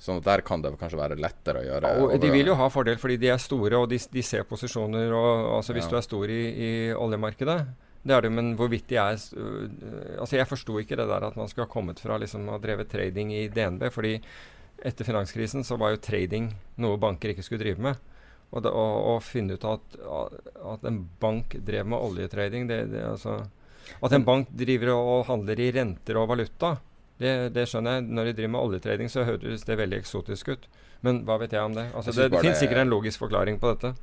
[0.00, 1.90] Sånn at der kan det kanskje være lettere å gjøre.
[2.00, 5.12] Ja, de vil jo ha fordel fordi de er store og de, de ser posisjoner.
[5.12, 5.90] Og, altså Hvis Ja.
[5.90, 7.58] du er stor i, i oljemarkedet,
[8.04, 11.36] det er det, men hvorvidt de er øh, Altså Jeg forsto ikke det der at
[11.40, 13.86] man skulle ha kommet fra liksom å ha drevet trading i DNB.
[13.92, 14.18] fordi
[14.82, 16.50] etter finanskrisen så var jo trading
[16.82, 18.00] noe banker ikke skulle drive med.
[18.54, 19.96] Og å, finne ut at,
[20.74, 23.40] at en bank drev med oljetrading det, det, altså,
[24.04, 26.76] At en bank driver og handler i renter og valuta,
[27.18, 28.06] det, det skjønner jeg.
[28.14, 30.68] Når de driver med oljetrading, så høres det veldig eksotisk ut.
[31.04, 31.88] Men hva vet jeg om det?
[31.92, 33.94] Altså, Jeg det det fins sikkert en logisk forklaring på dette.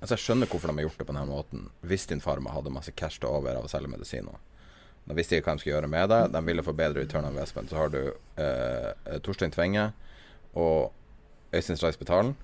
[0.00, 1.64] Altså Jeg skjønner hvorfor de har gjort det på denne måten.
[1.80, 4.36] Hvis din farma hadde masse cash til over av å selge medisiner.
[5.06, 6.20] Da visste ikke hva de skulle gjøre med det.
[6.34, 7.70] De ville få bedre return on investment.
[7.70, 8.00] Så har du
[8.42, 9.90] eh, Torstein Tvenge
[10.58, 10.92] og
[11.54, 12.34] Øystein Spetalen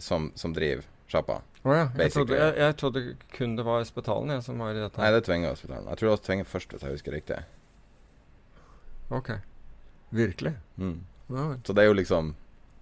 [0.00, 1.40] som, som driver sjappa.
[1.64, 1.88] Oh, ja.
[1.98, 3.02] Jeg trodde, jeg, jeg trodde
[3.36, 5.00] kun det var Spetalen jeg, som var i dette.
[5.00, 5.88] Nei, det er Tvenge og Spetalen.
[5.88, 7.40] Jeg tror det var Tvenge først, hvis jeg husker riktig.
[9.10, 9.32] Ok.
[10.14, 10.54] Virkelig?
[10.76, 11.00] Mm.
[11.30, 11.46] Ja.
[11.66, 12.34] Så det er jo liksom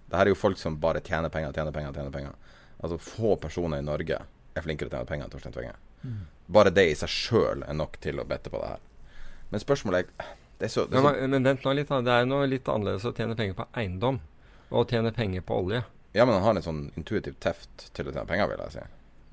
[0.08, 2.36] Det her er jo folk som bare tjener penger, tjener penger, tjener penger.
[2.78, 4.16] Altså Få personer i Norge
[4.56, 5.74] er flinkere til å tjene penger enn Torstein Tvenge.
[6.02, 6.20] Mm.
[6.56, 8.84] Bare det i seg sjøl er nok til å bette på det her.
[9.50, 11.88] Men spørsmålet er Det er så, det er Men, så men, men vent nå litt,
[11.88, 12.00] da.
[12.02, 14.18] Det er jo noe litt annerledes å tjene penger på eiendom
[14.68, 15.84] og å tjene penger på olje.
[16.16, 18.82] Ja, men han har en sånn intuitiv teft til å tjene penger, vil jeg si.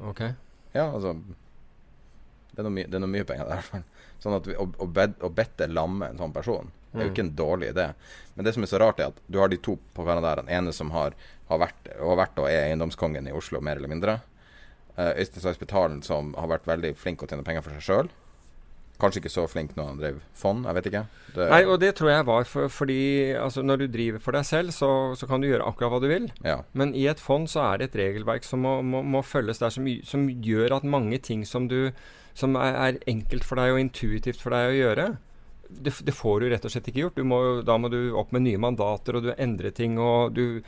[0.06, 0.22] Ok.
[0.76, 1.16] Ja, altså
[2.54, 3.84] Det er noe, my, det er noe mye penger der, i hvert fall.
[4.24, 7.12] Sånn at vi, å, å, bed, å bette lamme en sånn person det er jo
[7.12, 7.16] Mm.
[7.16, 7.86] ikke en dårlig idé.
[8.36, 10.40] Men det som er så rart, er at du har de to på hverandre der.
[10.46, 11.12] Den ene som har,
[11.50, 14.14] har, vært, har vært og er eiendomskongen i Oslo, mer eller mindre.
[14.96, 18.12] Uh, Øystein Stray Spetalen, som har vært veldig flink å tjene penger for seg sjøl.
[19.02, 21.04] Kanskje ikke så flink når han drev fond, jeg vet ikke.
[21.36, 23.00] Det, Nei, og det tror jeg var for, fordi
[23.36, 24.90] altså, når du driver for deg selv, så,
[25.20, 26.30] så kan du gjøre akkurat hva du vil.
[26.48, 26.62] ja.
[26.74, 29.74] Men i et fond så er det et regelverk som må, må, må følges der,
[29.76, 31.92] som, som gjør at mange ting som, du,
[32.34, 35.10] som er, er enkelt for deg og intuitivt for deg å gjøre,
[35.70, 37.16] det, det får du rett og slett ikke gjort.
[37.18, 40.62] Du må, da må du opp med nye mandater, og du endrer ting, og du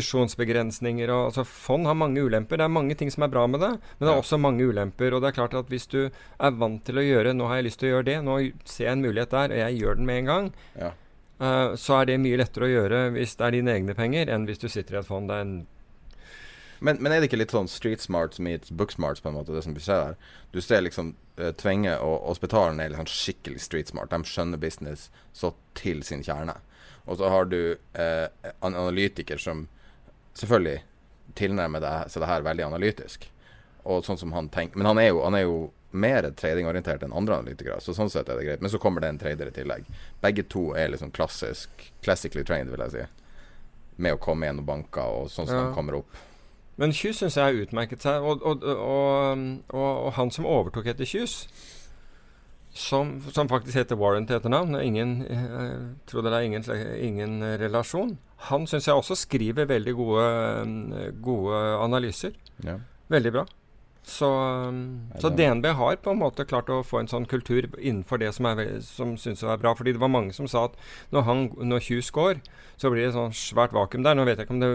[0.00, 2.58] Posisjonsbegrensninger og altså Fond har mange ulemper.
[2.60, 4.22] Det er mange ting som er bra med det, men det er Ja.
[4.22, 5.14] også mange ulemper.
[5.14, 7.64] Og det er klart at hvis du er vant til å gjøre Nå har jeg
[7.64, 10.06] lyst til å gjøre det, nå ser jeg en mulighet der, og jeg gjør den
[10.06, 10.52] med en gang.
[10.78, 10.92] ja.
[11.40, 14.44] Uh, så er det mye lettere å gjøre hvis det er dine egne penger, enn
[14.44, 15.26] hvis du sitter i et fond.
[15.26, 15.66] Det er en
[16.80, 19.52] Men, men er det ikke litt sånn street smarts meets book smarts, på en måte,
[19.52, 20.16] det som ser her?
[20.52, 24.10] Du ser liksom uh, Tvenge og, og Spetalen er liksom skikkelig street smart.
[24.12, 26.56] De skjønner business så til sin kjerne.
[27.04, 28.26] Og så har du eh,
[28.60, 29.64] en analytiker som
[30.38, 30.82] selvfølgelig
[31.34, 33.24] tilnærmer deg seg det her veldig analytisk.
[33.88, 35.56] Og sånn som han tenker Men han er jo, han er jo
[35.90, 38.60] mer tradingorientert enn andre analytikere, så sånn sett er det greit.
[38.62, 39.88] Men så kommer det en trader i tillegg.
[40.22, 43.06] Begge to er liksom klassisk classically trained, vil jeg si.
[44.00, 45.64] Med å komme gjennom banker og sånn som Ja.
[45.66, 46.20] de kommer opp.
[46.80, 48.24] Men Kjus syns jeg har utmerket seg.
[48.24, 49.44] Og, og, og,
[49.76, 51.44] og, han som overtok etter Kjus,
[52.72, 55.72] som, som faktisk heter Warren til etternavn Ingen, eh,
[56.06, 56.64] tror det er ingen,
[57.02, 58.14] ingen eh, relasjon.
[58.48, 60.26] Han syns jeg også skriver veldig gode,
[61.20, 62.36] gode analyser.
[62.64, 62.78] Ja.
[63.12, 63.44] Veldig bra.
[64.10, 64.26] Så,
[64.66, 68.32] um, så DNB har på en måte klart å få en sånn kultur innenfor det
[68.34, 69.74] som, er, som syns er bra.
[69.78, 70.74] Fordi det var mange som sa at
[71.14, 72.42] når, han, når Hughes går,
[72.80, 74.18] så blir det et sånn svært vakuum der.
[74.18, 74.72] Nå vet jeg ikke om det,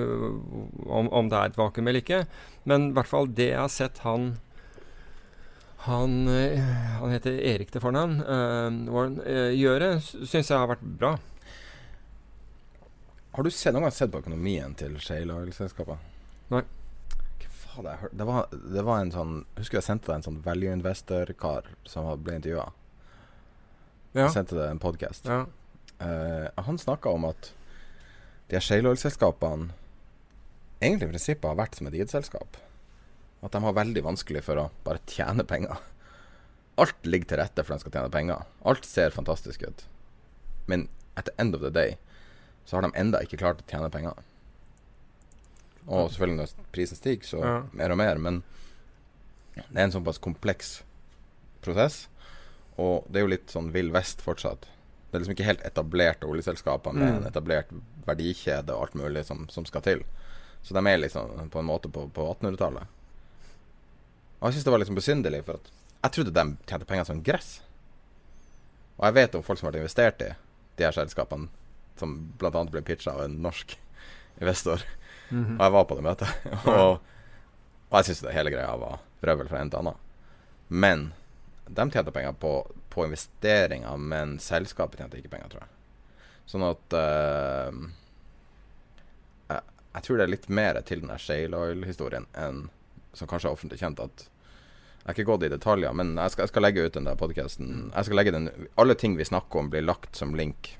[0.88, 2.24] om, om det er et vakuum eller ikke,
[2.70, 4.36] men i hvert fall det jeg har sett han
[5.86, 6.58] han, eh,
[6.98, 8.16] han heter Erik til fornavn.
[8.26, 11.12] Uh, Warren, uh, gjøre, syns jeg har vært bra.
[13.36, 16.02] Har du sett, noen gang sett på økonomien til Shale Oil-selskapet?
[16.54, 16.64] Nei.
[17.76, 20.42] Faen, jeg hørt det var, det var en sånn Husker jeg sendte deg en sånn
[20.46, 22.70] value investor-kar som ble intervjua.
[24.16, 24.26] Ja.
[24.26, 25.28] Jeg sendte deg en podkast.
[25.28, 25.44] ja.
[26.68, 27.52] han snakka om at
[28.48, 29.74] de her Shale Oil-selskapene
[30.80, 32.62] egentlig i prinsippet har vært som et ID-selskap.
[33.42, 35.78] at de har veldig vanskelig for å bare tjene penger.
[36.82, 38.46] Alt ligger til rette for at de skal tjene penger.
[38.66, 39.86] Alt ser fantastisk ut.
[40.68, 41.98] Men at the end of the day
[42.66, 44.18] så har de enda ikke klart å tjene penger.
[45.88, 47.64] Og selvfølgelig når prisen stiger, så Ja.
[47.74, 48.18] mer og mer.
[48.18, 48.44] Men
[49.56, 50.84] det er en såpass kompleks
[51.62, 52.08] prosess.
[52.78, 54.62] Og det er jo litt sånn vill vest fortsatt.
[55.12, 57.18] Det er liksom ikke helt etablerte oljeselskaper med Mm.
[57.18, 57.70] en etablert
[58.06, 60.04] verdikjede og alt mulig som, som skal til.
[60.64, 62.88] Så de er liksom på en måte på, på 1800-tallet.
[64.42, 65.60] Og jeg syns det var liksom besynderlig, for
[66.04, 67.62] jeg trodde de tjente penger som gress.
[68.98, 70.34] Og jeg vet om folk som har vært investert i
[70.78, 71.48] de her selskapene,
[71.98, 72.64] som bl.a.
[72.66, 73.78] ble pitcha av en norsk
[74.42, 74.84] investor.
[75.30, 75.58] Mhm.
[75.58, 76.48] Og jeg var på det møtet.
[76.76, 76.98] og,
[77.90, 80.02] og jeg syns hele greia var røvel fra en til annen.
[80.68, 81.06] Men
[81.66, 82.54] de tjente penger på,
[82.94, 85.72] på investeringer, men selskapet tjente ikke penger, tror jeg.
[86.46, 87.74] Sånn at uh,
[89.50, 89.62] jeg,
[89.96, 92.68] jeg tror det er litt mer til den der Shale Oil-historien enn
[93.16, 94.02] som kanskje er offentlig kjent.
[94.04, 97.08] at Jeg har ikke gått i detaljer, men jeg skal, jeg skal legge ut den
[97.08, 97.92] der podkasten.
[97.96, 100.76] Alle ting vi snakker om, blir lagt som link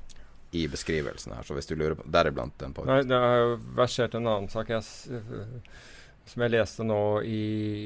[0.56, 1.44] i beskrivelsen her.
[1.48, 3.12] Så hvis du lurer på Deriblant den Nei, podkasten.
[3.12, 4.84] det har versert en annen sak jeg,
[6.26, 7.42] som jeg leste nå i,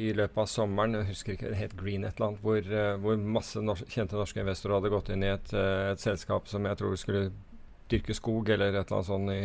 [0.09, 0.99] i løpet av sommeren.
[1.01, 2.43] Jeg husker ikke, det het Green et eller annet.
[2.45, 6.03] Hvor, øh, hvor masse norsk, kjente norske investorer hadde gått inn i et, øh, et
[6.03, 7.29] selskap som jeg tror skulle
[7.89, 9.41] dyrke skog eller et eller annet sånt i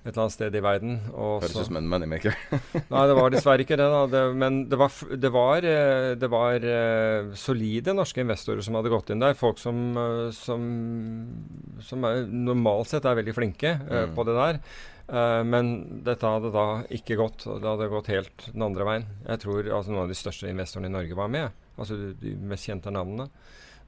[0.00, 0.94] et eller annet sted i verden.
[1.12, 2.32] Høres ut som en moneymaker.
[2.92, 3.88] Nei, det var dessverre ikke det.
[3.92, 3.98] da.
[4.08, 8.92] Det, men det var, det var, eh, det var eh, solide norske investorer som hadde
[8.94, 9.36] gått inn der.
[9.36, 10.64] Folk som, eh, som,
[11.84, 14.14] som er, normalt sett er veldig flinke Mm.
[14.16, 14.58] på det der.
[15.44, 15.70] Men
[16.06, 16.64] dette hadde da
[16.94, 17.42] ikke gått.
[17.42, 19.06] Det hadde gått helt den andre veien.
[19.26, 21.50] Jeg tror altså, noen av de største investorene i Norge var med.
[21.80, 23.26] Altså de mest kjente navnene.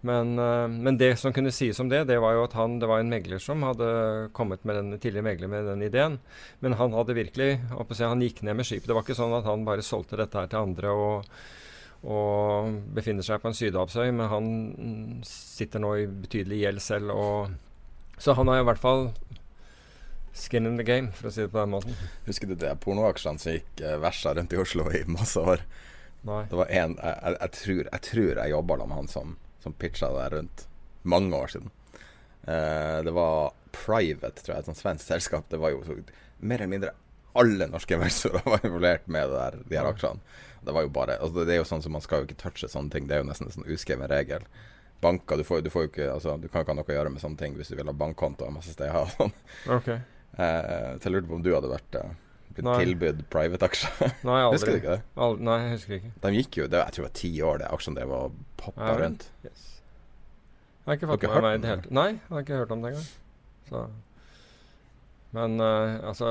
[0.02, 2.88] Men, eh, men det som kunne sies om det, det var jo at han, det
[2.90, 3.88] var en megler som hadde
[4.34, 6.18] kommet med den, tidligere megler med den ideen.
[6.58, 8.88] Men han hadde virkelig Han gikk ned med skipet.
[8.90, 11.28] Det var ikke sånn at han bare solgte dette her til andre og,
[12.02, 14.48] og befinner seg på en sydhavsøy, men han
[15.26, 17.14] sitter nå i betydelig gjeld selv.
[17.14, 19.12] Og, så han har i hvert fall
[20.34, 21.96] skin in the game, for å si det på den måten.
[22.26, 25.62] Husker du det pornoaksjene som gikk eh, versa rundt i Oslo i masse år?
[26.26, 26.44] Nei.
[26.50, 29.74] Det var en Jeg, jeg, jeg, tror, jeg tror jeg jobba med han som, som
[29.74, 30.66] pitcha det der rundt
[31.02, 31.70] mange år siden.
[32.46, 35.48] Eh, det var Private, tror jeg, et sånt svensk selskap.
[35.50, 35.96] Det var jo så,
[36.42, 36.94] mer eller mindre
[37.38, 40.20] alle norske investorer var involvert med det der, de her aksjene.
[40.62, 42.68] Det var jo bare altså Det er jo sånn som Man skal jo ikke touche
[42.70, 43.08] sånne ting.
[43.08, 44.44] Det er jo nesten en sånn uskreven regel.
[45.02, 47.14] Banker, du får, du får jo ikke Altså, du kan ikke ha noe å gjøre
[47.14, 49.00] med sånne ting hvis du vil ha bankkonto og masse steder.
[49.00, 49.34] og Sånn.
[49.78, 49.98] Okay.
[50.32, 52.12] Eh, så jeg lurte på om du hadde vært eh,
[52.60, 52.76] Nei.
[52.84, 54.14] tilbudt private-aksjer.
[54.28, 54.58] Nei, aldri.
[54.58, 55.02] Husker du ikke det?
[55.26, 56.12] Aldri, nei, jeg husker ikke.
[56.24, 58.88] De gikk jo, det, jeg tror det var ti år, det aksjene drev og poppa
[58.90, 59.28] Ja rundt.
[59.46, 59.66] Yes.
[60.82, 61.92] Jeg har ikke fått med meg det hele.
[61.94, 63.10] Nei, jeg har ikke hørt om det engang.
[63.70, 63.82] Så.
[65.32, 66.30] Men uh, altså,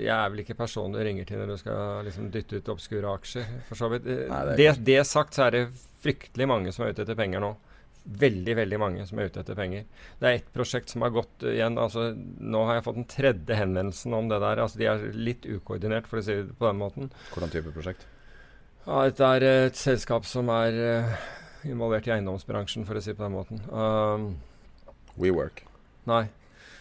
[0.00, 3.12] jeg er vel ikke personen du ringer til når du skal liksom dytte ut obskure
[3.14, 4.08] aksjer, for så vidt.
[4.08, 5.64] Nei, det det, det sagt, så er det
[6.02, 7.52] fryktelig mange som er ute etter penger nå.
[8.04, 9.84] Veldig, veldig mange som er ute etter penger.
[10.18, 11.76] Det er ett prosjekt som har gått eh, igjen.
[11.78, 14.62] altså Nå har jeg fått den tredje henvendelsen om det der.
[14.64, 17.10] altså De er litt ukoordinert, for å si det på den måten.
[17.34, 18.06] Hvordan type prosjekt?
[18.86, 21.14] Ja, Dette er eh, et selskap som er eh,
[21.68, 23.60] involvert i eiendomsbransjen, for å si det på den måten.
[23.68, 24.30] Um,
[25.20, 25.64] WeWork.
[26.08, 26.24] nei.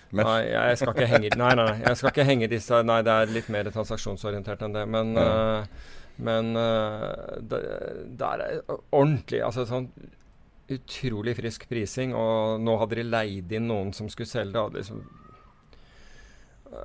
[0.10, 3.14] Men Nei, jeg skal ikke henge nei, nei, jeg skal ikke henge disse Nei, det
[3.14, 4.86] er litt mer transaksjonsorientert enn det.
[4.90, 5.26] Men, Ja.
[5.62, 7.60] uh, men uh, det,
[8.18, 9.86] det er ordentlig Altså sånn
[10.78, 14.84] utrolig frisk prising, og nå hadde de leid inn noen som skulle selge det.
[14.84, 15.02] Liksom,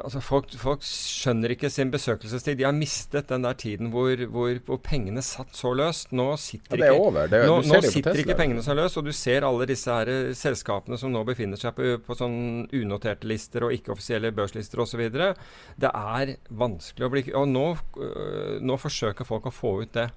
[0.01, 2.57] altså folk, folk skjønner ikke sin besøkelsestid.
[2.57, 6.15] De har mistet den der tiden hvor, hvor, hvor pengene satt så løst.
[6.17, 7.29] Nå ja, sitter det er ikke over.
[7.29, 10.09] Det, er- nå, nå sitter ikke pengene så løst, og du ser alle disse her
[10.09, 12.39] eh, selskapene som nå befinner seg på, på sånn
[12.73, 15.05] unoterte lister og ikke-offisielle børslister osv.
[15.13, 17.67] Det er vanskelig å bli Og nå,
[18.01, 20.09] øh, nå forsøker folk å få ut det.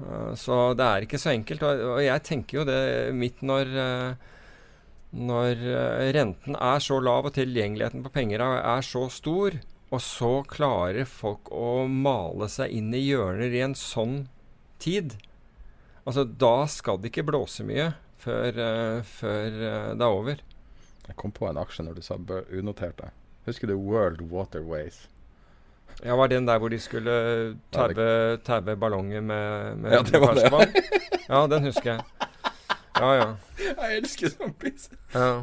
[0.00, 1.64] Uh, så det er ikke så enkelt.
[1.66, 2.82] Og, jeg tenker jo det
[3.16, 4.30] midt når uh,
[5.12, 9.58] når uh, renten er så lav og tilgjengeligheten på penger er, så stor,
[9.92, 14.22] og så klarer folk å male seg inn i hjørner i en sånn
[14.82, 15.18] tid
[16.02, 20.40] Altså, da skal det ikke blåse mye før, eh, før eh, det er over.
[21.06, 22.16] Jeg kom på en aksje når du sa
[22.50, 23.12] unoterte.
[23.46, 25.04] Husker du World Waterways?
[26.04, 27.12] Ja, Var den der hvor de skulle
[27.72, 30.84] taue, taue ballonger med, med Ja, det var det.
[31.28, 32.00] Ja, den husker jeg.
[32.98, 33.28] Ja, ja.
[33.62, 34.88] Jeg elsker sånn pris.
[35.14, 35.42] ja.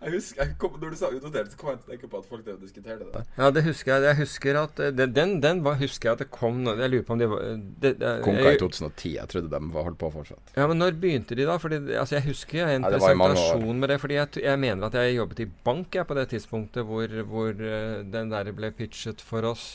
[0.00, 2.20] Jeg husker, jeg kom, når du sa unotert, så kom jeg til å tenke på
[2.22, 3.20] at folk diskuterte det.
[3.36, 4.04] Ja, det husker jeg.
[4.08, 7.12] Jeg husker at det, Den, den, var, husker jeg at det kom Jeg lurer på
[7.12, 7.42] om de var
[7.84, 9.12] det, det, ikke i 2010.
[9.18, 10.54] Jeg trodde de var holdt på fortsatt.
[10.56, 11.58] Ja, men når begynte de da?
[11.60, 13.36] Fordi, altså, jeg husker en Ja, mange år.
[13.36, 14.00] presentasjon med det.
[14.00, 17.52] Fordi jeg, jeg mener at jeg jobbet i bank jeg, på det tidspunktet hvor, hvor
[17.52, 19.68] eh, den der ble pitchet for oss.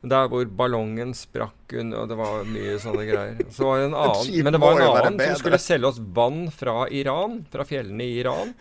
[0.00, 3.40] Der hvor ballongen sprakk og det var mye sånne greier.
[3.52, 6.46] Så var det en annen, men det var en annen som skulle selge oss vann
[6.52, 8.52] fra Iran, fra fjellene i Iran.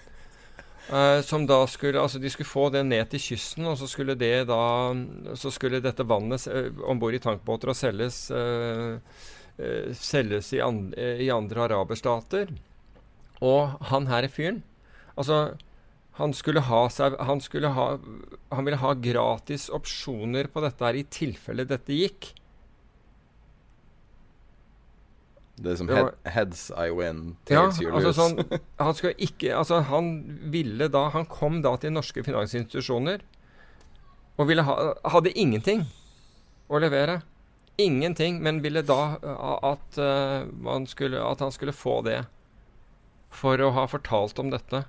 [0.89, 4.15] Eh, som da skulle Altså, de skulle få det ned til kysten, og så skulle
[4.17, 4.95] det da
[5.37, 8.97] Så skulle dette vannet uh, om bord i tankbåter og selges uh,
[9.59, 12.49] uh, Selges i, an, i andre araberstater.
[13.41, 14.63] Og han her fyren
[15.15, 15.57] Altså
[16.19, 17.85] han skulle ha seg Han skulle ha
[18.51, 22.33] Han ville ha gratis opsjoner på dette her i tilfelle dette gikk.
[25.59, 27.99] Det er som head, heads I win, Ja, you lose.
[27.99, 30.11] altså sånn Han skulle ikke Altså, han
[30.53, 33.25] ville da Han kom da til norske finansinstitusjoner
[34.39, 34.75] og ville ha
[35.11, 35.83] Hadde ingenting
[36.69, 37.17] å levere.
[37.81, 42.21] Ingenting, men ville da uh, at, uh, man skulle, at han skulle få det
[43.33, 44.83] for å ha fortalt om dette.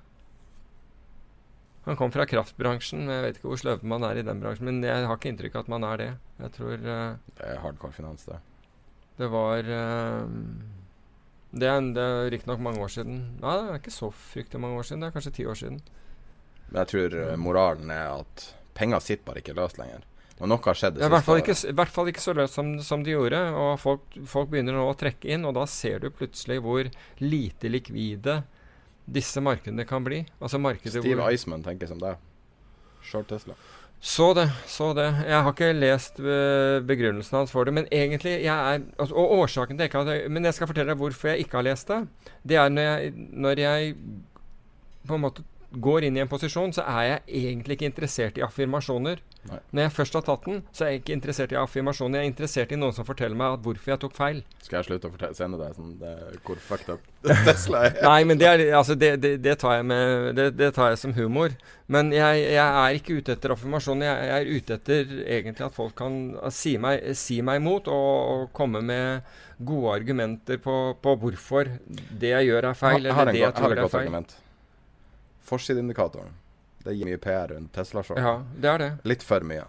[1.87, 3.09] Han kom fra kraftbransjen.
[3.09, 5.57] Jeg vet ikke hvor sløv man er i den bransjen, men jeg har ikke inntrykk
[5.57, 6.09] av at man er det.
[6.43, 8.37] Jeg tror uh, det er hardcore finans, det.
[9.21, 10.27] Det var uh,
[11.51, 13.17] Det er, det er riktignok mange år siden.
[13.41, 15.03] Nei, det er ikke så fryktelig mange år siden.
[15.03, 15.81] Det er kanskje ti år siden.
[16.69, 18.45] Men jeg tror eh, moralen er at
[18.77, 20.05] penger sitter bare ikke løst lenger.
[20.41, 21.73] Og noe har skjedd det Det er i hvert fall siste året.
[21.73, 23.41] i hvert fall ikke så løst som, som de gjorde.
[23.51, 26.87] Og folk, folk begynner nå å trekke inn, og da ser du plutselig hvor
[27.19, 28.39] lite likvide
[29.11, 30.23] disse markedene kan bli.
[30.39, 32.15] Altså Steve hvor Iceman tenker som deg.
[33.03, 33.57] Short Tesla.
[34.01, 35.05] Så det, så det.
[35.29, 37.73] Jeg har ikke lest eh, begrunnelsen hans for det.
[37.77, 40.97] Men egentlig jeg er, altså, Og årsaken til ikke jeg, Men jeg skal fortelle deg
[40.97, 42.07] hvorfor jeg ikke har lest det.
[42.41, 43.95] Det er når jeg, når jeg
[45.07, 48.43] på en måte går inn i en posisjon, så er jeg egentlig ikke interessert i
[48.43, 49.21] affirmasjoner.
[49.49, 49.57] Nei.
[49.73, 52.19] Når jeg først har tatt den, så er jeg ikke interessert i affirmasjoner.
[52.19, 54.41] Jeg er interessert i noen som forteller meg hvorfor jeg tok feil.
[54.61, 56.11] Skal jeg slutte å fortelle, sende deg sånn det,
[56.45, 57.07] hvor fucked up
[57.47, 57.95] Tesla er?
[58.05, 61.15] Nei, men det, er, altså det, det, tar jeg med, det, det tar jeg som
[61.17, 61.55] humor.
[61.91, 64.03] Men jeg, jeg er ikke ute etter affirmasjon.
[64.05, 67.89] Jeg, jeg er ute etter egentlig at folk kan uh, si meg, si meg imot
[67.89, 69.25] og, og komme med
[69.57, 73.57] gode argumenter på, på hvorfor det jeg gjør, er feil, Jeg har eller det jeg
[73.57, 74.05] tror er feil.
[74.05, 74.37] argument.
[75.49, 76.37] Forsideindikatoren.
[76.83, 78.17] Det gir mye PR rundt Tesla-show.
[78.17, 78.91] Ja, det er det.
[79.03, 79.63] Litt for mye.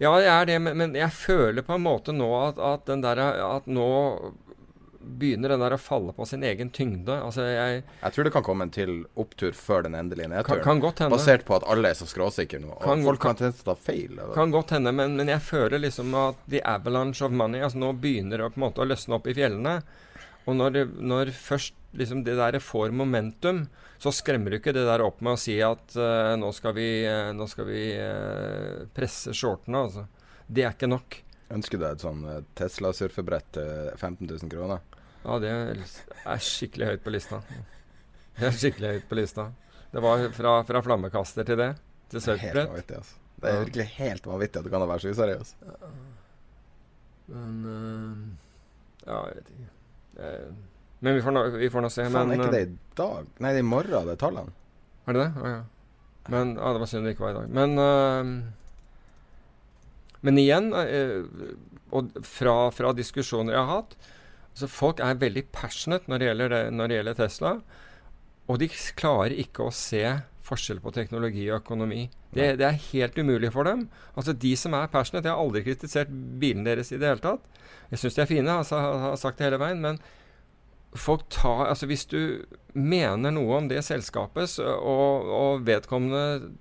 [0.00, 3.02] Ja, det er det, men, men jeg føler på en måte nå at, at den
[3.04, 3.88] der At nå
[5.02, 7.16] begynner den der å falle på sin egen tyngde.
[7.26, 10.62] Altså, jeg Jeg tror det kan komme en til opptur før den endelige nedturen.
[10.62, 11.16] kan godt hende.
[11.16, 12.70] Basert på at alle er så skråsikre nå.
[12.76, 14.12] Og Kan- folk kan- kan tendens til å ta feil.
[14.12, 14.34] Eller?
[14.34, 17.92] Kan godt hende, men, men jeg føler liksom at the avalanche of money altså Nå
[17.98, 19.82] begynner det på en måte å løsne opp i fjellene.
[20.48, 23.66] Og når, når først liksom det der får momentum,
[24.02, 26.88] så skremmer du ikke det der opp med å si at uh, nå skal vi,
[27.06, 30.06] uh, nå skal vi uh, presse shortene, altså.
[30.48, 31.20] Det er ikke nok.
[31.52, 32.24] Ønsker du deg et sånn
[32.58, 34.82] Tesla-surfebrett til 15 000 kroner?
[35.22, 37.42] Ja, det er skikkelig høyt på lista.
[38.38, 39.50] Det er skikkelig høyt på lista.
[39.92, 41.68] Det var fra, fra flammekaster til det.
[42.10, 43.20] Til Det er helt altså.
[43.42, 45.54] Det er virkelig helt vanvittig at du kan være så useriøs.
[47.28, 47.62] Men
[49.04, 49.70] Ja, jeg vet ikke.
[50.18, 50.48] Eh,
[51.02, 52.06] men vi får, nå, vi får nå se.
[52.06, 53.30] Faen, men, er ikke det eh, i dag?
[53.42, 54.54] Nei, det er i morgen, det er tallene.
[55.06, 55.30] Er det det?
[55.42, 55.62] Å ja.
[56.30, 57.54] Men ah, Det var synd det ikke var i dag.
[57.58, 58.24] Men uh,
[60.22, 61.26] Men igjen, uh,
[61.90, 63.96] og fra, fra diskusjoner jeg har hatt
[64.52, 67.52] så Folk er veldig passionate når det gjelder, det, når det gjelder Tesla.
[68.52, 68.68] Og de
[69.00, 70.02] klarer ikke å se
[70.44, 72.02] forskjell på teknologi og økonomi.
[72.34, 73.86] Det, det er helt umulig for dem.
[74.12, 76.12] Altså De som er passionate Jeg har aldri kritisert
[76.42, 77.51] bilen deres i det hele tatt.
[77.92, 79.82] Jeg syns de er fine, altså, jeg har sagt det hele veien.
[79.84, 80.00] Men
[80.92, 86.52] folk tar Altså hvis du mener noe om det selskapet, så, og, og vedkommende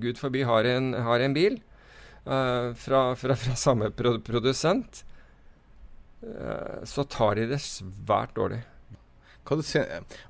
[0.00, 1.58] Gud forbi har en, har en bil
[2.26, 5.02] uh, fra, fra, fra samme pro produsent,
[6.22, 8.60] uh, så tar de det svært dårlig.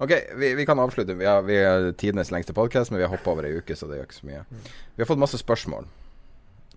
[0.00, 1.12] Ok, vi, vi kan avslutte.
[1.18, 3.88] Vi har, vi har tidenes lengste podkast, men vi har hoppa over ei uke, så
[3.90, 4.44] det gjør ikke så mye.
[4.94, 5.88] Vi har fått masse spørsmål,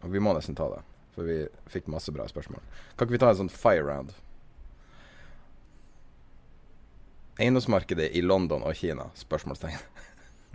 [0.01, 0.81] og vi må nesten ta det.
[1.13, 2.61] For vi fikk masse bra spørsmål.
[2.97, 4.13] Kan ikke vi ta en sånn fire round?
[7.41, 9.07] Eiendomsmarkedet i London og Kina?
[9.17, 9.77] Spørsmålstegn.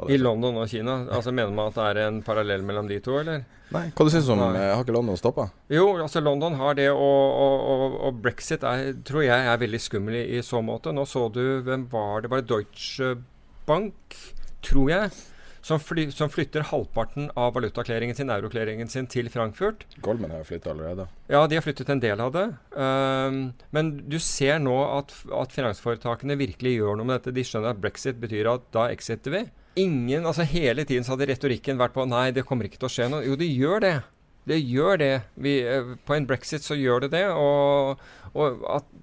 [0.07, 0.15] I?
[0.21, 1.01] London og Kina.
[1.11, 3.41] Altså Mener man at det er en parallell mellom de to, eller?
[3.75, 4.53] Nei, hva du syns om Nei.
[4.55, 5.49] eh, Har ikke London stoppa?
[5.75, 7.01] Jo, altså London har det, og,
[7.43, 10.95] og, og, og brexit er, tror jeg er veldig skummel i, i så måte.
[10.95, 12.31] Nå så du Hvem var det?
[12.31, 13.11] Var det Deutsche
[13.69, 14.15] Bank,
[14.65, 15.11] tror jeg,
[15.69, 19.85] som, fly, som flytter halvparten av valutaklæringen sin, euroklæringen sin, til Frankfurt.
[20.05, 21.09] Goldman har jo flytta allerede.
[21.29, 22.47] Ja, de har flyttet en del av det.
[22.73, 23.41] Um,
[23.77, 25.13] men du ser nå at,
[25.43, 27.37] at finansforetakene virkelig gjør noe med dette.
[27.37, 29.43] De skjønner at brexit betyr at da exiter vi.
[29.79, 32.95] Ingen, altså Hele tiden så hadde retorikken vært på nei, det kommer ikke til å
[32.95, 33.27] skje noe.
[33.29, 33.97] Jo, det gjør det.
[34.49, 35.15] Det gjør det.
[35.37, 37.27] Vi, eh, på en brexit så gjør det det.
[37.29, 38.01] Og,
[38.33, 38.95] og at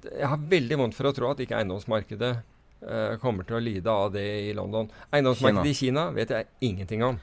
[0.00, 2.38] Jeg har veldig vondt for å tro at ikke eiendomsmarkedet
[2.82, 4.90] eh, kommer til å lide av det i London.
[5.10, 7.18] Eiendomsmarkedet i Kina vet jeg ingenting om.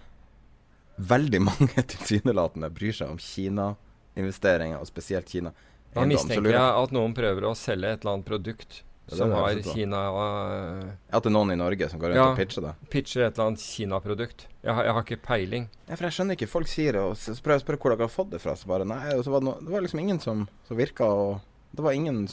[0.97, 3.75] Veldig mange tilsynelatende bryr seg om Kina
[4.17, 5.53] investeringer, og spesielt Kina.
[5.93, 9.55] Da mistenker jeg at noen prøver å selge et eller annet produkt Ja, som har.
[9.63, 12.25] Kina uh, At det er noen i Norge som går rundt Ja.
[12.33, 12.73] og pitcher det.
[12.91, 14.47] Pitcher et eller annet Kina-produkt.
[14.65, 15.69] Jeg, jeg har ikke peiling.
[15.87, 16.49] Ja, for jeg skjønner ikke.
[16.51, 18.57] Folk sier det, og så prøver jeg å spørre hvor dere har fått det fra.
[18.59, 21.07] Så bare nei, og så var det, no, det var liksom ingen som, som virka
[21.07, 21.39] og
[21.77, 22.25] Det var ingen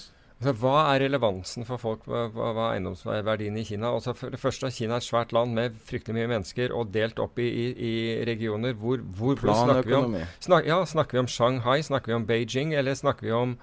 [0.44, 2.02] Altså, hva er relevansen for folk?
[2.04, 3.94] Hva, hva er eiendomsverdien i Kina?
[3.96, 7.22] Altså, for det første, Kina er et svært land med fryktelig mye mennesker og delt
[7.22, 7.92] opp i, i, i
[8.28, 8.74] regioner.
[8.76, 10.18] Hvor, hvor, snakker vi om?
[10.44, 11.78] Snak, ja, snakker vi om Shanghai?
[11.86, 12.74] Snakker vi om Beijing?
[12.76, 13.56] Eller snakker vi om,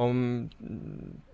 [0.00, 0.24] om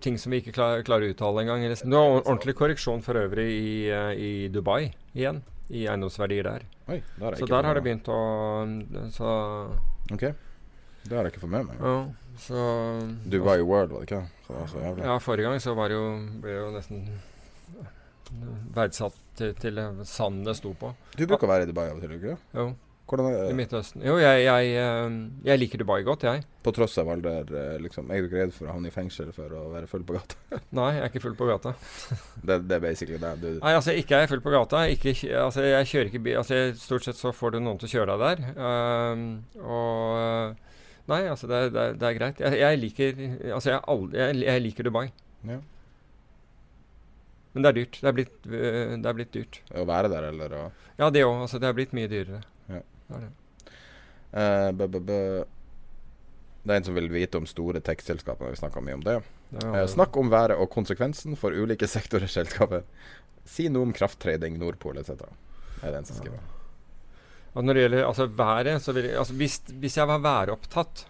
[0.03, 1.63] ting som vi ikke klar, klarer å uttale engang?
[1.63, 5.45] Du Det ordentlig korreksjon for øvrig i, eh, i Dubai igjen.
[5.71, 6.67] I eiendomsverdier der.
[6.91, 8.19] Oi, der Så der har det begynt å
[9.15, 9.31] Så
[10.11, 10.27] Ok.
[11.05, 11.79] Det har jeg ikke fått med meg.
[11.83, 11.99] ja.
[12.39, 12.55] Så
[13.27, 14.21] Dubai World, var det ikke?
[14.45, 15.03] Så det var så jævlig.
[15.09, 16.05] Ja, forrige gang så var det jo,
[16.39, 17.01] ble jo nesten
[18.75, 20.91] verdsatt til, til sanden det sto på.
[21.17, 22.37] Du bruker å være i Dubai av og til, ikke det?
[22.55, 22.67] Jo,
[23.09, 23.55] Hvordan er i det?
[23.57, 24.03] Midtøsten.
[24.05, 25.13] Jo, jeg, jeg, eh,
[25.49, 26.43] jeg liker Dubai godt, jeg.
[26.63, 28.11] På tross av alder, eh, liksom.
[28.13, 30.37] Er du ikke redd for å havne i fengsel for å være full på gata?
[30.77, 31.73] Nei, jeg er ikke full på gata.
[32.45, 33.33] Det, det er basically det.
[33.41, 34.83] Du, Nei, altså ikke er jeg full på gata.
[34.93, 36.37] Ikke, kj- altså, jeg kjører ikke bil.
[36.43, 38.53] Altså, jeg, stort sett så får du noen til å kjøre deg der.
[38.69, 39.27] Ehm,
[39.65, 40.67] og
[41.09, 42.39] Nei, altså det, er- det, er- det er greit.
[42.45, 43.19] Jeg, jeg liker
[43.55, 45.07] Altså, jeg, aldri, jeg, jeg liker Dubai.
[45.49, 45.59] ja.
[47.53, 47.95] Men det er dyrt.
[47.97, 49.57] Det er blitt, øh, det er blitt dyrt.
[49.73, 50.59] Å være der, eller å
[50.99, 51.39] Ja, det òg.
[51.47, 52.43] Altså, det er blitt mye dyrere.
[52.69, 52.81] Ja.
[53.07, 53.31] Det er det.
[54.37, 55.17] Eh, bø, bø, bø.
[56.61, 58.51] Det er en som vil vite om store tech-selskaper.
[58.53, 59.15] Vi snakka mye om det.
[59.49, 62.85] Det er Eh, snakk om været og konsekvensen for ulike sektorer i selskapet.
[63.49, 65.17] Si noe om krafttrading, Nordpol etc.
[65.17, 66.37] Det er den som skriver.
[67.59, 71.05] Og når det gjelder altså, været så vil altså, hvis, hvis jeg var væropptatt,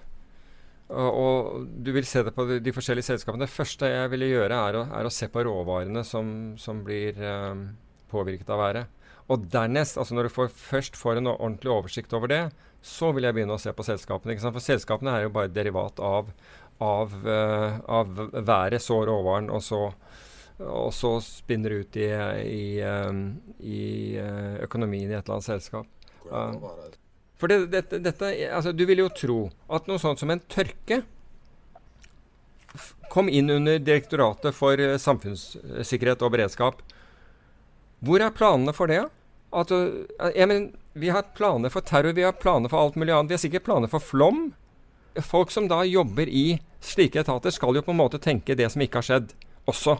[0.90, 4.78] og, du vil se det på de, forskjellige selskapene Det første jeg ville gjøre, er
[4.80, 7.68] å, er å se på råvarene som, som blir um,
[8.10, 9.12] påvirket av været.
[9.30, 12.42] Og dernest, altså når du får, først får en ordentlig oversikt over det,
[12.82, 14.40] så vil jeg begynne å se på selskapene.
[14.42, 16.34] For selskapene er jo bare derivat av,
[16.82, 19.84] av, uh, av været, så råvaren, og så
[20.60, 22.10] og så spinner ut i,
[22.44, 23.22] i, um,
[23.64, 25.88] i uh, økonomien i et eller annet selskap.
[26.28, 26.44] Ja.
[27.40, 29.40] For det, dette, dette altså, Du vil jo tro
[29.72, 31.04] at noe sånt som en tørke
[33.10, 36.84] kom inn under Direktoratet for eh, samfunnssikkerhet og beredskap.
[38.06, 39.02] Hvor er planene for det?
[39.50, 43.32] At, jeg mener, vi har planer for terror, vi har planer for alt mulig annet.
[43.32, 44.52] Vi har sikkert planer for flom.
[45.26, 48.84] Folk som da jobber i slike etater, skal jo på en måte tenke det som
[48.86, 49.34] ikke har skjedd,
[49.70, 49.98] også.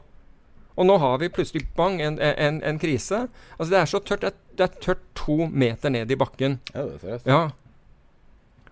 [0.80, 3.26] Og nå har vi plutselig bang, en, en, en krise.
[3.58, 4.22] Altså Det er så tørt.
[4.24, 6.60] Det er, det er tørt to meter ned i bakken.
[6.74, 7.28] Ja, det seriøst?
[7.28, 7.50] Ja.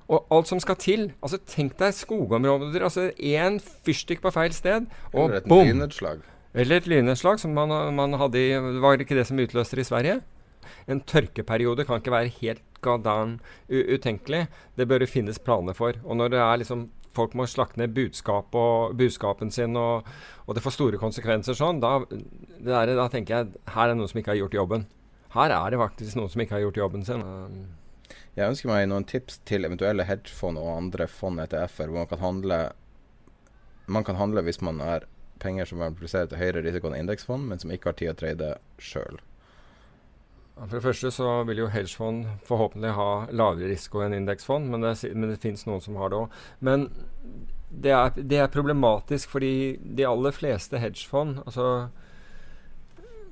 [0.07, 2.79] Og alt som skal til altså Tenk deg skogområder.
[2.88, 6.23] altså Én fyrstikk på feil sted, og Eller et bom!
[6.57, 9.84] Eller et lynnedslag, som man, man hadde i Var det ikke det som utløste det
[9.84, 10.21] i Sverige?
[10.88, 14.47] En tørkeperiode kan ikke være helt goddamn utenkelig.
[14.77, 15.99] Det bør det finnes planer for.
[16.05, 16.88] Og når det er liksom
[17.18, 20.07] folk må slakte ned budskap og, budskapen sin, og,
[20.45, 21.98] og det får store konsekvenser sånn, da,
[22.61, 24.88] der, da tenker jeg her er det noen som ikke har gjort jobben.
[25.35, 27.26] Her er det faktisk noen som ikke har gjort jobben sin.
[28.38, 32.22] Jeg ønsker meg noen tips til eventuelle hedgefond og andre fond ETF-er hvor man kan
[32.22, 32.60] handle
[33.88, 35.06] Man kan handle hvis man er
[35.39, 38.18] penger som er produsert til høyere risiko enn indeksfond, men som ikke har tid å
[38.19, 38.49] trade
[38.84, 39.19] sjøl.
[40.57, 44.95] For det første så vil jo hedgefond forhåpentlig ha lavere risiko enn indeksfond, men det,
[45.13, 46.41] men det finnes noen som har det òg.
[46.65, 46.88] Men
[47.69, 51.89] det er, det er problematisk fordi de aller fleste hedgefond altså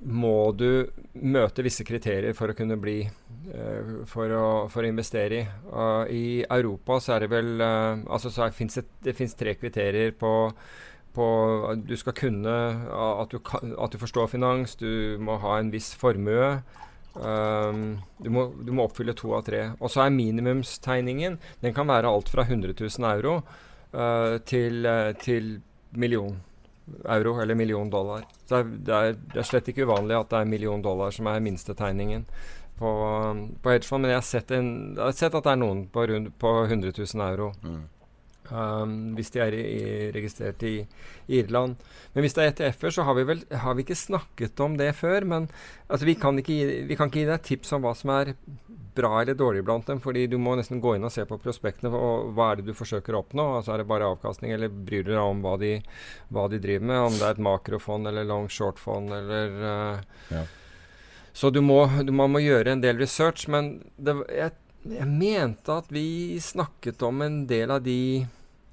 [0.06, 0.86] må du
[1.18, 5.46] møte visse kriterier for å kunne bli eh, for, å, for å investere i.
[5.72, 9.56] Og I Europa så er det vel eh, altså så finnes det, det finnes tre
[9.58, 10.36] kriterier på
[11.16, 11.26] på
[11.88, 12.54] Du skal kunne
[12.92, 16.58] at du, kan, at du forstår finans, du må ha en viss formue.
[17.16, 19.62] Um, du, må, du må oppfylle to av tre.
[19.80, 23.38] Og så er minimumstegningen Den kan være alt fra 100 000 euro
[23.96, 25.56] uh, til, uh, til
[25.96, 26.36] million
[27.10, 28.26] euro eller million dollar.
[28.48, 31.32] Det er, det, er, det er slett ikke uvanlig at det er million dollar som
[31.32, 32.28] er minstetegningen
[32.78, 32.92] på,
[33.62, 34.06] på hedgefond.
[34.06, 36.54] Men jeg har, sett en, jeg har sett at det er noen på, rund, på
[36.68, 37.52] 100 000 euro.
[37.64, 37.84] Mm.
[38.52, 40.76] Um, hvis de er i, i, registrert i,
[41.28, 41.80] i Irland.
[42.14, 44.92] Men hvis det er ETF-er, så har vi vel har vi ikke snakket om det
[45.00, 45.26] før.
[45.26, 45.48] Men
[45.88, 48.36] altså, vi, kan ikke gi, vi kan ikke gi deg tips om hva som er
[48.96, 50.00] bra eller dårlig blant dem.
[50.00, 51.92] fordi du må nesten gå inn og se på prospektene.
[51.92, 53.48] og Hva er det du forsøker å oppnå?
[53.58, 55.80] altså Er det bare avkastning, eller bryr du deg om hva de,
[56.30, 57.02] hva de driver med?
[57.10, 60.46] Om det er et makrofond eller long short-fond eller uh, Ja.
[61.36, 63.50] Så du må, du, man må gjøre en del research.
[63.52, 64.54] Men det, jeg,
[64.94, 68.26] jeg mente at vi snakket om en del av de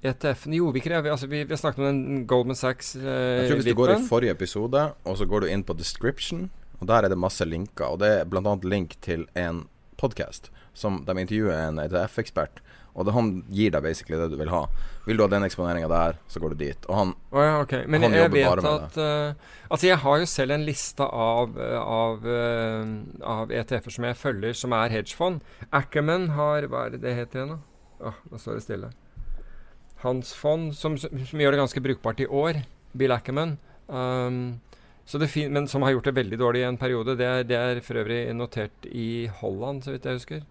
[0.03, 3.03] ETF-ene Jo, vi krever, altså, vi, vi snakket om den Goldman Sachs eh,
[3.41, 6.49] Jeg tror hvis du går i forrige episode, og så går du inn på description,
[6.81, 7.95] og der er det masse linker.
[7.95, 8.55] Og det er bl.a.
[8.67, 9.63] link til en
[9.99, 12.59] podcast, som de intervjuer en ETF-ekspert.
[12.93, 14.61] Og det, han gir deg basically det du vil ha.
[15.07, 16.87] Vil du ha den eksponeringa der, så går du dit.
[16.87, 17.87] Og han oh ja, okay.
[17.89, 21.55] Men Han jeg jobber vet at uh, Altså, jeg har jo selv en liste av,
[21.57, 22.91] eh, av, uh,
[23.33, 25.41] av ETF-er som jeg følger, som er hedgefond.
[25.73, 28.11] Ackerman har Hva er det det heter igjen, da?
[28.11, 28.91] Åh, nå står det stille.
[30.03, 32.61] Hans fond, som, som, gjør det ganske brukbart i år.
[32.93, 33.57] Bill Ackerman.
[33.87, 34.59] Um,
[35.05, 37.17] så det fin men som har gjort det veldig dårlig i en periode.
[37.17, 40.45] Det er, det er for øvrig notert i Holland, så vidt jeg husker.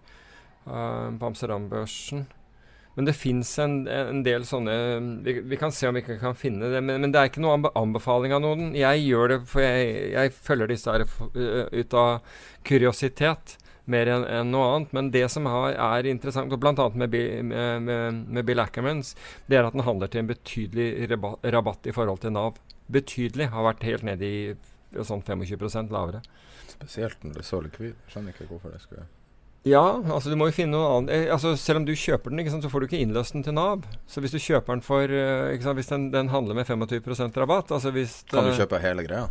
[0.63, 2.25] Uh, på Amsterdam-børsen.
[2.95, 4.73] Men det fins en, en, del sånne
[5.25, 6.79] vi, vi, kan se om vi ikke kan finne det.
[6.85, 8.69] Men, men det er ikke noe anbefaling av noen.
[8.77, 12.37] Jeg gjør det for jeg, jeg følger disse her uh, ut av
[12.69, 13.57] kuriositet
[13.91, 14.93] mer enn en noe annet.
[14.95, 16.85] Men det som har, er interessant, og bl.a.
[16.95, 17.17] Med,
[17.49, 19.17] med, med, med Bill Ackermans,
[19.49, 22.61] det er at den handler til en betydelig rabatt, rabatt i forhold til Nav.
[22.93, 23.49] Betydelig.
[23.51, 26.23] Har vært helt nede i sånn 25% lavere.
[26.69, 27.99] Spesielt når det er så likvid.
[28.13, 29.09] Skjønner ikke hvorfor det skulle
[29.63, 31.29] ja, altså du må jo finne noe annet.
[31.31, 33.85] Altså, selv om du kjøper den, sant, så får du ikke innløst den til Nav.
[34.11, 37.71] Så hvis du kjøper den for uh, sant, Hvis den, den, handler med 25% rabatt
[37.71, 39.29] altså hvis Kan du kjøpe hele greia?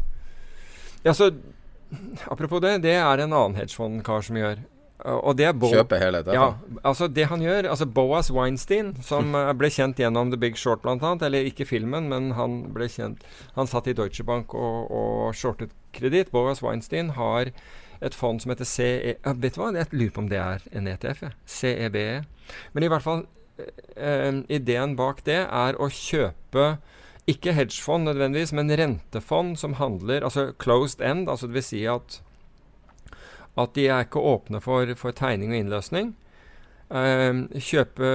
[1.05, 1.35] Ja, så
[2.33, 4.63] Apropos det, det er en annen hedgefondkar som gjør.
[5.03, 6.37] Og det er Bo Kjøpe hele dette?
[6.37, 6.55] Ja,
[6.87, 11.13] altså det han gjør altså Boas Weinstein, som ble kjent gjennom The Big Short bl.a.,
[11.27, 13.27] eller ikke filmen, men han ble kjent
[13.59, 16.31] Han satt i Deutsche Bank og, og shortet kreditt.
[16.33, 17.51] Boas Weinstein har
[18.03, 19.15] et fond som heter CE...
[19.23, 21.23] Vet du hva, jeg lurer på om det er en ETF.
[21.27, 21.31] Ja.
[21.47, 22.09] CEBE.
[22.75, 23.25] Men i hvert fall
[23.97, 26.75] eh, Ideen bak det er å kjøpe
[27.31, 32.19] ikke hedgefond nødvendigvis, men rentefond som handler Altså closed end, altså det vil si at
[33.61, 36.15] at de er ikke åpne for, for tegning og innløsning.
[36.89, 38.13] Eh, kjøpe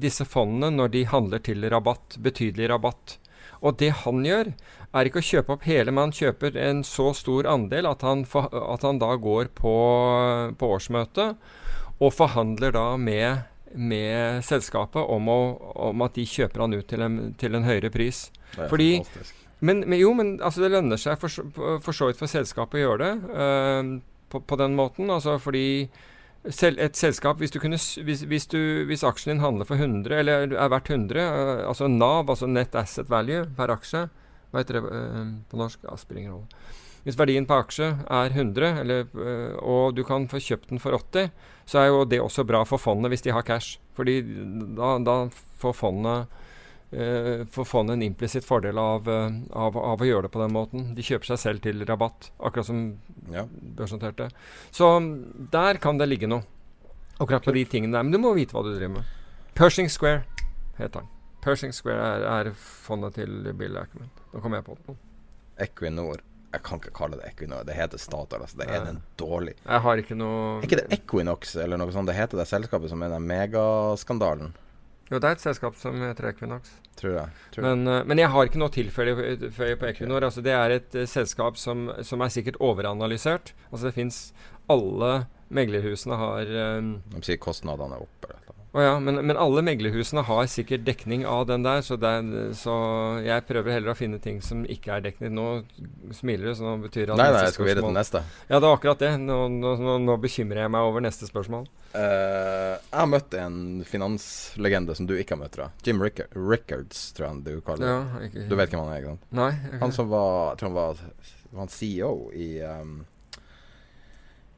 [0.00, 3.18] disse fondene når de handler til rabatt, betydelig rabatt.
[3.64, 4.52] Og det han gjør,
[4.94, 8.24] er ikke å kjøpe opp hele, men han kjøper en så stor andel at han,
[8.28, 9.74] for, at han da går på,
[10.58, 11.36] på årsmøtet
[12.02, 13.44] og forhandler da med,
[13.74, 15.38] med selskapet om, å,
[15.90, 18.26] om, at de kjøper han ut til en, til en høyere pris.
[18.54, 19.04] Fordi,
[19.64, 21.30] men, men, jo, men altså, det lønner seg for,
[21.82, 23.94] for så vidt for selskapet å gjøre det øh,
[24.30, 25.10] på, på den måten.
[25.10, 25.86] Altså fordi
[26.50, 28.60] sel, et selskap, hvis, du kunne, hvis, hvis, du,
[28.90, 32.78] hvis aksjen din handler for 100, eller er verdt 100, øh, altså NAV, altså Net
[32.78, 34.08] Asset Value per aksje
[34.54, 35.82] Hva heter det øh, på norsk?
[35.82, 36.62] Ja, spiller ingen rolle.
[37.04, 40.94] Hvis verdien på aksje er 100, eller, øh, og du kan få kjøpt den for
[40.96, 41.26] 80,
[41.68, 43.76] så er jo det også bra for fondet hvis de har cash.
[43.98, 44.20] Fordi
[44.78, 45.16] da, da
[45.60, 46.40] får fondet
[46.94, 50.54] eh, får fondet en implisitt fordel av, eh, av, av å gjøre det på den
[50.56, 50.86] måten.
[50.96, 52.80] De kjøper seg selv til rabatt, akkurat som
[53.32, 53.44] Ja.
[53.76, 54.30] børsnoterte.
[54.70, 54.88] Så
[55.50, 56.44] der kan det ligge noe.
[57.20, 58.02] Akkurat på de tingene der.
[58.02, 59.04] Men du må vite hva du driver med.
[59.54, 60.24] Pershing Square
[60.78, 61.08] heter den.
[61.44, 64.10] Pershing Square er, er fondet til Bill Ackerman.
[64.34, 64.96] Nå kommer jeg på det.
[65.64, 66.22] Equinor
[66.54, 67.62] Jeg kan ikke kalle det Equinor.
[67.66, 68.42] Det heter Statoil.
[68.42, 68.58] Altså.
[68.58, 69.54] Det er den dårlig.
[69.62, 72.10] Jeg har ikke noe Er ikke det Equinox eller noe sånt?
[72.10, 74.54] Det heter det selskapet som er den megaskandalen,
[75.10, 76.70] Jo, det er et selskap som heter Equinox.
[76.96, 77.32] tror jeg.
[77.52, 77.76] Tror jeg.
[77.76, 79.14] Men, eh, men jeg har ikke noe tilfelle
[79.50, 80.24] på Equinor.
[80.24, 83.52] Altså, det er et eh, selskap som, som er sikkert overanalysert.
[83.70, 84.32] Altså, det fins
[84.70, 86.48] Alle meglerhusene har
[86.78, 88.32] um, De sier kostnadene er oppe.
[88.74, 92.24] Å ja, men, men alle meglerhusene har sikkert dekning av den der, så, er,
[92.58, 92.72] så
[93.22, 95.30] jeg prøver heller å finne ting som ikke er dekning.
[95.36, 98.24] Nå smiler du, så nå betyr det at Nei, nei, jeg skal videre til neste.
[98.48, 99.12] Ja, det er akkurat det.
[99.22, 101.70] Nå, nå, nå, bekymrer jeg meg over neste spørsmål.
[101.94, 105.54] Uh, jeg har møtt en finanslegende som du ikke har møtt.
[105.54, 105.86] tror jeg.
[105.86, 107.94] Jim Rick Rickards, tror jeg du kaller det.
[107.94, 109.34] Ja, ikke, Du vet hvem han er, ikke sant?
[109.38, 109.50] Nei.
[109.68, 109.82] okay.
[109.86, 111.04] Han som var Jeg tror han var,
[111.52, 112.96] var han CEO i um,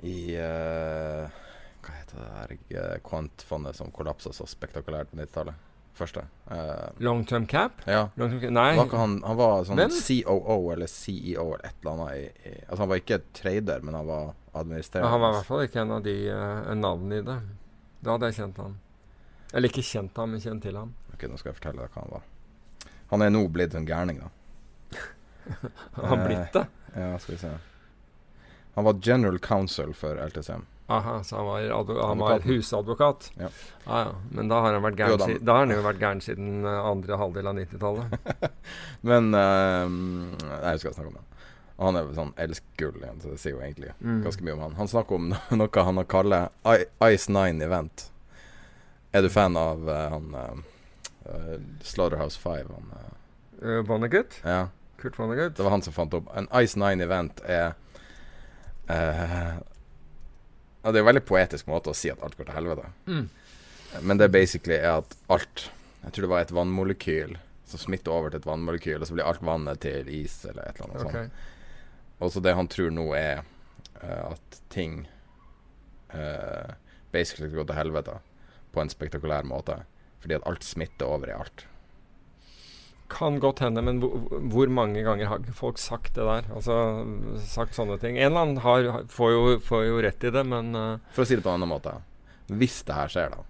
[0.08, 1.42] I uh,
[1.86, 2.52] Hva heter det her
[2.82, 5.62] eh, kvantfondet som kollapsa så spektakulært på 90-tallet?
[5.96, 6.26] Første.
[6.50, 7.78] Uh, Long term cap?
[7.88, 8.02] ja.
[8.20, 8.50] Long term cap?
[8.52, 8.72] Nei.
[8.76, 9.94] Var han, han var sånn Hvem?
[10.26, 13.94] COO eller CEO eller et eller annet i, i Altså Han var ikke trader, men
[13.96, 15.08] han var Ja, administrerende.
[15.14, 17.38] han var i hvert fall ikke en av de uh, navnene i det.
[18.04, 18.76] Da hadde jeg kjent han.
[19.56, 20.92] Eller ikke kjent ham, men kjent til ham.
[21.14, 22.28] Ok, Nå skal jeg fortelle deg hva han var.
[23.14, 24.28] Han er nå blitt en gærning, da.
[25.96, 26.66] Han har Eh, blitt det.
[26.96, 27.50] Ja, skal vi se.
[28.76, 30.66] Han var general counsel for LTCM.
[30.88, 33.30] Aha, så han var, han var husadvokat?
[33.40, 33.48] Ja.
[33.86, 34.12] Ah, ja.
[34.30, 36.84] Men da har han vært gæren, si da har han jo vært gæren siden eh,
[36.92, 38.52] andre halvdel av 90-tallet.
[39.10, 41.24] Men uh, Nei, jeg skal snakke om det.
[41.82, 44.22] Han er sånn elskgull igjen, så det sier jo egentlig Mm.
[44.24, 44.76] ganske mye om han.
[44.78, 45.26] Han snakker om
[45.60, 46.48] noe han har kaller
[47.10, 48.06] Ice Nine Event.
[49.12, 52.70] Er du fan av uh, han eh, Slaughterhouse Five?
[52.72, 52.92] Han,
[53.56, 54.34] Uh, Vonnegut?
[54.44, 54.66] ja,
[55.00, 55.54] Kurt Vonnegut?
[55.56, 57.72] det var han som fant opp En Ice Nine Event er
[60.86, 62.90] ja, Det er en veldig poetisk måte å si at alt går til helvete.
[63.10, 63.24] Mm.
[64.06, 65.70] Men det basically er at alt
[66.04, 67.32] Jeg tror det var et vannmolekyl
[67.66, 70.76] som smitter over til et vannmolekyl, og så blir alt vannet til is eller et
[70.78, 71.40] eller annet sånt.
[72.22, 73.40] Og så det han tror nå er
[73.98, 75.00] uh, at ting
[76.14, 76.76] uh,
[77.10, 78.14] basically skal gå til helvete
[78.70, 79.80] på en spektakulær måte.
[80.22, 81.66] Fordi at alt smitter over i alt.
[83.12, 86.48] Kan godt hende, men hvor, hvor mange ganger har folk sagt det der?
[86.54, 86.76] Altså
[87.46, 88.18] sagt sånne ting.
[88.18, 91.28] En eller annen har, får, jo, får, jo, rett i det, men uh, For å
[91.28, 91.94] si det på en annen måte.
[92.50, 93.44] Hvis det her skjer, da.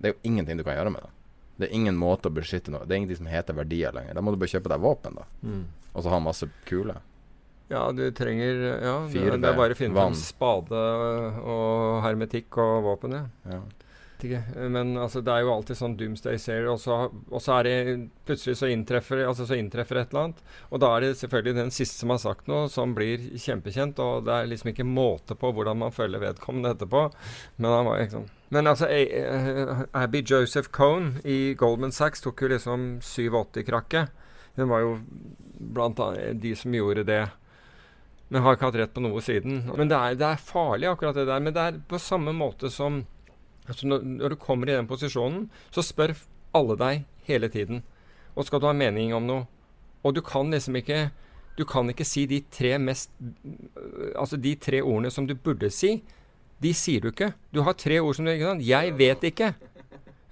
[0.00, 1.12] Det er jo ingenting du kan gjøre med det.
[1.60, 4.16] Det er ingen måte å beskytte noe Det er ingenting som heter verdier lenger.
[4.16, 5.26] Da må du bare kjøpe deg våpen, da.
[5.44, 5.64] Mm.
[5.92, 7.02] Og så ha masse kuler.
[7.70, 10.80] Ja, du trenger Ja, Fire, det, er bare å finne fram spade
[11.38, 13.28] og hermetikk og våpen, ja.
[13.52, 13.60] ja
[14.26, 14.66] ikke.
[14.72, 17.76] Men altså, det er jo alltid sånn doomsday-serier, og, og, så er det
[18.28, 20.42] plutselig så inntreffer, altså, så inntreffer et eller annet.
[20.70, 24.02] Og da er det selvfølgelig den siste som har sagt noe, som blir kjempekjent.
[24.04, 27.06] Og det er liksom ikke måte på hvordan man følger vedkommende etterpå.
[27.58, 28.88] Men han var liksom men altså,
[29.94, 34.10] Abby Joseph Cohn i Goldman Sachs tok jo liksom 87-krakket.
[34.56, 34.96] Hun var jo
[35.76, 37.20] blant annet de som gjorde det.
[38.30, 39.64] Men har ikke hatt rett på noe siden.
[39.70, 41.42] Men det er, det er farlig, akkurat det der.
[41.42, 43.04] Men det er på samme måte som
[43.68, 46.14] Altså når, når, du kommer i den posisjonen, så spør
[46.56, 47.82] alle deg hele tiden.
[48.34, 49.46] Og skal du ha mening om noe.
[50.02, 51.10] Og du kan liksom ikke
[51.58, 53.10] Du kan ikke si de tre mest
[54.16, 55.98] Altså de tre ordene som du burde si.
[56.62, 57.32] De sier du ikke.
[57.52, 58.62] Du har tre ord som du ikke sant?
[58.64, 59.54] 'Jeg vet ikke'.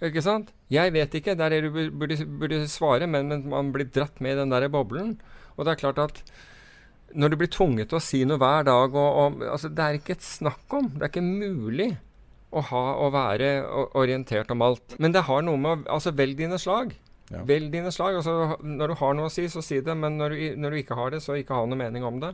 [0.03, 0.53] Ikke sant?
[0.71, 1.37] 'Jeg vet ikke'.
[1.37, 4.69] Det er du burde, burde svare, men, men, man blir dratt med i den der
[4.69, 5.21] boblen.
[5.57, 6.23] Og det er klart at
[7.15, 9.97] når du blir tvunget til å si noe hver dag og, og, altså Det er
[9.97, 10.91] ikke et snakk om.
[10.95, 11.99] Det er ikke mulig
[12.51, 13.51] å ha og være
[13.99, 14.97] orientert om alt.
[14.99, 16.95] Men det har noe med Altså, velg dine slag.
[17.29, 17.43] Ja.
[17.49, 18.17] Velg dine slag.
[18.21, 19.97] Altså, når du har noe å si, så si det.
[19.97, 22.33] Men når du, når du, ikke har det, så ikke ha noe mening om det.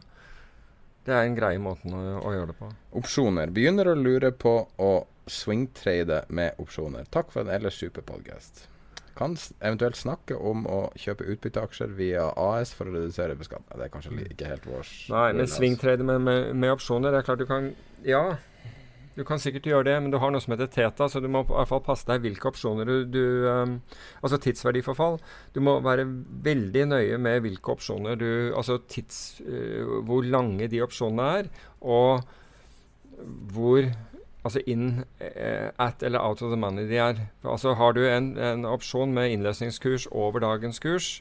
[1.04, 2.70] Det er en greie måte å, å gjøre det på.
[3.00, 3.50] Opsjoner.
[3.54, 4.92] Begynner å lure på å
[5.26, 7.08] swingtrade med opsjoner.
[7.12, 8.68] Takk for en ellers super podcast.
[9.14, 13.76] Kan eventuelt snakke om å kjøpe utbytteaksjer via AS for å redusere beskatning.
[13.78, 17.28] Det er kanskje ikke helt vår Nei, men swingtrade med, med, med opsjoner, det er
[17.28, 17.70] klart du kan
[18.04, 18.24] Ja.
[19.14, 21.44] Du kan sikkert gjøre det, men du har noe som heter Teta, så du må
[21.44, 23.76] i hvert fall passe deg hvilke opsjoner du, du um,
[24.24, 25.20] Altså tidsverdiforfall.
[25.54, 26.06] Du må være
[26.46, 32.24] veldig nøye med hvilke opsjoner du Altså tids, uh, hvor lange de opsjonene er, og
[33.54, 33.86] hvor
[34.44, 37.22] Altså in, uh, at eller out of the money de er.
[37.46, 41.14] Altså Har du en, en opsjon med innløsningskurs over dagens kurs,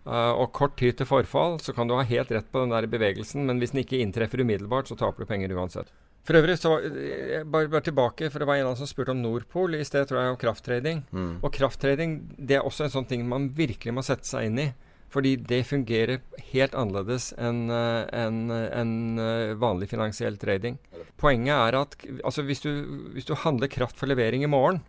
[0.00, 2.86] Uh, og kort tid til forfall, så kan du ha helt rett på den der
[2.88, 5.92] bevegelsen, men hvis den ikke inntreffer umiddelbart, så taper du penger uansett.
[6.26, 9.78] For øvrig, så eh, bare, bare, tilbake, for det var en som spurte om Nordpol
[9.78, 11.02] i sted, tror jeg, om krafttrading.
[11.10, 11.32] Mm.
[11.40, 14.68] Og krafttrading det er også en sånn ting man virkelig må sette seg inn i.
[15.10, 16.20] Fordi det fungerer
[16.52, 20.76] helt annerledes enn en, en, uh, vanlig finansiell trading.
[21.18, 22.70] Poenget er at altså, hvis, du,
[23.16, 24.84] hvis, du, handler kraft for levering i morgen,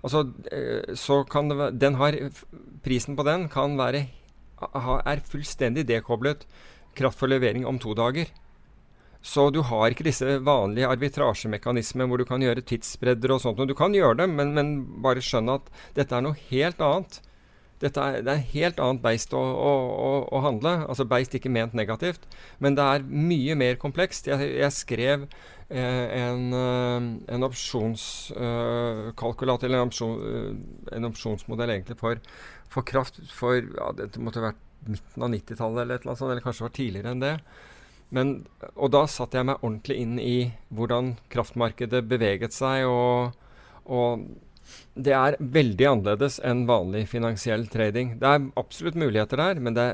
[0.00, 0.24] altså,
[0.96, 2.16] så kan det, den har,
[2.80, 4.06] prisen på den kan være
[4.58, 6.46] er fullstendig dekoblet
[6.98, 8.32] kraft for levering om to dager.
[9.28, 13.60] Så du har ikke disse vanlige arbitrasjemekanismene hvor du kan gjøre tidsbredder og sånt.
[13.60, 14.68] Og du kan gjøre det, men, men
[15.04, 15.64] bare skjønn at
[15.98, 17.12] dette er noe helt annet.
[17.78, 20.72] Dette er, det er helt annet beist å, å, å, å, handle.
[20.88, 22.22] Altså beist ikke ment negativt,
[22.62, 24.26] men det er mye mer komplekst.
[24.32, 27.00] Jeg, jeg skrev eh, en, eh,
[27.36, 30.14] en opsjonskalkulator, eh, eller en, opsjon,
[30.90, 32.14] en, opsjonsmodell egentlig for,
[32.72, 36.74] for kraft for ja, Det måtte vært midten av 90-tallet eller eller eller kanskje var
[36.80, 37.36] tidligere enn det.
[38.14, 42.86] Men, og da satte jeg meg ordentlig inn i hvordan kraftmarkedet beveget seg.
[42.88, 43.36] Og,
[43.84, 44.24] og,
[44.98, 48.16] det er veldig annerledes enn vanlig finansiell trading.
[48.20, 49.88] Det er absolutt muligheter der, men det,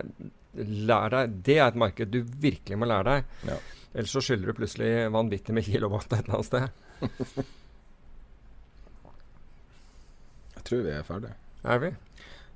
[0.54, 3.20] deg, det er et marked du virkelig må lære deg.
[3.50, 3.58] Ja.
[3.94, 6.66] Ellers så skylder du plutselig vanvittig med kilowatt et eller annet sted.
[10.56, 11.36] jeg tror vi er ferdige.
[11.64, 11.90] Er vi?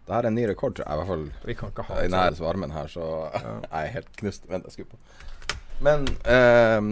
[0.08, 0.94] Det her er en ny rekord, tror jeg.
[0.94, 3.04] I hvert fall vi kan ikke ha i nær varmen her, så
[3.34, 3.40] ja.
[3.72, 4.42] jeg er helt knust.
[4.50, 4.98] Vent, jeg skrur på.
[5.84, 6.88] Men eh,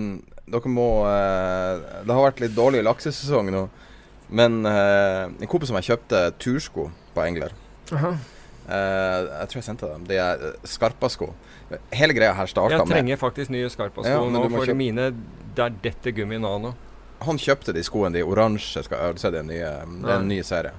[0.46, 3.66] dere må eh, Det har vært litt dårlig laksesesong nå.
[4.28, 7.54] Men eh, en kompis som jeg kjøpte tursko på Engler.
[7.92, 8.16] Uh -huh.
[9.40, 10.06] jeg tror jeg sendte dem.
[10.06, 11.26] De er skarpasko.
[11.26, 11.34] Skarpa-sko.
[11.90, 14.76] Hele greia her starta med Jeg trenger faktisk nye Skarpa-sko ja, nå, for kjøp...
[14.76, 15.14] mine
[15.56, 16.74] der detter gummi nano.
[17.20, 18.82] Han kjøpte de skoene, de oransje.
[18.82, 19.60] Skal, det, er en ny,
[20.04, 20.72] det er en ny serie.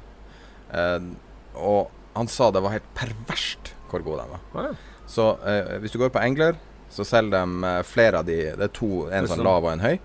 [0.73, 1.15] Uh,
[1.55, 4.39] og han sa det var helt perverst hvor gode de var.
[4.53, 4.73] Ah, ja.
[5.07, 6.57] Så eh, hvis du går på Engler
[6.97, 9.85] så selger de uh, flere av de Det er to, en sånn lav og en
[9.85, 9.95] høy.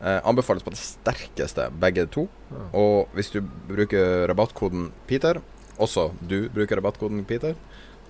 [0.00, 2.24] Eh, anbefales på det sterkeste, begge to.
[2.48, 2.62] Ja.
[2.80, 5.42] Og hvis du bruker rabattkoden Peter,
[5.76, 7.58] også du bruker rabattkoden Peter,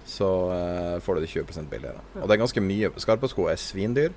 [0.07, 1.99] så eh, får du det 20 billigere.
[2.15, 2.23] Ja.
[2.23, 2.93] Og det er ganske mye.
[3.03, 4.15] Skarpe sko er svindyr.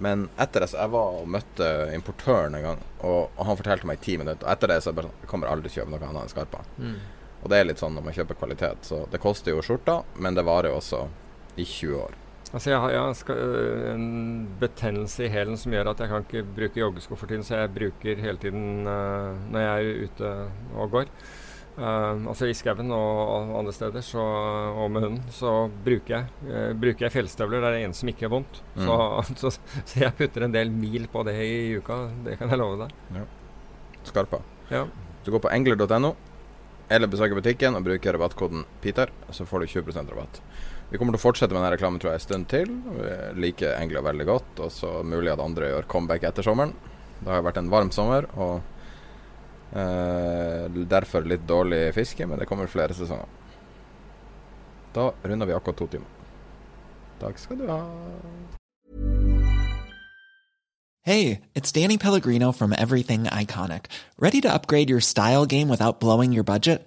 [0.00, 3.88] Men etter det så jeg var og møtte importøren en gang, og, og han fortalte
[3.90, 4.46] meg i ti minutter.
[4.46, 6.32] Og etter det så jeg sånn Jeg kommer aldri til å kjøpe noe annet enn
[6.32, 6.62] Skarpa.
[6.78, 6.94] Mm.
[7.40, 8.86] Og det er litt sånn når man kjøper kvalitet.
[8.86, 11.02] Så det koster jo skjorta, men det varer jo også
[11.58, 12.16] i 20 år.
[12.50, 16.24] Altså jeg har, jeg skal, øh, en betennelse i hælen som gjør at jeg kan
[16.26, 20.30] ikke bruke joggesko for tiden, så jeg bruker hele tiden uh, når jeg er ute
[20.74, 21.12] og går.
[21.78, 24.24] Uh, altså i skauen og andre steder, så,
[24.74, 27.62] og med hunden, så bruker jeg, uh, bruker jeg fjellstøvler.
[27.62, 28.58] Det er det eneste som ikke er vondt.
[28.74, 28.82] Mm.
[28.88, 28.96] Så,
[29.44, 29.52] så,
[29.84, 32.98] så, jeg putter en del mil på det i uka, det kan jeg love deg.
[33.14, 33.28] Ja.
[34.10, 34.42] Skarpa.
[34.72, 34.88] Ja.
[35.22, 36.16] Du går på engler.no
[36.90, 40.40] eller besøker butikken og bruker rabattkoden PETER, så får du 20% rabatt.
[40.90, 42.70] Vi kommer til å fortsette med denne reklamen tror jeg en stund til.
[42.96, 43.10] Vi
[43.44, 44.62] liker Engler veldig godt.
[44.66, 46.74] Og så mulig at andre gjør comeback etter sommeren.
[47.20, 48.62] Det har vært en varm sommer, og
[49.76, 53.28] eh, derfor litt dårlig fiske, men det kommer flere sesonger.
[54.96, 56.08] Da runder vi akkurat to timer.
[57.20, 57.82] Takk skal du ha.
[61.04, 63.86] Hey, it's Danny Pellegrino from Everything Iconic.
[64.18, 66.86] Ready to upgrade your style game without blowing your budget?